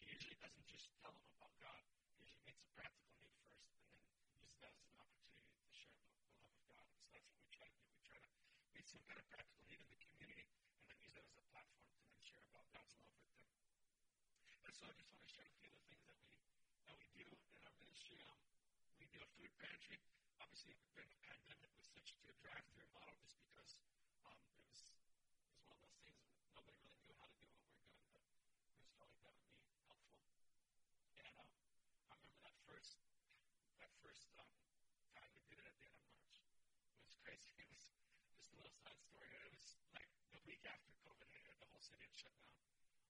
he 0.00 0.12
usually 0.12 0.36
doesn't 0.40 0.68
just 0.68 0.92
tell 1.00 1.12
them 1.16 1.24
about 1.40 1.56
God. 1.60 1.80
He 2.12 2.20
usually 2.20 2.44
makes 2.44 2.60
a 2.60 2.70
practical 2.76 3.12
need 3.16 3.32
first, 3.40 3.72
and 3.72 4.20
then 4.20 4.28
uses 4.36 4.60
that 4.60 4.76
as 4.76 4.84
an 4.92 5.00
opportunity 5.00 5.56
to 5.56 5.72
share 5.72 5.96
about 5.96 6.20
the 6.20 6.36
love 6.36 6.52
of 6.52 6.68
God. 6.68 6.92
So 7.00 7.08
that's 7.16 7.28
what 7.32 7.40
we 7.40 7.48
try 7.56 7.68
to 7.68 7.78
do. 7.80 7.88
We 7.96 8.02
try 8.04 8.18
to 8.20 8.28
meet 8.76 8.84
some 8.84 9.04
kind 9.08 9.16
of 9.16 9.26
practical 9.32 9.64
need 9.70 9.80
in 9.80 9.88
the 9.88 10.00
community, 10.04 10.46
and 10.52 10.84
then 10.92 11.00
use 11.00 11.16
that 11.16 11.24
as 11.24 11.36
a 11.40 11.44
platform 11.48 11.88
to 11.88 12.04
then 12.04 12.20
share 12.20 12.44
about 12.52 12.66
God's 12.76 12.92
love 13.00 13.08
with 13.16 13.24
them. 13.24 13.40
And 14.70 14.78
so 14.78 14.86
I 14.86 14.94
just 14.94 15.10
want 15.10 15.18
to 15.26 15.34
share 15.34 15.50
a 15.50 15.56
few 15.58 15.66
of 15.66 15.82
the 15.82 15.86
things 15.90 16.06
that 16.06 16.14
we 16.22 16.30
that 16.86 16.94
we 17.02 17.10
do 17.18 17.26
in 17.26 17.58
our 17.66 17.74
ministry. 17.82 18.22
Um, 18.30 18.38
we 19.02 19.10
do 19.10 19.18
a 19.18 19.26
food 19.34 19.50
pantry. 19.58 19.98
Obviously, 20.38 20.78
during 20.94 21.10
the 21.10 21.18
pandemic, 21.26 21.74
we 21.74 21.82
switched 21.82 22.14
to 22.22 22.30
a 22.30 22.34
drive-through 22.38 22.86
model 22.94 23.18
just 23.18 23.34
because 23.42 23.74
um, 24.30 24.38
it 24.46 24.62
was 24.62 24.86
it 24.86 25.50
was 25.50 25.58
one 25.66 25.74
of 25.74 25.82
those 25.82 25.98
things 26.06 26.22
nobody 26.54 26.78
really 26.86 27.02
knew 27.02 27.18
how 27.18 27.26
to 27.26 27.34
do 27.42 27.50
what 27.50 27.58
we're 27.66 27.82
doing, 27.82 28.06
but 28.14 28.62
we 28.62 28.70
just 28.78 28.94
felt 28.94 29.10
like 29.10 29.18
that 29.26 29.34
would 29.42 29.58
be 29.58 29.74
helpful. 29.82 30.14
And 31.18 31.34
um, 31.34 31.50
I 32.06 32.14
remember 32.14 32.38
that 32.46 32.54
first 32.62 32.94
that 33.82 33.90
first 34.06 34.30
um, 34.38 34.54
time 35.18 35.34
we 35.34 35.50
did 35.50 35.58
it 35.58 35.66
at 35.66 35.74
the 35.82 35.90
end 35.90 35.98
of 35.98 36.06
March. 36.14 36.46
It 36.46 37.02
was 37.02 37.18
crazy. 37.26 37.50
It 37.58 37.74
was 37.74 37.90
just 38.38 38.54
a 38.54 38.54
little 38.54 38.70
side 38.86 39.02
story. 39.02 39.34
It 39.34 39.50
was 39.50 39.82
like 39.98 40.06
the 40.30 40.38
week 40.46 40.62
after 40.62 40.94
COVID 41.02 41.26
hit, 41.26 41.58
the 41.58 41.66
whole 41.74 41.82
city 41.82 42.06
had 42.06 42.14
shut 42.14 42.30
down. 42.38 42.54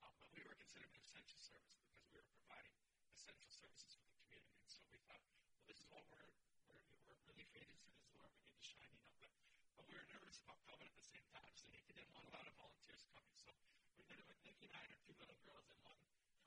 Um, 0.02 0.12
but 0.20 0.30
we 0.32 0.40
were 0.44 0.56
considered 0.56 0.90
an 0.92 1.00
essential 1.04 1.40
service 1.40 1.76
because 1.80 2.00
we 2.08 2.16
were 2.16 2.28
providing 2.32 2.74
essential 3.16 3.52
services 3.52 3.92
for 3.96 4.08
the 4.08 4.16
community. 4.24 4.56
And 4.60 4.68
so 4.68 4.80
we 4.88 4.96
thought, 5.06 5.22
well, 5.24 5.64
this 5.68 5.78
is 5.80 5.88
what 5.92 6.04
we're 6.10 6.28
we're, 6.68 6.84
we're 7.06 7.20
relief 7.28 7.50
agency. 7.56 7.92
This 7.94 8.08
is 8.08 8.16
where 8.16 8.28
we 8.32 8.40
need 8.40 8.56
to 8.56 8.64
shine, 8.64 8.90
you 8.90 9.00
know. 9.04 9.12
But 9.20 9.32
but 9.76 9.84
we 9.88 9.94
were 9.96 10.08
nervous 10.12 10.40
about 10.44 10.58
COVID 10.68 10.88
at 10.88 10.96
the 10.96 11.06
same 11.12 11.26
time. 11.32 11.52
So 11.56 11.68
Nikki 11.72 11.92
didn't 11.96 12.12
want 12.16 12.26
a 12.28 12.32
lot 12.34 12.44
of 12.48 12.54
volunteers 12.56 13.04
coming. 13.12 13.36
So 13.36 13.52
we 13.96 14.02
did 14.08 14.16
it 14.16 14.26
with 14.28 14.40
Nikki 14.42 14.66
and 14.68 14.74
I 14.76 14.82
and 14.88 15.00
two 15.04 15.16
little 15.20 15.38
girls 15.44 15.68
and 15.68 15.80
one 15.84 16.00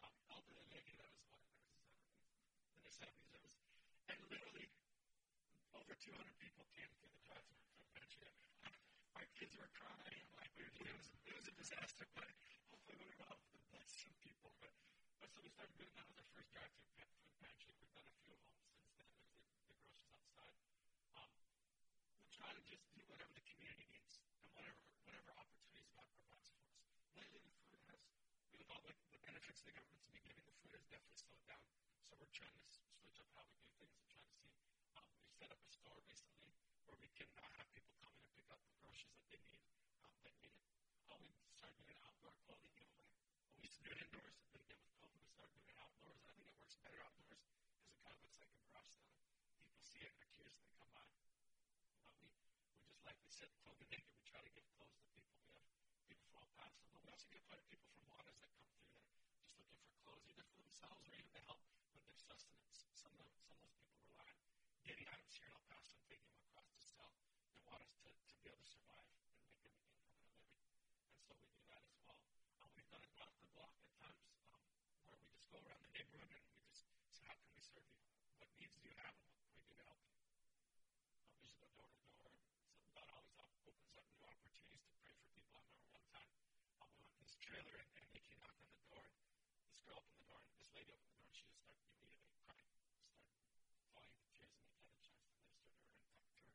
um, 0.05 0.15
elderly 0.33 0.65
lady 0.73 0.93
that 0.97 1.09
was 1.13 1.21
one 1.29 1.41
in 2.73 2.81
her 2.83 2.93
seventies. 2.93 3.33
It 3.37 3.41
was 3.45 3.53
and 4.09 4.19
literally 4.33 4.67
over 5.77 5.93
200 5.97 6.17
people 6.41 6.65
came 6.75 6.89
to 6.99 7.05
the 7.07 7.19
drive-through 7.25 7.63
convention. 7.79 8.29
My 9.15 9.25
kids 9.37 9.53
were 9.57 9.69
crying. 9.77 10.25
Like 10.37 10.51
we 10.57 10.63
were, 10.65 10.73
it 10.85 10.95
was 10.97 11.07
it 11.27 11.33
was 11.37 11.45
a 11.49 11.55
disaster, 11.55 12.05
but 12.17 12.27
were 12.89 12.95
able 12.99 13.39
to 13.39 13.59
bless 13.71 13.89
some 14.03 14.15
people. 14.19 14.51
But 14.59 14.73
but 15.23 15.29
so 15.31 15.39
we 15.39 15.49
started 15.53 15.75
doing 15.79 15.93
that 15.95 16.07
was 16.09 16.19
our 16.19 16.27
first 16.35 16.51
drive-through 16.51 16.91
food 16.91 17.35
pantry. 17.39 17.71
We've 17.79 17.95
done 17.95 18.07
a 18.09 18.15
few 18.19 18.35
of 18.35 18.43
them 18.43 18.59
since 18.59 18.91
then. 18.99 19.07
There's 19.15 19.31
the, 19.31 19.39
the 19.55 19.63
groceries 19.63 20.11
outside. 20.11 20.57
Um, 21.15 21.31
we 22.19 22.27
try 22.35 22.51
to 22.51 22.63
just 22.67 22.83
do 22.91 23.03
whatever 23.07 23.31
the 23.31 23.45
community 23.47 23.87
needs 23.93 24.19
and 24.19 24.27
whatever 24.51 24.83
whatever 25.07 25.31
opportunities 25.39 25.87
God 25.95 26.07
provides 26.11 26.51
for 26.51 26.59
us. 26.67 26.83
Lately, 27.15 27.39
the 27.39 27.55
food 27.71 27.83
has, 27.87 28.03
with 28.51 28.67
all 28.67 28.83
the, 28.83 28.91
the 29.15 29.21
benefits 29.23 29.63
the 29.63 29.71
government's 29.71 30.11
been 30.11 30.25
giving, 30.27 30.43
the 30.43 30.55
food 30.59 30.75
has 30.75 30.83
definitely 30.91 31.19
slowed 31.23 31.45
down. 31.47 31.63
So 32.03 32.11
we're 32.19 32.35
trying 32.35 32.57
to 32.59 32.67
switch 32.67 33.17
up 33.23 33.29
how 33.37 33.47
we 33.47 33.55
do 33.63 33.71
things 33.79 33.95
and 33.95 34.07
trying 34.11 34.27
to 34.27 34.35
see. 34.43 34.51
Um, 34.99 35.07
we 35.23 35.31
set 35.39 35.47
up 35.47 35.59
a 35.63 35.69
store 35.71 35.99
recently 36.03 36.51
where 36.89 36.99
we 36.99 37.07
can 37.15 37.29
uh, 37.39 37.47
have 37.55 37.69
people 37.71 37.95
come 38.03 38.11
in 38.19 38.27
and 38.27 38.33
pick 38.35 38.47
up 38.51 38.59
the 38.67 38.75
groceries 38.83 39.15
that 39.23 39.29
they 39.31 39.41
need, 39.47 39.63
um, 40.03 40.11
that 40.27 40.35
need 40.43 40.51
it. 40.51 40.67
Uh, 41.07 41.15
we 41.23 41.31
started 41.55 41.79
doing 41.79 41.99
outdoor 42.03 42.32
clothing 42.43 42.73
giveaway. 42.75 43.07
We 43.57 43.67
used 43.67 43.79
to 43.79 43.83
do 43.87 43.91
it 43.95 44.03
indoors, 44.03 44.35
but 44.51 44.59
again 44.63 44.79
with 44.83 44.93
COVID, 44.99 45.17
we 45.23 45.29
started 45.31 45.55
doing 45.55 45.69
it 45.71 45.79
outdoors. 45.79 46.21
I 46.27 46.31
think 46.35 46.47
it 46.51 46.57
works 46.59 46.75
better 46.83 46.99
outdoors 47.03 47.39
because 47.43 47.87
it 47.87 47.99
kind 48.03 48.13
of 48.13 48.19
looks 48.23 48.37
like 48.39 48.51
a 48.51 48.59
garage 48.67 48.93
sale. 48.93 49.15
People 49.63 49.83
see 49.83 50.03
it 50.03 50.11
and 50.11 50.21
are 50.23 50.31
curious 50.35 50.55
when 50.59 50.67
they 50.67 50.77
come 50.79 50.91
by. 50.91 51.07
Uh, 51.07 52.11
we 52.19 52.27
we 52.27 52.83
just 52.87 53.03
like 53.07 53.17
we 53.23 53.31
said, 53.31 53.49
clothing 53.63 53.87
naked. 53.91 54.11
We 54.19 54.23
try 54.27 54.41
to 54.43 54.51
give 54.51 54.67
clothes 54.75 54.99
to 54.99 55.07
people. 55.15 55.39
We 55.39 55.55
have 55.55 56.03
people 56.07 56.25
from 56.27 56.43
all 56.43 56.49
past, 56.59 56.75
but 56.91 56.99
we 56.99 57.07
also 57.07 57.27
get 57.31 57.43
quite 57.47 57.63
a 57.63 57.67
people 57.71 57.87
from 57.95 58.03
Juárez 58.11 58.37
that 58.43 58.51
come 58.51 58.67
through 58.75 58.91
that 58.91 59.07
are 59.07 59.39
just 59.39 59.55
looking 59.63 59.79
for 59.87 59.95
clothes, 60.03 60.25
either 60.27 60.43
for 60.43 60.57
themselves 60.59 61.03
or 61.07 61.13
even 61.15 61.31
to 61.31 61.41
help 61.47 61.59
with 61.95 62.03
their 62.03 62.19
sustenance. 62.19 62.75
Some 62.75 62.91
of, 62.91 62.97
some 62.99 63.11
of 63.15 63.19
those 63.23 63.31
people 63.39 63.63
rely 64.03 64.27
on 64.35 64.43
getting 64.83 65.07
items 65.07 65.33
here 65.39 65.47
in 65.47 65.55
El 65.55 65.63
Paso 65.71 65.95
and 65.95 66.03
taking 66.11 66.27
them 66.27 66.43
across 66.51 66.67
to 66.75 66.81
sell 66.83 67.11
and 67.55 67.63
want 67.71 67.79
us 67.87 67.95
to, 68.03 68.11
to 68.11 68.35
be 68.43 68.51
able 68.51 68.59
to 68.59 68.67
survive 68.67 69.07
and 69.07 69.15
make 69.23 69.31
an 69.31 69.47
income 69.47 69.47
and 69.47 69.55
a 69.55 69.59
living. 69.63 69.87
And 71.07 71.21
so 71.23 71.31
we 71.39 71.47
do 71.55 71.63
that 71.71 71.81
as 71.87 71.95
well. 72.03 72.19
Um, 72.59 72.69
we've 72.75 72.89
done 72.91 73.03
it 73.03 73.13
block 73.15 73.31
to 73.39 73.47
block 73.55 73.73
at 73.79 73.89
times 74.03 74.27
um, 74.51 74.63
where 75.07 75.17
we 75.19 75.27
just 75.33 75.47
go 75.49 75.57
around 75.63 75.81
the 75.83 75.91
neighborhood 75.95 76.29
and 76.33 76.43
we 76.51 76.61
just 76.67 76.83
say, 76.83 76.93
how 77.25 77.35
can 77.39 77.49
we 77.55 77.61
serve 77.63 77.87
you? 77.95 78.03
What 78.39 78.49
needs 78.59 78.75
do 78.79 78.87
you 78.91 78.95
have 78.99 79.15
and 79.17 79.25
what 79.31 79.39
can 79.43 79.53
we 79.55 79.63
do 79.63 79.73
to 79.79 79.85
help 79.87 80.01
you? 80.03 80.15
Um, 80.75 81.23
we 81.31 81.39
just 81.47 81.57
go 81.57 81.67
door 81.73 81.89
to 81.89 82.03
door. 82.19 82.35
So 82.83 82.87
God 82.93 83.07
always 83.09 83.63
opens 83.63 83.95
up 83.97 84.05
new 84.13 84.23
opportunities 84.27 84.83
to 84.83 84.93
pray 84.99 85.15
for 85.15 85.27
people. 85.31 85.55
I 85.55 85.63
remember 85.63 85.87
one 85.95 86.07
time 86.11 86.29
um, 86.83 86.89
we 86.93 87.01
went 87.07 87.15
to 87.15 87.23
this 87.23 87.35
trailer 87.39 87.75
and, 87.79 87.89
and 87.97 88.07
Nikki 88.13 88.35
knocked 88.37 88.59
on 88.59 88.69
the 88.75 88.83
door. 88.91 89.07
And 89.07 89.65
this 89.71 89.79
girl 89.87 89.97
opened 90.03 90.19
the 90.19 90.27
door 90.27 90.39
and 90.43 90.53
this 90.59 90.69
lady 90.75 90.91
opened 90.93 91.09
the 91.09 91.17
door 91.17 91.25
and 91.27 91.35
she 91.35 91.45
just 91.47 91.63
started 91.63 91.87
immediately 91.95 92.35
crying, 92.43 92.69
started 93.63 93.81
falling 93.89 94.11
into 94.13 94.29
tears 94.37 94.53
and 94.59 94.67
they 94.69 94.83
had 94.83 94.93
a 94.93 95.03
chance 95.03 95.23
to 95.23 95.33
minister 95.39 95.63
to 95.63 95.79
her 95.79 95.97
and 95.97 96.11
talk 96.13 96.13
to 96.13 96.29
her. 96.29 96.47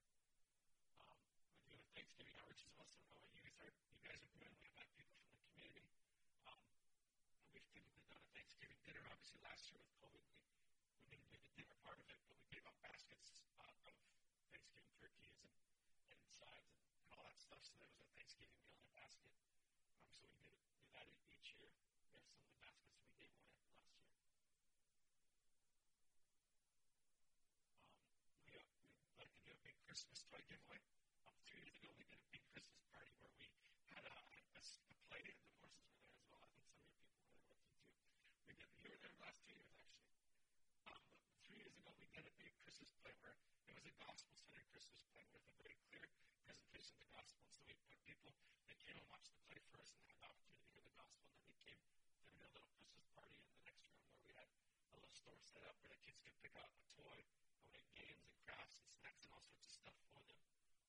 Um, 1.02 1.18
we're 1.58 1.66
doing 1.74 1.82
a 1.82 1.90
Thanksgiving 1.98 2.36
outreach 2.38 2.62
as 2.68 2.72
well, 2.78 2.88
so 2.94 3.02
know 3.10 3.18
what 3.18 3.30
you 3.34 3.42
guys 3.42 3.58
are 3.58 3.74
you 3.90 3.98
guys 4.06 4.20
are 4.22 4.32
doing. 4.38 4.54
We've 4.62 4.76
had 4.78 4.88
people 4.94 5.18
from 5.18 5.34
the 5.34 5.42
community. 5.50 5.84
Um, 6.46 6.62
and 7.42 7.50
we've 7.52 7.66
typically 7.74 8.06
done 8.08 8.22
a 8.22 8.30
Thanksgiving 8.32 8.77
dinner. 8.88 9.04
Obviously 9.12 9.36
last 9.44 9.68
year 9.68 9.84
with 9.84 9.92
COVID 10.00 10.24
we, 10.24 10.32
we 11.04 11.12
didn't 11.12 11.28
do 11.28 11.36
the 11.44 11.52
dinner 11.60 11.76
part 11.84 12.00
of 12.00 12.08
it, 12.08 12.16
but 12.24 12.40
we 12.40 12.48
gave 12.48 12.64
out 12.64 12.72
baskets 12.80 13.44
uh, 13.60 13.68
of 13.68 13.92
Thanksgiving 14.48 14.88
turkeys 14.96 15.36
and, 15.44 15.52
and 16.16 16.24
sides 16.40 16.72
and, 16.72 16.88
and 17.04 17.12
all 17.12 17.20
that 17.28 17.36
stuff. 17.36 17.60
So 17.60 17.76
there 17.76 17.92
was 17.92 18.00
a 18.00 18.08
Thanksgiving 18.16 18.56
meal 18.64 18.80
in 18.80 18.88
a 18.88 18.96
basket. 18.96 19.28
Um, 19.92 20.08
so 20.08 20.24
we 20.32 20.40
did, 20.40 20.56
do 20.80 20.88
that 20.96 21.04
each 21.28 21.52
year. 21.60 21.68
We 21.68 22.16
have 22.24 22.32
some 22.32 22.40
of 22.40 22.48
the 22.48 22.56
baskets 22.64 22.96
we 23.04 23.12
gave 23.20 23.28
away 23.36 23.52
last 23.60 23.84
year. 23.84 24.00
Um, 26.08 26.24
we, 28.48 28.56
uh, 28.56 28.64
we'd 29.04 29.20
like 29.20 29.36
to 29.36 29.42
do 29.44 29.52
a 29.52 29.60
big 29.60 29.76
Christmas 29.84 30.24
toy 30.24 30.40
giveaway. 30.48 30.80
Um, 31.28 31.36
three 31.44 31.60
years 31.60 31.76
ago, 31.76 31.92
we 31.92 32.08
did 32.08 32.16
a 32.16 32.24
big 32.32 32.40
Christmas 32.56 32.80
party 32.88 33.12
where 33.20 33.36
we 33.36 33.52
had 33.92 34.08
a, 34.08 34.16
a, 34.16 34.60
a 34.64 34.96
play, 35.12 35.20
and 35.28 35.36
the 35.44 35.52
Morses 35.60 35.84
were 35.92 36.00
there 36.00 36.16
as 36.16 36.24
well. 36.32 36.40
I 36.48 36.56
think 36.56 36.72
some 36.72 36.88
of 36.88 36.88
your 36.88 37.04
people 37.04 37.28
were 37.36 37.44
there 37.52 37.60
with 37.60 37.76
you 37.76 37.84
too. 37.92 38.08
We 38.48 38.56
did. 38.56 38.68
You 38.80 38.88
were 38.88 38.96
there 39.00 39.12
the 39.12 39.20
last 39.24 39.44
two 39.44 39.52
years, 39.56 39.68
actually. 39.76 40.08
Um, 40.88 41.04
three 41.44 41.60
years 41.60 41.76
ago, 41.76 41.92
we 42.00 42.08
did 42.16 42.24
a 42.24 42.32
big 42.40 42.52
Christmas 42.64 42.88
play 43.04 43.12
where 43.20 43.36
it 43.68 43.74
was 43.76 43.84
a 43.84 43.92
gospel-centered 44.00 44.64
Christmas 44.72 45.04
play 45.12 45.24
with 45.32 45.44
a 45.44 45.52
very 45.60 45.76
clear 45.88 46.08
presentation 46.48 46.96
of 47.00 47.04
the 47.04 47.07
gospel. 47.18 47.42
And 47.42 47.50
so 47.50 47.66
we 47.66 47.74
put 47.82 47.98
people 48.06 48.30
that 48.70 48.78
came 48.78 48.94
and 48.94 49.08
watched 49.10 49.34
the 49.34 49.42
play 49.50 49.58
first 49.74 49.98
and 49.98 50.06
had 50.06 50.14
the 50.14 50.22
opportunity 50.22 50.62
to 50.62 50.70
hear 50.70 50.86
the 50.86 50.94
gospel, 50.94 51.26
and 51.34 51.50
then 51.50 51.58
they 51.66 51.74
came 51.82 51.82
to 51.82 52.30
a 52.30 52.50
little 52.54 52.70
Christmas 52.78 53.10
party 53.18 53.34
in 53.42 53.50
the 53.58 53.62
next 53.66 53.82
room 53.90 54.06
where 54.14 54.22
we 54.22 54.30
had 54.38 54.46
a 54.46 54.94
little 54.94 55.10
store 55.10 55.42
set 55.42 55.66
up 55.66 55.74
where 55.82 55.90
the 55.90 55.98
kids 56.06 56.22
could 56.22 56.38
pick 56.38 56.54
out 56.54 56.70
a 56.70 56.78
toy, 56.94 57.18
and 57.18 57.58
we 57.66 57.74
had 57.74 57.82
games 57.98 58.22
and 58.22 58.38
crafts 58.46 58.78
and 58.78 58.86
snacks 59.02 59.26
and 59.26 59.34
all 59.34 59.42
sorts 59.42 59.66
of 59.66 59.72
stuff 59.74 59.98
for 60.14 60.22
them. 60.30 60.38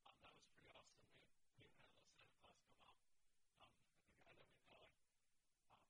Um, 0.06 0.14
that 0.22 0.34
was 0.38 0.46
pretty 0.54 0.70
awesome. 0.70 1.02
We, 1.02 1.18
we 1.58 1.66
had 1.66 1.74
a 1.74 1.82
little 1.98 1.98
Santa 1.98 2.30
Claus 2.38 2.62
come 2.70 2.86
out, 2.86 3.02
um, 3.58 3.74
the 4.14 4.22
guy 4.22 4.38
that 4.38 4.46
we 4.54 4.62
and 4.70 5.66
um, 5.66 5.82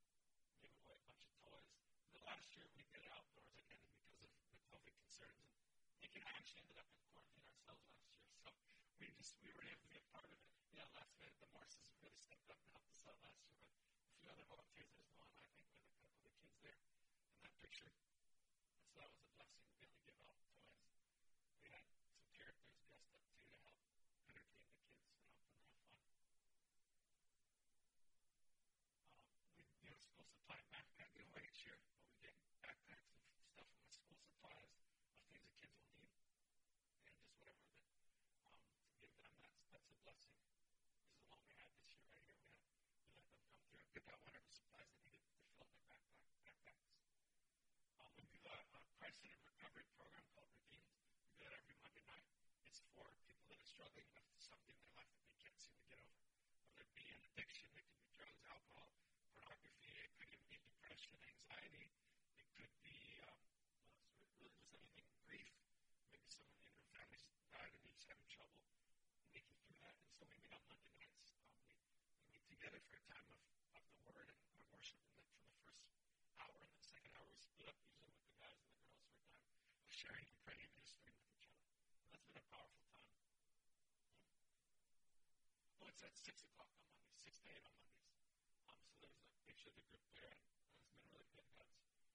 gave 0.63 0.71
away 0.87 0.95
a 0.95 1.03
bunch 1.03 1.27
of 1.27 1.35
toys. 1.43 1.67
The 2.15 2.23
last 2.23 2.47
year 2.55 2.63
we 2.79 2.87
did 2.95 3.03
outdoors 3.11 3.51
again 3.59 3.83
because 4.07 4.23
of 4.23 4.31
the 4.55 4.63
COVID 4.71 4.95
concerns. 5.03 5.51
And 5.83 5.99
Nick 5.99 6.15
and 6.15 6.23
I 6.23 6.31
actually 6.39 6.63
ended 6.63 6.79
up 6.79 6.87
in 6.95 7.03
quarantine 7.11 7.43
ourselves 7.51 7.83
last 7.91 8.07
year, 8.15 8.31
so 8.39 8.47
we 9.03 9.11
just 9.19 9.35
we 9.43 9.51
were 9.51 9.65
able 9.67 9.83
to 9.83 9.91
be 9.91 9.99
a 9.99 10.07
part 10.15 10.23
of 10.25 10.31
it. 10.31 10.41
Yeah, 10.71 10.87
last 10.95 11.19
the 11.69 11.77
Morses 11.77 12.01
really 12.01 12.17
stepped 12.17 12.49
up 12.49 12.57
and 12.65 12.71
helped 12.73 12.89
us 12.97 13.05
out 13.05 13.19
last 13.21 13.45
year, 13.45 13.61
but 13.61 14.01
a 14.01 14.13
few 14.17 14.25
other 14.33 14.45
volunteers. 14.49 14.89
There's 14.97 15.13
one 15.13 15.29
I 15.29 15.37
think 15.45 15.53
with 15.69 15.77
a 15.77 15.85
couple 15.85 16.01
of 16.01 16.17
the 16.17 16.25
kids 16.33 16.49
there 16.65 16.81
in 16.81 17.41
that 17.45 17.53
picture. 17.61 17.93
And 18.73 18.81
so 18.81 18.97
that 18.97 19.05
was 19.13 19.21
a 19.21 19.29
blessing 19.37 19.61
to 19.69 19.77
be 19.77 19.85
able 19.85 20.01
to 20.01 20.05
give 20.09 20.17
out 20.25 20.33
toys. 20.49 20.81
We 21.61 21.69
had 21.69 21.85
some 21.93 22.25
characters 22.33 22.73
dressed 22.89 23.13
up 23.13 23.21
too 23.29 23.45
to 23.53 23.57
help 23.61 23.77
entertain 23.85 24.17
the 24.17 24.33
kids 24.33 24.49
and 24.49 24.65
help 24.73 25.29
them 25.29 25.53
have 25.61 25.77
fun. 25.77 25.93
Um, 29.29 29.61
we 29.61 29.61
do 29.77 29.93
a 29.93 29.99
school 30.01 30.25
supply 30.25 30.57
backpack 30.73 31.13
giveaway 31.13 31.45
each 31.53 31.61
year, 31.69 31.77
but 31.85 31.93
we 32.01 32.17
get 32.25 32.33
backpacks 32.65 33.13
of 33.13 33.45
stuff 33.45 33.69
from 33.69 33.85
the 33.85 33.93
school 33.93 34.17
supplies, 34.17 34.73
of 35.05 35.21
things 35.29 35.45
that 35.45 35.53
kids 35.61 35.77
will 35.85 35.93
need, 36.01 36.17
and 37.05 37.13
just 37.13 37.29
whatever 37.37 37.61
that 37.69 37.93
um, 38.41 38.57
to 38.57 38.93
give 38.97 39.13
them. 39.21 39.37
That's 39.37 39.61
that's 39.69 39.89
a 39.93 39.97
blessing. 40.01 40.33
This 40.97 41.05
is 41.05 41.21
the 41.21 41.29
one 41.29 41.41
we 41.45 41.53
had 41.61 41.69
this 41.77 41.93
year 41.99 42.09
right 42.09 42.25
here. 42.25 42.41
We 42.41 43.13
had 43.13 43.29
we 43.69 43.77
let 43.77 43.88
them 43.99 44.07
come 44.07 44.07
through 44.07 44.07
and 44.07 44.07
pick 44.07 44.07
out 44.07 44.19
whatever 44.23 44.47
supplies 44.47 44.87
they 44.95 45.03
needed 45.11 45.27
to 45.27 45.43
fill 45.43 45.59
up 45.59 45.75
their 45.75 45.83
backpack 45.91 46.15
backpacks. 46.39 46.87
Um, 47.99 48.11
we 48.15 48.23
do 48.31 48.39
a, 48.47 48.55
a 48.55 48.79
Christ-centered 48.95 49.43
recovery 49.43 49.83
program 49.99 50.23
called 50.31 50.47
Redeemed. 50.55 50.87
We 51.19 51.27
do 51.35 51.43
that 51.43 51.59
every 51.59 51.75
Monday 51.83 52.03
night. 52.07 52.23
It's 52.63 52.79
for 52.95 53.03
people 53.27 53.43
that 53.51 53.59
are 53.59 53.67
struggling 53.67 54.07
with 54.15 54.39
something 54.39 54.71
in 54.71 54.79
their 54.79 54.95
life 54.95 55.11
that 55.11 55.23
they 55.27 55.35
can't 55.43 55.59
seem 55.59 55.75
to 55.83 55.87
get 55.91 55.99
over. 55.99 56.23
Whether 56.63 56.79
it 56.79 56.95
be 56.95 57.11
an 57.11 57.19
addiction, 57.27 57.67
it 57.75 57.83
could 57.91 57.99
be 57.99 58.07
drugs, 58.15 58.39
alcohol, 58.47 58.87
pornography, 59.35 59.91
it 59.99 60.11
could 60.15 60.31
even 60.31 60.47
be 60.47 60.59
depression, 60.63 61.19
anxiety, 61.19 61.91
it 62.39 62.47
could 62.55 62.71
be 62.87 63.19
um, 63.27 63.43
well, 63.99 64.39
really 64.39 64.55
just 64.55 64.71
anything, 64.79 65.11
grief. 65.27 65.51
Maybe 66.15 66.23
someone 66.31 66.63
in 66.63 66.71
their 66.71 66.87
family's 66.95 67.27
died 67.51 67.75
and 67.75 67.83
he's 67.83 68.07
having 68.07 68.27
trouble 68.31 68.63
making 69.35 69.59
through 69.67 69.83
that. 69.83 69.95
And 69.99 70.11
so 70.15 70.23
we 70.23 70.39
meet 70.39 70.55
on 70.55 70.63
Monday 70.71 70.87
nights. 70.95 71.35
Um, 71.35 71.59
we, 71.67 71.75
we 72.23 72.39
meet 72.39 72.47
together 72.47 72.79
for 72.87 72.95
a 72.95 73.03
time 73.11 73.27
of, 73.27 73.41
of 73.75 73.83
the 73.91 73.99
Word 74.07 74.27
and 74.31 74.39
our 74.55 74.63
worship. 74.71 75.03
And 75.03 75.19
then 75.27 75.43
for 75.43 75.67
the 75.67 75.83
first 75.83 75.99
sharing 79.99 80.23
and 80.23 80.39
praying 80.47 80.63
and 80.63 80.71
ministering 80.79 81.11
with 81.11 81.27
each 81.35 81.43
other. 81.43 81.59
And 81.59 82.15
that's 82.15 82.23
been 82.23 82.39
a 82.39 82.47
powerful 82.47 82.79
time. 82.87 83.11
Oh, 85.83 85.91
it's 85.91 86.03
at 86.07 86.15
6 86.15 86.39
o'clock 86.47 86.71
on 86.71 86.87
Mondays, 86.87 87.19
6 87.19 87.35
to 87.43 87.51
8 87.51 87.67
on 87.67 87.75
Mondays. 87.83 88.15
Um, 88.71 88.79
so 88.95 89.11
there's 89.11 89.35
a 89.35 89.43
picture 89.43 89.67
of 89.67 89.75
the 89.75 89.83
group 89.91 90.07
there, 90.15 90.31
and 90.31 90.39
it's 90.79 90.87
been 90.87 91.03
really 91.11 91.27
good. 91.35 91.51
God's 91.59 91.75
working. 91.83 92.07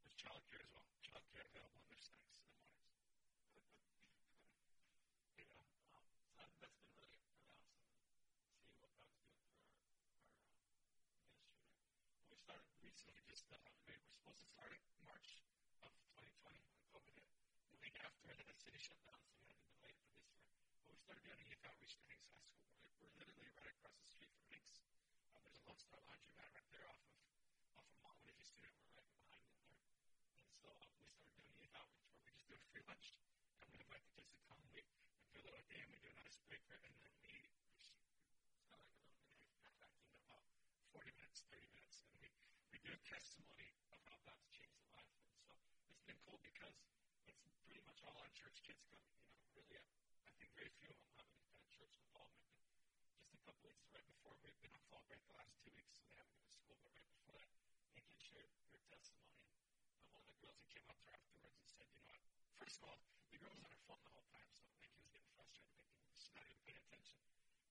There's 0.00 0.16
childcare 0.16 0.64
as 0.64 0.72
well. 0.72 0.88
Childcare 1.04 1.44
available 1.52 1.84
in 1.84 1.88
their 1.92 2.00
snacks 2.00 2.32
in 2.32 2.48
the 2.48 2.56
mornings. 2.56 2.96
you 5.36 5.44
know, 5.52 5.60
um, 6.00 6.08
so 6.16 6.32
that's 6.40 6.56
been 6.64 6.72
really, 6.96 7.20
really 7.28 7.44
awesome 7.44 7.76
see 8.56 8.72
what 8.80 8.88
God's 8.96 9.20
doing 9.20 9.36
through 9.36 9.68
our, 9.68 9.84
our 9.84 10.16
uh, 10.32 10.64
ministry 10.64 11.28
there. 11.28 11.44
We 12.32 12.40
started 12.40 12.72
recently 12.80 13.20
just, 13.28 13.44
uh, 13.52 13.60
we're 13.84 14.00
supposed 14.00 14.40
to 14.40 14.48
start 14.48 14.72
it 14.72 14.80
March 15.04 15.42
of 15.80 15.92
2020 16.14 16.60
when 16.70 16.80
COVID 16.92 17.14
hit. 17.16 17.26
The 17.72 17.79
week 17.90 18.06
after, 18.06 18.30
and 18.30 18.38
then 18.38 18.46
the 18.46 18.54
city 18.54 18.78
shut 18.78 18.94
down, 19.02 19.18
so 19.26 19.34
we 19.42 19.50
had 19.50 19.58
to 19.58 19.66
delay 19.74 19.90
it 19.90 19.98
for 20.06 20.14
this 20.14 20.30
year. 20.38 20.54
But 20.86 20.94
we 20.94 20.98
started 21.02 21.26
doing 21.26 21.42
a 21.42 21.46
youth 21.50 21.64
outreach 21.66 21.98
to 21.98 22.02
Hanks 22.06 22.30
High 22.30 22.38
School. 22.46 22.70
We're, 23.02 23.10
we're 23.18 23.26
literally 23.26 23.50
right 23.58 23.66
across 23.66 23.98
the 23.98 24.06
street 24.06 24.30
from 24.30 24.46
Hanks. 24.46 24.78
Uh, 25.34 25.42
there's 25.42 25.58
a 25.58 25.64
Lone 25.66 25.82
Star 25.82 25.98
Laundromat 26.06 26.54
right 26.54 26.70
there 26.70 26.86
off 26.86 27.02
of 27.02 27.18
off 27.74 27.86
of 27.90 27.98
Montwood. 28.06 28.38
If 28.38 28.46
you 28.46 28.62
it, 28.62 28.78
we're 28.78 28.94
right 28.94 29.10
behind 29.10 29.42
it 29.42 29.58
there. 29.66 29.82
And 30.38 30.54
so 30.54 30.70
uh, 30.70 30.86
we 31.02 31.10
started 31.10 31.34
doing 31.34 31.50
youth 31.58 31.74
outreach 31.74 32.06
where 32.14 32.22
we 32.22 32.30
just 32.30 32.46
do 32.46 32.54
a 32.54 32.62
free 32.70 32.86
lunch 32.86 33.10
and 33.58 33.66
we 33.74 33.82
invite 33.82 34.06
the 34.06 34.14
kids 34.14 34.30
to 34.38 34.40
come. 34.46 34.62
We, 34.70 34.86
we 35.26 35.28
do 35.34 35.42
a 35.42 35.46
little 35.50 35.66
game, 35.66 35.90
we 35.90 35.98
do 35.98 36.14
an 36.14 36.20
icebreaker, 36.22 36.78
and 36.86 36.94
then 36.94 37.10
we, 37.26 37.34
it's 37.74 37.90
of 37.90 38.70
like 38.70 38.86
a 38.86 39.02
little 39.02 39.18
mini 39.66 39.82
acting 39.82 40.14
about 40.30 40.46
40 40.94 41.10
minutes, 41.18 41.42
30 41.50 41.66
minutes, 41.74 42.06
and 42.06 42.14
we, 42.22 42.30
we 42.70 42.78
do 42.86 42.94
a 42.94 43.00
testimony 43.02 43.74
of 43.90 43.98
how 44.06 44.14
God's 44.22 44.46
changed 44.54 44.78
the 44.78 44.94
life. 44.94 45.10
And 45.26 45.34
so 45.34 45.50
it's 45.90 46.06
been 46.06 46.22
cool 46.22 46.38
because 46.38 46.78
it's 47.46 47.62
pretty 47.66 47.82
much 47.86 48.00
all 48.02 48.16
on 48.18 48.30
church 48.34 48.58
kids 48.66 48.82
coming. 48.90 49.14
You 49.22 49.30
know, 49.38 49.46
really, 49.54 49.78
I 49.78 50.32
think 50.40 50.50
very 50.58 50.70
few 50.80 50.90
of 50.90 50.98
them 50.98 51.12
have 51.18 51.28
any 51.30 51.42
kind 51.46 51.60
of 51.62 51.70
church 51.70 51.94
involvement. 52.00 52.50
And 52.50 53.14
just 53.22 53.36
a 53.36 53.42
couple 53.46 53.62
weeks 53.70 53.86
right 53.94 54.06
before 54.10 54.34
we've 54.42 54.58
been 54.64 54.74
on 54.74 54.82
fall 54.90 55.04
break 55.06 55.22
the 55.30 55.36
last 55.38 55.54
two 55.62 55.70
weeks, 55.76 55.94
so 55.94 56.02
they 56.10 56.16
haven't 56.18 56.34
been 56.34 56.48
to 56.50 56.54
school, 56.58 56.76
but 56.82 56.90
right 56.94 57.06
before 57.14 57.34
that, 57.38 57.50
Nikki 57.94 58.18
shared 58.18 58.50
her 58.74 58.82
testimony. 58.90 59.46
And 60.02 60.10
one 60.10 60.26
of 60.26 60.30
the 60.34 60.40
girls 60.42 60.58
that 60.58 60.70
came 60.74 60.86
up 60.90 60.98
to 60.98 61.06
her 61.06 61.14
afterwards 61.14 61.58
and 61.60 61.68
said, 61.70 61.86
you 61.90 61.98
know 62.02 62.06
what, 62.10 62.18
first 62.58 62.76
of 62.82 62.90
all, 62.90 62.98
the 63.30 63.38
girl 63.38 63.54
was 63.54 63.62
on 63.62 63.70
her 63.70 63.82
phone 63.86 64.02
the 64.02 64.12
whole 64.14 64.26
time, 64.34 64.50
so 64.50 64.66
Nikki 64.82 64.98
was 64.98 65.10
getting 65.14 65.30
frustrated, 65.38 65.74
thinking 65.94 66.18
she's 66.18 66.34
not 66.34 66.46
even 66.50 66.62
paying 66.66 66.82
attention. 66.82 67.18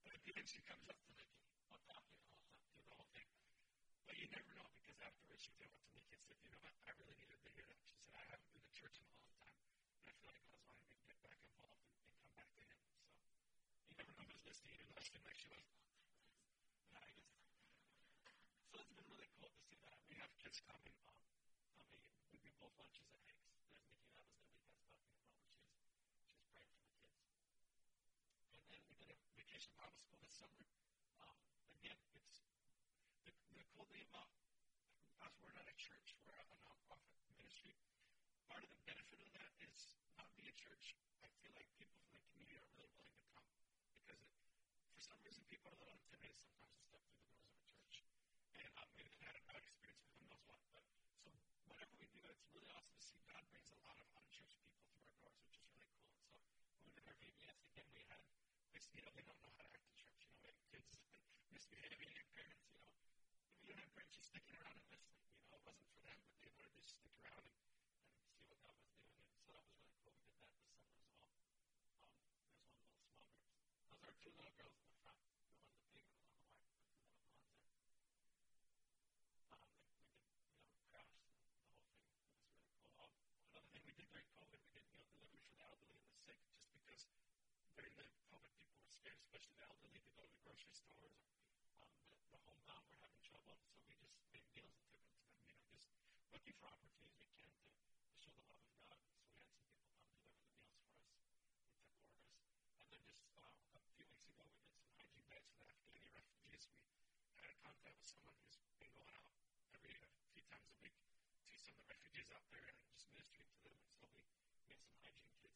But 0.08 0.16
at 0.16 0.22
the 0.24 0.32
end, 0.40 0.48
she 0.48 0.62
comes 0.64 0.88
up 0.88 0.98
to 1.04 1.10
Nikki, 1.20 1.36
I'm 1.72 1.84
talking 1.84 2.16
the 2.16 2.24
whole 2.24 2.40
time, 2.40 2.56
through 2.72 2.88
the 2.88 2.96
whole 2.96 3.12
thing. 3.12 3.28
But 4.08 4.16
you 4.20 4.28
never 4.32 4.52
know 4.56 4.68
because 4.80 4.98
afterwards 5.04 5.44
she 5.44 5.52
came 5.60 5.70
up 5.72 5.84
to 5.84 5.92
Nikki 5.96 6.16
and 6.16 6.24
said, 6.26 6.38
you 6.42 6.50
know 6.52 6.62
what, 6.64 6.74
I 6.88 6.92
really 6.98 7.16
needed 7.20 7.40
to 7.44 7.52
hear 7.54 7.68
that. 7.70 7.82
She 7.86 7.96
said, 8.02 8.14
I 8.18 8.26
haven't 8.34 8.50
been 8.56 8.64
to 8.66 8.74
church 8.74 8.98
in 8.98 9.06
a 9.06 9.14
long 9.22 9.29
I 10.10 10.18
feel 10.18 10.34
like 10.34 10.42
God's 10.50 10.66
wanting 10.66 10.90
me 10.90 10.98
to 10.98 11.06
get 11.06 11.22
back 11.22 11.38
involved 11.46 11.86
and, 11.86 12.02
and 12.02 12.18
come 12.18 12.34
back 12.34 12.50
to 12.58 12.64
Him. 12.66 12.82
So 12.90 13.86
you 13.86 13.94
never 14.02 14.14
know 14.18 14.26
who's 14.26 14.42
listening, 14.50 14.74
even 14.82 14.90
though 14.90 14.98
I 14.98 15.06
feel 15.06 15.22
like 15.22 15.38
she 15.38 15.50
was. 15.54 15.70
So 18.74 18.82
it's 18.82 18.90
been 18.98 19.06
really 19.14 19.30
cool 19.38 19.54
to 19.54 19.62
see 19.70 19.78
that. 19.86 19.98
We 20.10 20.18
have 20.18 20.34
kids 20.42 20.58
coming. 20.66 20.98
Um, 21.06 21.14
I 21.78 21.86
mean, 21.94 22.02
we 22.34 22.42
do 22.42 22.50
both 22.58 22.74
lunches 22.82 23.06
at 23.14 23.22
Hanks. 23.30 23.54
There's 23.54 23.94
Nikki 23.94 24.18
that 24.18 24.26
was 24.26 24.42
the 24.50 24.50
week 24.50 25.14
I 25.14 26.02
was 26.02 26.10
talking 26.10 26.26
about, 26.26 26.26
was, 26.26 26.26
she 26.26 26.34
was 26.34 26.46
praying 26.50 26.74
for 26.74 26.82
the 26.82 26.94
kids. 26.98 27.14
And 28.50 28.66
then 28.74 28.82
we 28.90 28.98
did 28.98 29.14
a 29.14 29.18
vacation 29.38 29.74
Bible 29.78 30.02
school 30.02 30.18
this 30.26 30.34
summer. 30.34 30.66
Um, 31.22 31.38
again, 31.78 31.98
it's 32.18 32.42
the, 33.26 33.34
the 33.54 33.66
cool 33.78 33.86
thing 33.94 34.06
about 34.10 34.30
us, 35.22 35.34
we're 35.46 35.54
not 35.54 35.70
a 35.70 35.76
church, 35.78 36.18
we're 36.26 36.34
a, 36.34 36.46
a 36.50 36.58
nonprofit 36.66 37.14
ministry. 37.38 37.74
Part 38.50 38.64
of 38.66 38.72
the 38.74 38.82
benefit 38.86 39.20
of 39.22 39.30
that 39.38 39.52
is 39.66 39.94
not 40.18 40.30
being 40.38 40.50
a 40.50 40.58
church. 40.58 40.96
I 41.22 41.30
feel 41.44 41.54
like 41.58 41.70
people 41.78 41.98
from 42.06 42.16
the 42.18 42.30
community 42.34 42.56
are 42.58 42.70
really 42.78 42.94
willing 42.98 43.18
to 43.20 43.26
come 43.36 43.48
because 44.06 44.22
it, 44.24 44.34
for 44.96 45.02
some 45.04 45.20
reason 45.26 45.44
people 45.60 45.76
are 45.76 45.76
a 45.76 45.92
little 45.92 46.00
intimidated 46.00 46.40
sometimes 46.40 46.72
to 46.72 46.88
step 46.88 47.04
through 47.04 47.20
the 47.20 47.36
doors 47.36 47.52
of 47.52 47.60
a 47.60 47.68
church. 47.68 47.96
And 48.56 48.72
um, 48.80 48.88
maybe 48.96 49.12
they've 49.12 49.28
had 49.28 49.36
a 49.36 49.44
bad 49.44 49.60
experience 49.60 50.00
with 50.08 50.16
who 50.16 50.24
knows 50.32 50.40
what. 50.48 50.64
But 50.72 50.88
so 51.20 51.28
whenever 51.68 52.00
we 52.00 52.08
do 52.16 52.24
it's 52.32 52.48
really 52.56 52.72
awesome 52.72 52.96
to 52.96 53.04
see 53.04 53.20
God 53.28 53.44
brings 53.52 53.68
a 53.76 53.80
lot 53.84 54.00
of 54.00 54.08
unchurched 54.16 54.56
people 54.64 54.88
through 54.88 55.04
our 55.04 55.20
doors, 55.20 55.36
which 55.44 55.60
is 55.60 55.68
really 55.76 55.92
cool. 56.00 56.16
And 56.16 56.24
so 56.32 56.40
when 56.72 56.88
we 56.88 56.96
did 56.96 57.04
our 57.12 57.18
VBS, 57.20 57.60
again, 57.76 57.92
we 57.92 58.08
had, 58.08 58.24
you 58.96 59.04
know, 59.04 59.12
they 59.12 59.24
don't 59.28 59.36
know 59.44 59.52
how 59.60 59.68
to 59.68 59.76
act 59.76 59.84
in 59.84 60.00
church. 60.00 60.24
You 60.24 60.32
know, 60.32 60.40
we 60.40 60.48
had 60.48 60.56
kids 60.72 60.96
misbehaving 61.52 62.08
and 62.08 62.28
parents, 62.40 62.64
you 62.72 62.80
know, 62.80 62.96
we 63.60 63.68
didn't 63.68 63.84
have 63.84 63.92
parents 64.00 64.16
just 64.16 64.32
sticking 64.32 64.56
around 64.56 64.80
and 64.80 64.88
listening. 64.96 65.28
You 65.28 65.44
know, 65.44 65.60
it 65.60 65.64
wasn't 65.68 65.92
for 65.92 66.00
them, 66.08 66.20
but 66.24 66.40
they 66.40 66.48
wanted 66.56 66.72
to 66.72 66.80
just 66.80 66.96
stick 66.96 67.12
around 67.20 67.44
and, 67.44 67.60
and 67.60 68.32
see 68.32 68.48
what 68.48 68.64
God 68.64 68.80
was 68.80 68.96
doing. 68.96 69.12
And 69.28 69.44
so 69.44 69.52
that 69.52 69.68
was 69.68 69.76
really 69.76 69.92
cool. 70.08 70.16
We 70.24 70.40
did 70.40 70.56
that 70.56 70.72
this 70.72 70.72
summer 70.72 71.04
as 71.04 71.20
well. 71.20 71.36
Um, 71.36 72.00
there's 72.00 72.64
one 72.64 72.80
those 72.80 72.96
small 72.96 73.12
groups. 73.12 73.44
Those 73.92 74.00
are 74.08 74.16
two 74.24 74.32
little 74.40 74.56
girls 74.56 74.80
in 74.80 74.88
the 74.88 74.96
front, 75.04 75.20
the 75.20 75.36
one 75.36 75.52
the 75.52 75.84
pink 75.92 76.08
and 76.16 76.24
the 76.24 76.32
one 76.32 76.46
the 76.48 76.56
white, 76.56 76.72
the 76.72 77.28
two 77.28 77.36
little 77.36 77.60
blondes 77.60 78.24
there. 78.40 78.64
Um, 79.50 79.62
they, 79.76 79.92
we 80.00 80.08
did, 80.08 80.48
you 80.64 80.72
know, 80.72 80.80
crafts 80.88 81.14
and 81.14 81.26
the 81.26 81.30
whole 81.34 81.50
thing. 81.52 81.66
It 81.66 81.76
was 81.76 81.92
really 81.92 82.14
cool. 82.14 82.38
Um, 83.02 83.12
another 83.50 83.70
thing 83.74 83.84
we 83.86 83.94
did 83.98 84.08
during 84.14 84.30
COVID, 84.38 84.60
we 84.62 84.72
did 84.74 84.86
meal 84.94 85.08
delivery 85.10 85.42
for 85.44 85.52
the 85.54 85.62
elderly 85.66 85.98
and 86.00 86.10
the 86.10 86.20
sick, 86.24 86.40
just 86.56 86.70
because 86.72 87.02
during 87.76 87.94
the 87.98 88.08
COVID, 88.30 88.52
people 88.56 88.78
were 88.80 88.92
scared, 88.94 89.20
especially 89.20 89.56
the 89.60 89.66
elderly, 89.68 90.00
to 90.00 90.12
go 90.16 90.24
to 90.24 90.40
the 90.46 90.49
grocery 90.60 90.76
stores. 90.76 91.16
Or, 91.24 91.56
um, 91.80 91.96
the, 92.20 92.36
the 92.36 92.40
homebound 92.44 92.84
were 92.92 93.00
having 93.00 93.24
trouble, 93.24 93.56
so 93.64 93.80
we 93.88 93.96
just 93.96 94.20
made 94.36 94.44
meals 94.52 94.76
and 94.76 94.84
took 94.92 95.08
them 95.08 95.16
to 95.16 95.32
them. 95.32 95.40
You 95.48 95.56
know, 95.56 95.64
just 95.72 95.88
looking 96.36 96.52
for 96.60 96.68
opportunities 96.68 97.16
we 97.16 97.32
can 97.40 97.56
to, 97.64 97.72
to 97.80 98.18
show 98.20 98.36
the 98.36 98.44
love 98.44 98.68
of 98.68 98.76
God. 98.84 99.00
So 99.08 99.24
we 99.24 99.40
had 99.40 99.56
some 99.56 99.56
people 99.56 100.20
come 100.20 100.36
deliver 100.36 100.52
the 100.52 100.84
meals 100.84 101.08
for 101.16 101.16
us. 101.32 101.40
We 101.40 101.64
took 101.64 101.96
orders. 101.96 102.44
And 102.76 102.92
then 102.92 103.00
just 103.08 103.24
uh, 103.40 103.48
a 103.48 103.84
few 103.96 104.04
weeks 104.04 104.28
ago, 104.28 104.36
we 104.44 104.60
did 104.60 104.76
some 104.76 104.92
hygiene 105.00 105.24
bags 105.32 105.48
for 105.56 105.64
the 105.64 105.72
Afghani 105.80 106.12
refugees. 106.12 106.68
We 107.32 107.40
had 107.40 107.56
a 107.56 107.60
contact 107.64 107.96
with 107.96 108.10
someone 108.12 108.36
who's 108.44 108.60
been 108.84 108.92
going 109.00 109.16
out 109.16 109.32
every 109.72 109.96
a 109.96 110.28
few 110.36 110.44
times 110.44 110.68
a 110.68 110.76
week 110.84 111.00
to 111.00 111.56
some 111.56 111.80
of 111.80 111.88
the 111.88 111.96
refugees 111.96 112.36
out 112.36 112.44
there 112.52 112.68
and 112.68 112.76
just 112.92 113.08
ministering 113.16 113.48
to 113.48 113.64
them. 113.64 113.80
And 113.80 113.96
so 113.96 114.12
we 114.12 114.60
made 114.68 114.84
some 114.84 115.00
hygiene 115.08 115.32
kits 115.40 115.49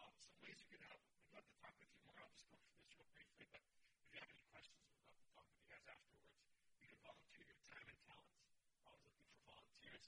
Um, 0.00 0.16
some 0.18 0.34
ways 0.42 0.58
you 0.64 0.68
can 0.72 0.82
help. 0.88 0.98
We'd 1.20 1.30
love 1.36 1.46
to 1.46 1.54
talk 1.60 1.74
with 1.78 1.88
you 1.92 2.00
more. 2.02 2.16
I'll 2.24 2.32
just 2.34 2.48
go 2.50 2.56
through 2.58 2.80
this 2.80 2.90
real 2.96 3.06
briefly, 3.14 3.46
but 3.52 3.60
if 3.60 4.10
you 4.10 4.18
have 4.18 4.28
any 4.32 4.42
questions, 4.50 4.82
we'd 4.90 5.06
love 5.06 5.20
to 5.20 5.28
talk 5.30 5.46
with 5.46 5.60
you 5.60 5.68
guys 5.70 5.86
afterwards. 5.86 6.34
You 6.80 6.88
can 6.90 7.00
volunteer 7.06 7.44
your 7.46 7.60
time 7.70 7.86
and 7.86 8.00
talents. 8.08 8.40
We're 8.74 8.90
always 8.90 9.06
looking 9.06 9.30
for 9.30 9.44
volunteers. 9.46 10.04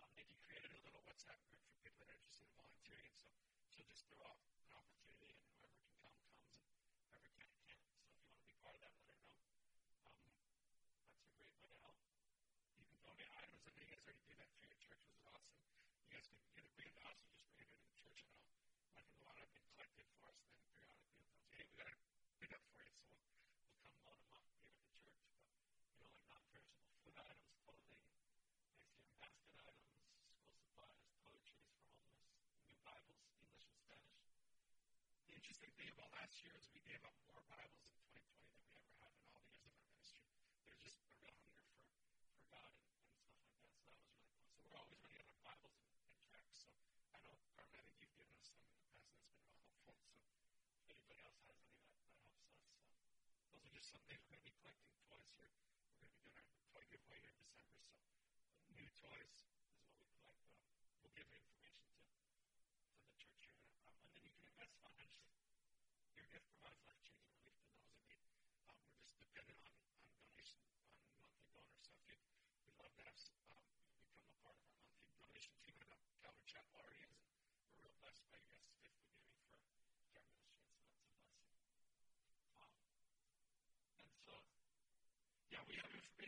Um, 0.00 0.10
Nikki 0.18 0.36
created 0.42 0.72
a 0.74 0.80
little 0.82 1.04
WhatsApp 1.06 1.38
group 1.46 1.62
for 1.68 1.76
people 1.84 2.02
that 2.02 2.10
are 2.10 2.18
interested 2.18 2.48
in 2.50 2.56
volunteering, 2.58 3.14
so 3.74 3.82
she'll 3.82 3.90
just 3.90 4.06
throw 4.06 4.22
out 4.22 4.38
an 4.38 4.70
opportunity, 4.70 5.34
and 5.34 5.42
whoever 5.50 5.74
can 5.82 5.98
come 5.98 6.14
comes, 6.14 6.54
and 6.54 6.94
whoever 7.10 7.26
can 7.34 7.50
can. 7.66 7.82
So 7.98 8.06
if 8.06 8.22
you 8.22 8.30
want 8.30 8.38
to 8.38 8.46
be 8.46 8.54
part 8.62 8.78
of 8.78 8.86
that, 8.86 8.94
let 9.02 9.18
her 9.18 9.26
know. 9.26 9.50
Um, 10.06 10.22
that's 11.10 11.26
a 11.26 11.34
great 11.34 11.50
way 11.58 11.66
to 11.74 11.78
help. 11.82 11.98
You 12.78 12.86
can 12.86 13.02
donate 13.02 13.34
items. 13.34 13.66
I 13.66 13.74
know 13.74 13.82
you 13.82 13.90
guys 13.90 13.98
already 14.06 14.22
do 14.30 14.38
that 14.38 14.46
for 14.54 14.62
your 14.62 14.78
church, 14.78 15.02
which 15.02 15.18
is 15.18 15.26
awesome. 15.26 15.58
You 16.06 16.14
guys 16.14 16.22
can 16.30 16.38
either 16.54 16.62
bring 16.78 16.86
it 16.86 16.94
to 17.02 17.10
us 17.10 17.18
or 17.18 17.34
just 17.34 17.50
bring 17.58 17.66
it 17.66 17.74
into 17.74 17.82
the 17.90 17.98
church. 17.98 18.22
I 18.22 18.30
know 18.30 18.94
like 18.94 19.10
a 19.10 19.18
lot 19.26 19.34
have 19.42 19.50
been 19.50 19.66
collected 19.74 20.06
for 20.14 20.22
us, 20.30 20.38
and 20.38 20.54
then 20.54 20.62
periodically 20.70 21.18
we'll 21.18 21.34
tell 21.34 21.34
you, 21.34 21.50
hey, 21.58 21.66
we 21.66 21.74
got 21.74 21.90
to 21.90 21.98
pick 22.38 22.54
up 22.54 22.62
for 22.70 22.78
you, 22.78 22.94
so 22.94 23.10
we'll, 23.10 23.26
we'll 23.74 23.82
come 23.90 23.98
load 24.06 24.22
them 24.22 24.30
up 24.30 24.38
here 24.54 24.70
at 24.70 24.86
the 24.86 24.86
church. 25.02 25.26
But, 25.26 25.50
you 25.82 25.98
know, 25.98 26.14
like 26.14 26.14
non-perishable 26.30 26.94
food 27.02 27.18
items, 27.18 27.50
clothing, 27.58 27.98
Thanksgiving 29.18 29.18
basket 29.18 29.58
items, 29.66 29.98
school 29.98 30.62
supplies, 30.62 31.02
toiletries 31.18 31.66
for 31.66 31.74
homeless, 31.74 32.22
new 32.68 32.78
Bibles, 32.86 33.18
English 33.34 33.64
and 33.66 33.74
Spanish. 33.74 34.20
The 35.26 35.34
interesting 35.34 35.72
thing 35.80 35.90
about 35.94 36.10
last 36.14 36.36
year 36.44 36.54
is 36.58 36.68
we 36.70 36.80
gave 36.84 37.00
up 37.04 37.14
more 37.26 37.42
Bibles 37.48 37.80
in 37.88 37.96
2020 38.12 38.52
than 38.54 38.64
we 38.68 38.76
ever 38.78 38.92
have 39.02 39.14
in 39.18 39.26
all 39.32 39.40
the 39.44 39.52
years 39.56 39.72
of 39.72 39.80
our 39.80 39.88
ministry. 39.94 40.28
There's 40.68 40.82
just 40.84 41.00
a 41.00 41.06
real 41.10 41.32
hunger 41.34 41.64
for, 41.72 41.88
for 42.32 42.42
God 42.52 42.70
and, 42.76 42.86
and 42.92 43.08
stuff 43.08 43.32
like 43.34 43.40
that. 43.40 43.48
So 43.48 43.64
that 43.64 43.72
was 43.72 43.88
really 43.88 44.04
cool. 44.04 44.20
So 44.52 44.60
we're 44.68 44.78
always 44.80 45.00
running 45.04 45.20
out 45.24 45.32
of 45.32 45.40
Bibles 45.44 45.76
and, 45.80 45.92
and 46.12 46.20
tracts. 46.28 46.60
So 46.64 46.70
I 47.12 47.18
know, 47.24 47.36
Carmen, 47.56 47.78
I 47.80 47.84
think 47.88 47.98
you've 48.04 48.14
given 48.20 48.34
us 48.36 48.46
some 48.48 48.60
in 48.60 48.68
the 48.68 48.78
past, 48.84 49.08
and 49.08 49.24
that's 49.24 49.50
been 49.50 49.64
real 49.64 49.80
helpful. 49.88 50.20
So 50.70 50.78
if 50.80 50.88
anybody 50.92 51.22
else 51.24 51.40
has 51.50 51.58
any, 51.66 51.80
that, 51.82 52.04
that 52.14 52.38
helps 52.38 52.54
us. 52.54 52.94
So 53.34 53.48
those 53.50 53.58
are 53.58 53.72
just 53.73 53.73
some 53.84 54.00
we're 54.08 54.16
going 54.32 54.40
to 54.40 54.48
be 54.48 54.56
collecting 54.64 54.96
toys 55.04 55.28
here. 55.36 55.52
We're 55.52 56.00
going 56.00 56.08
to 56.08 56.16
be 56.16 56.24
doing 56.24 56.32
our 56.40 56.48
toy 56.72 56.84
giveaway 56.88 57.20
here 57.20 57.36
in 57.36 57.44
December. 57.44 57.84
So 57.92 58.72
new 58.72 58.88
toys 58.96 59.28
is 59.28 59.44
what 59.44 59.60
we 59.60 59.76
collect. 59.76 60.24
Um, 61.04 61.14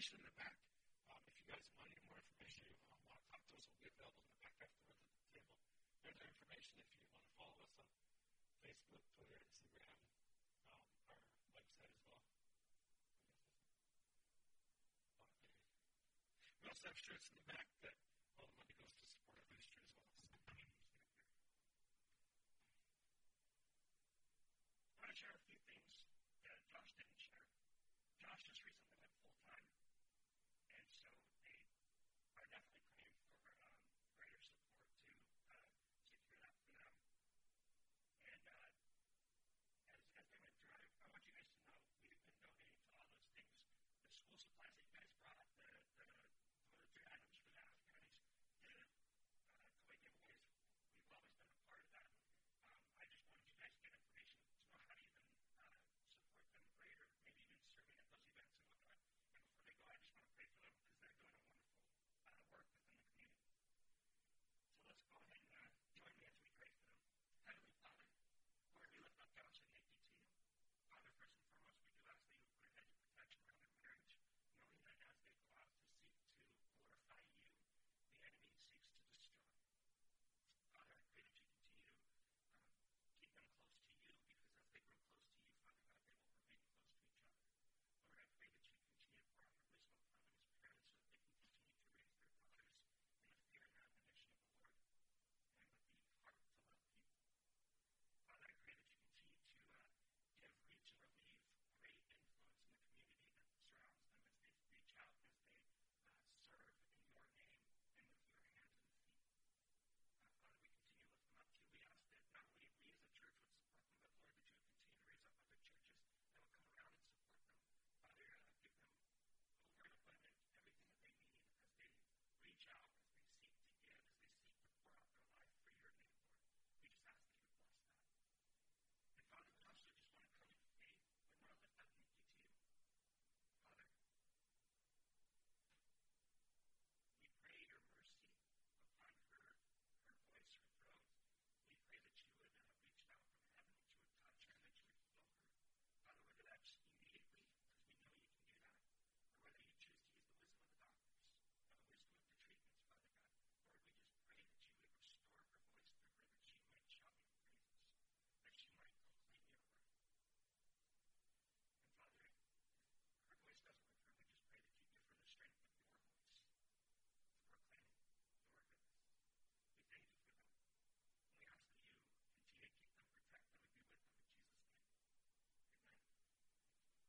information 0.06 0.22
in 0.22 0.30
the 0.30 0.38
back. 0.38 0.54
Um, 1.10 1.18
if 1.26 1.34
you 1.34 1.46
guys 1.50 1.66
want 1.74 1.90
any 1.90 1.98
more 2.06 2.14
information, 2.14 2.62
you 2.62 2.78
want 3.10 3.18
to 3.18 3.26
talk 3.26 3.42
to 3.42 3.58
us, 3.58 3.66
we'll 3.66 3.82
be 3.82 3.90
available 3.90 4.22
in 4.22 4.30
the 4.30 4.38
back 4.38 4.54
afterwards 4.62 5.02
at 5.02 5.18
the 5.18 5.26
table. 5.34 5.50
There's 6.06 6.22
our 6.22 6.30
information 6.30 6.78
if 6.78 6.86
you 6.94 7.02
want 7.10 7.26
to 7.26 7.34
follow 7.34 7.58
us 7.66 7.74
on 7.74 8.54
Facebook, 8.62 9.02
Twitter, 9.18 9.34
Instagram, 9.50 9.90
um, 11.10 11.26
our 11.26 11.58
website 11.58 11.90
as 11.90 12.06
well. 12.06 12.22
We 16.62 16.70
also 16.70 16.86
have 16.86 16.98
shirts 17.02 17.26
in 17.26 17.42
the 17.42 17.46
back 17.50 17.66
that 17.82 17.98
all 18.38 18.46
the 18.46 18.62
money 18.62 18.78